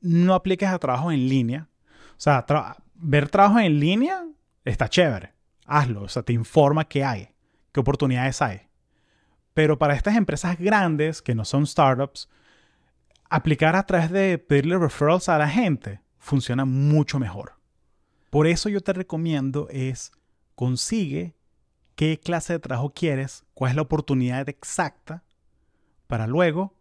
no 0.01 0.35
apliques 0.35 0.69
a 0.69 0.79
trabajo 0.79 1.13
en 1.13 1.29
línea. 1.29 1.69
O 2.13 2.21
sea, 2.21 2.47
ver 2.99 3.29
trabajo 3.29 3.59
en 3.61 3.81
línea 3.81 4.27
está 4.65 4.89
chévere. 4.89 5.33
Hazlo. 5.65 6.03
O 6.03 6.09
sea, 6.09 6.23
te 6.23 6.33
informa 6.33 6.87
qué 6.87 7.05
hay, 7.05 7.31
qué 7.73 7.81
oportunidades 7.81 8.43
hay. 8.43 8.69
Pero 9.55 9.79
para 9.79 9.95
estas 9.95 10.17
empresas 10.17 10.59
grandes, 10.59 11.23
que 11.23 11.35
no 11.35 11.45
son 11.45 11.67
startups, 11.67 12.29
aplicar 13.29 13.77
a 13.77 13.85
través 13.85 14.11
de 14.11 14.39
pedirle 14.39 14.79
referrals 14.79 15.29
a 15.29 15.39
la 15.39 15.49
gente 15.49 16.01
funciona 16.19 16.65
mucho 16.65 17.19
mejor. 17.19 17.59
Por 18.31 18.47
eso 18.47 18.69
yo 18.69 18.81
te 18.81 18.93
recomiendo 18.93 19.69
es 19.71 20.13
consigue 20.55 21.35
qué 21.95 22.21
clase 22.21 22.53
de 22.53 22.59
trabajo 22.59 22.93
quieres, 22.95 23.45
cuál 23.55 23.71
es 23.71 23.77
la 23.77 23.83
oportunidad 23.83 24.49
exacta 24.49 25.25
para 26.07 26.27
luego 26.27 26.75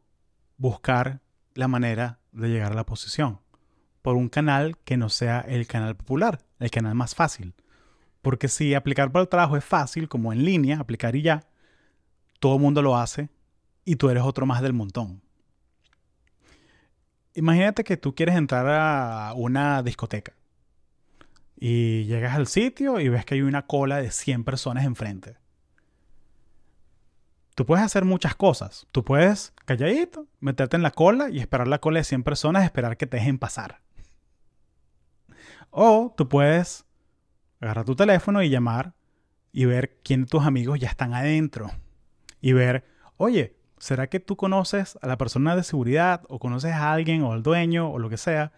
buscar 0.57 1.22
la 1.53 1.68
manera 1.68 2.20
de 2.32 2.49
llegar 2.49 2.72
a 2.72 2.76
la 2.76 2.86
posición 2.86 3.39
por 4.02 4.16
un 4.16 4.30
canal 4.30 4.78
que 4.80 4.98
no 4.98 5.10
sea 5.10 5.41
el 5.41 5.68
canal 5.68 5.95
popular, 5.95 6.39
el 6.60 6.72
canal 6.72 6.95
más 6.95 7.16
fácil. 7.16 7.54
Porque 8.22 8.48
si 8.48 8.74
aplicar 8.74 9.12
para 9.12 9.24
el 9.24 9.30
trabajo 9.30 9.58
es 9.58 9.64
fácil, 9.64 10.10
como 10.10 10.34
en 10.34 10.43
línea, 10.43 10.80
aplicar 10.80 11.16
y 11.16 11.22
ya, 11.22 11.43
todo 12.39 12.56
el 12.56 12.62
mundo 12.62 12.82
lo 12.82 12.98
hace 12.98 13.30
y 13.86 13.95
tú 13.95 14.10
eres 14.10 14.24
otro 14.24 14.45
más 14.45 14.62
del 14.62 14.74
montón. 14.74 15.22
Imagínate 17.34 17.84
que 17.84 17.98
tú 17.98 18.16
quieres 18.16 18.36
entrar 18.36 18.68
a 18.68 19.34
una 19.36 19.84
discoteca 19.84 20.34
y 21.56 22.06
llegas 22.06 22.36
al 22.36 22.48
sitio 22.48 23.00
y 23.00 23.10
ves 23.10 23.26
que 23.26 23.36
hay 23.36 23.41
una 23.41 23.66
cola 23.66 23.98
de 23.98 24.12
100 24.12 24.43
personas 24.43 24.86
enfrente. 24.86 25.38
Tú 27.56 27.66
puedes 27.66 27.84
hacer 27.84 28.06
muchas 28.06 28.36
cosas. 28.36 28.86
Tú 28.91 29.04
puedes, 29.04 29.52
calladito, 29.66 30.28
meterte 30.39 30.76
en 30.76 30.84
la 30.84 30.91
cola 30.91 31.30
y 31.30 31.39
esperar 31.39 31.68
la 31.68 31.80
cola 31.80 32.00
de 32.00 32.04
100 32.04 32.24
personas, 32.24 32.64
esperar 32.64 32.98
que 32.98 33.08
te 33.08 33.18
dejen 33.18 33.39
pasar. 33.39 33.82
O 35.80 36.11
tú 36.17 36.28
puedes 36.28 36.88
agarrar 37.59 37.86
tu 37.86 37.95
teléfono 37.95 38.41
y 38.41 38.49
llamar 38.49 38.95
y 39.51 39.65
ver 39.65 39.99
quién 40.03 40.21
de 40.21 40.28
tus 40.28 40.43
amigos 40.43 40.80
ya 40.80 40.88
están 40.88 41.13
adentro. 41.13 41.69
Y 42.41 42.53
ver, 42.53 42.84
oye, 43.17 43.55
¿será 43.78 44.07
que 44.07 44.19
tú 44.19 44.38
conoces 44.38 44.97
a 45.03 45.07
la 45.07 45.19
persona 45.19 45.55
de 45.55 45.61
seguridad 45.61 46.23
o 46.30 46.39
conoces 46.39 46.73
a 46.73 46.91
alguien 46.93 47.21
o 47.21 47.32
al 47.32 47.43
dueño 47.43 47.91
o 47.91 47.99
lo 47.99 48.09
que 48.09 48.17
sea 48.17 48.53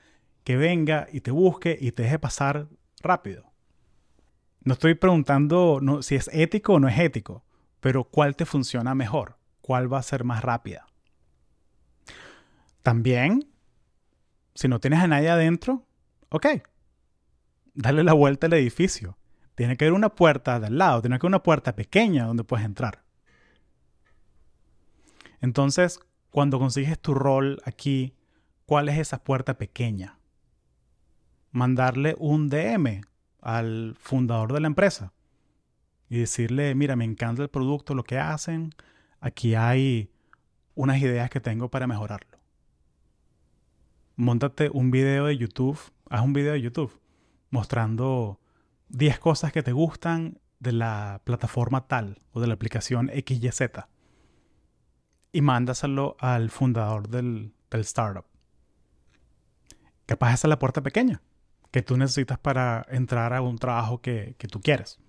que 0.45 0.55
venga 0.55 1.07
y 1.11 1.19
te 1.19 1.31
busque 1.31 1.77
y 1.77 1.91
te 1.91 2.03
deje 2.03 2.19
pasar 2.19 2.69
rápido? 3.01 3.51
No 4.63 4.71
estoy 4.71 4.93
preguntando 4.93 5.81
si 6.01 6.15
es 6.15 6.29
ético 6.31 6.75
o 6.75 6.79
no 6.79 6.87
es 6.87 6.97
ético, 6.97 7.43
pero 7.81 8.05
cuál 8.05 8.37
te 8.37 8.45
funciona 8.45 8.95
mejor, 8.95 9.37
cuál 9.59 9.91
va 9.91 9.97
a 9.97 10.03
ser 10.03 10.23
más 10.23 10.41
rápida. 10.41 10.87
También, 12.81 13.49
si 14.55 14.69
no 14.69 14.79
tienes 14.79 15.01
a 15.01 15.07
nadie 15.07 15.29
adentro, 15.29 15.85
ok, 16.29 16.47
dale 17.73 18.03
la 18.03 18.13
vuelta 18.13 18.47
al 18.47 18.53
edificio. 18.53 19.17
Tiene 19.55 19.75
que 19.75 19.85
haber 19.85 19.93
una 19.93 20.09
puerta 20.09 20.59
de 20.59 20.67
al 20.67 20.77
lado, 20.77 21.01
tiene 21.01 21.17
que 21.17 21.25
haber 21.25 21.31
una 21.31 21.43
puerta 21.43 21.75
pequeña 21.75 22.25
donde 22.25 22.43
puedes 22.43 22.65
entrar. 22.65 23.03
Entonces, 25.41 25.99
cuando 26.29 26.59
consigues 26.59 26.99
tu 26.99 27.13
rol 27.13 27.61
aquí, 27.65 28.15
¿cuál 28.65 28.89
es 28.89 28.97
esa 28.97 29.23
puerta 29.23 29.57
pequeña? 29.57 30.19
Mandarle 31.51 32.15
un 32.19 32.49
DM 32.49 33.01
al 33.41 33.95
fundador 33.99 34.53
de 34.53 34.61
la 34.61 34.67
empresa 34.67 35.13
y 36.09 36.19
decirle, 36.19 36.75
mira, 36.75 36.95
me 36.95 37.05
encanta 37.05 37.41
el 37.41 37.49
producto, 37.49 37.95
lo 37.95 38.03
que 38.03 38.17
hacen, 38.17 38.73
aquí 39.19 39.55
hay 39.55 40.11
unas 40.75 41.01
ideas 41.01 41.29
que 41.29 41.39
tengo 41.39 41.69
para 41.69 41.87
mejorarlo. 41.87 42.37
Móntate 44.15 44.69
un 44.71 44.91
video 44.91 45.25
de 45.25 45.37
YouTube, 45.37 45.79
haz 46.09 46.21
un 46.21 46.33
video 46.33 46.53
de 46.53 46.61
YouTube 46.61 46.99
mostrando 47.49 48.39
10 48.89 49.19
cosas 49.19 49.51
que 49.51 49.63
te 49.63 49.71
gustan 49.71 50.39
de 50.59 50.73
la 50.73 51.21
plataforma 51.23 51.87
tal 51.87 52.19
o 52.31 52.41
de 52.41 52.47
la 52.47 52.53
aplicación 52.53 53.09
XYZ 53.09 53.85
y 55.31 55.41
mándaselo 55.41 56.17
al 56.19 56.49
fundador 56.49 57.07
del, 57.07 57.53
startup. 57.71 58.25
Capaz 60.05 60.33
esa 60.33 60.47
es 60.47 60.49
la 60.49 60.59
puerta 60.59 60.81
pequeña 60.81 61.21
que 61.71 61.83
tú 61.83 61.97
necesitas 61.97 62.39
para 62.39 62.85
entrar 62.89 63.33
a 63.33 63.41
un 63.41 63.57
trabajo 63.57 64.01
que, 64.01 64.35
que 64.39 64.47
tú 64.47 64.59
quieres. 64.59 64.99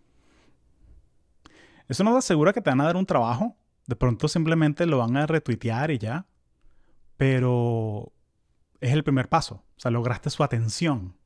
Eso 1.88 2.04
no 2.04 2.12
te 2.12 2.18
asegura 2.18 2.52
que 2.52 2.60
te 2.60 2.70
van 2.70 2.82
a 2.82 2.84
dar 2.84 2.96
un 2.96 3.06
trabajo. 3.06 3.56
De 3.86 3.96
pronto 3.96 4.28
simplemente 4.28 4.84
lo 4.86 4.98
van 4.98 5.16
a 5.16 5.26
retuitear 5.26 5.90
y 5.90 5.98
ya. 5.98 6.26
Pero 7.16 8.12
es 8.80 8.92
el 8.92 9.02
primer 9.02 9.28
paso. 9.28 9.64
O 9.76 9.80
sea, 9.80 9.90
lograste 9.90 10.28
su 10.30 10.44
atención. 10.44 11.16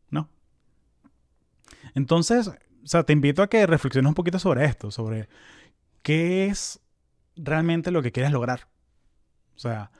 Entonces, 1.94 2.48
o 2.48 2.86
sea, 2.86 3.04
te 3.04 3.12
invito 3.12 3.42
a 3.42 3.48
que 3.48 3.66
reflexiones 3.66 4.08
un 4.08 4.14
poquito 4.14 4.38
sobre 4.38 4.64
esto, 4.64 4.90
sobre 4.90 5.28
qué 6.02 6.46
es 6.46 6.80
realmente 7.36 7.90
lo 7.90 8.02
que 8.02 8.12
quieres 8.12 8.32
lograr. 8.32 8.68
O 9.56 9.58
sea, 9.58 9.90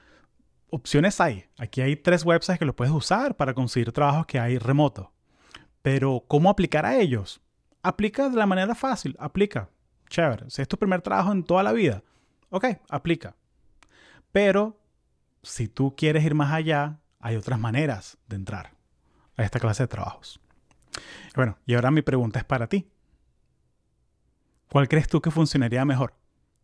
opciones 0.71 1.21
hay. 1.21 1.47
Aquí 1.57 1.81
hay 1.81 1.97
tres 1.97 2.25
websites 2.25 2.59
que 2.59 2.65
los 2.65 2.75
puedes 2.75 2.93
usar 2.93 3.37
para 3.37 3.55
conseguir 3.55 3.93
trabajos 3.93 4.27
que 4.27 4.39
hay 4.39 4.59
remoto. 4.59 5.13
Pero, 5.83 6.25
¿cómo 6.27 6.51
aplicar 6.51 6.85
a 6.87 6.97
ellos? 6.97 7.41
Aplica 7.83 8.29
de 8.29 8.37
la 8.37 8.47
manera 8.47 8.75
fácil. 8.75 9.17
Aplica. 9.19 9.71
Chévere. 10.09 10.51
Si 10.51 10.63
es 10.63 10.69
tu 10.69 10.77
primer 10.77 11.03
trabajo 11.03 11.33
en 11.33 11.45
toda 11.45 11.63
la 11.63 11.73
vida, 11.73 12.03
ok, 12.51 12.67
aplica. 12.89 13.37
Pero, 14.33 14.81
si 15.43 15.69
tú 15.69 15.95
quieres 15.97 16.25
ir 16.25 16.35
más 16.35 16.53
allá, 16.53 17.01
hay 17.21 17.37
otras 17.37 17.59
maneras 17.59 18.19
de 18.29 18.37
entrar 18.37 18.73
a 19.37 19.43
esta 19.45 19.61
clase 19.61 19.85
de 19.85 19.89
trabajos. 19.89 20.41
Bueno, 21.35 21.59
y 21.67 21.75
ahora 21.75 21.91
mi 21.91 22.03
pregunta 22.03 22.39
es 22.39 22.45
para 22.45 22.69
ti. 22.69 22.87
¿Cuál 24.71 24.89
crees 24.89 25.09
tú 25.09 25.21
que 25.21 25.31
funcionaría 25.31 25.85
mejor? 25.85 26.15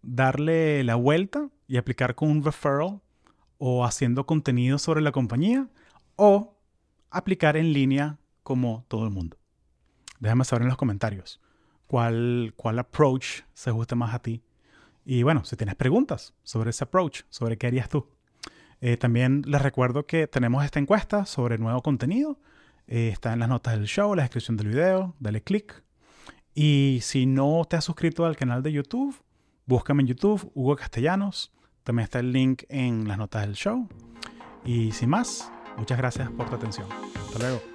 ¿Darle 0.03 0.83
la 0.85 0.95
vuelta 0.95 1.49
y 1.67 1.77
aplicar 1.77 2.15
con 2.15 2.31
un 2.31 2.45
referral 2.45 3.01
o 3.59 3.85
haciendo 3.85 4.27
contenido 4.27 4.79
sobre 4.79 5.01
la 5.01 5.13
compañía 5.13 5.69
o 6.17 6.59
aplicar 7.11 7.57
en 7.57 7.73
línea 7.73 8.19
como 8.43 8.85
todo 8.89 9.05
el 9.05 9.11
mundo? 9.11 9.37
Déjame 10.19 10.45
saber 10.45 10.63
en 10.63 10.69
los 10.69 10.77
comentarios 10.77 11.41
cuál, 11.87 12.53
cuál 12.57 12.79
approach 12.79 13.43
se 13.55 13.71
ajusta 13.71 13.95
más 13.95 14.15
a 14.15 14.21
ti. 14.21 14.43
Y 15.05 15.23
bueno, 15.23 15.45
si 15.45 15.57
tienes 15.57 15.77
preguntas 15.77 16.35
sobre 16.43 16.71
ese 16.71 16.85
approach, 16.85 17.23
sobre 17.31 17.59
qué 17.59 17.67
harías 17.67 17.89
tú. 17.89 18.09
Eh, 18.81 18.97
también 18.97 19.43
les 19.47 19.61
recuerdo 19.61 20.07
que 20.07 20.27
tenemos 20.27 20.65
esta 20.65 20.79
encuesta 20.79 21.27
sobre 21.27 21.59
nuevo 21.59 21.83
contenido 21.83 22.39
eh, 22.91 23.09
está 23.09 23.33
en 23.33 23.39
las 23.39 23.49
notas 23.49 23.75
del 23.75 23.87
show, 23.87 24.15
la 24.17 24.23
descripción 24.25 24.57
del 24.57 24.67
video, 24.67 25.15
dale 25.21 25.43
click. 25.43 25.85
Y 26.55 26.99
si 27.03 27.25
no 27.25 27.65
te 27.65 27.77
has 27.77 27.85
suscrito 27.85 28.27
al 28.27 28.37
canal 28.37 28.65
de 28.65 28.73
YouTube, 28.73 29.17
búscame 29.65 30.03
en 30.03 30.09
YouTube, 30.09 30.51
Hugo 30.55 30.75
Castellanos. 30.75 31.53
También 31.85 32.05
está 32.05 32.19
el 32.19 32.33
link 32.33 32.65
en 32.69 33.07
las 33.07 33.17
notas 33.17 33.43
del 33.43 33.55
show. 33.55 33.89
Y 34.65 34.91
sin 34.91 35.09
más, 35.09 35.51
muchas 35.79 35.99
gracias 35.99 36.31
por 36.33 36.51
tu 36.51 36.57
atención. 36.57 36.89
Hasta 37.15 37.39
luego. 37.39 37.70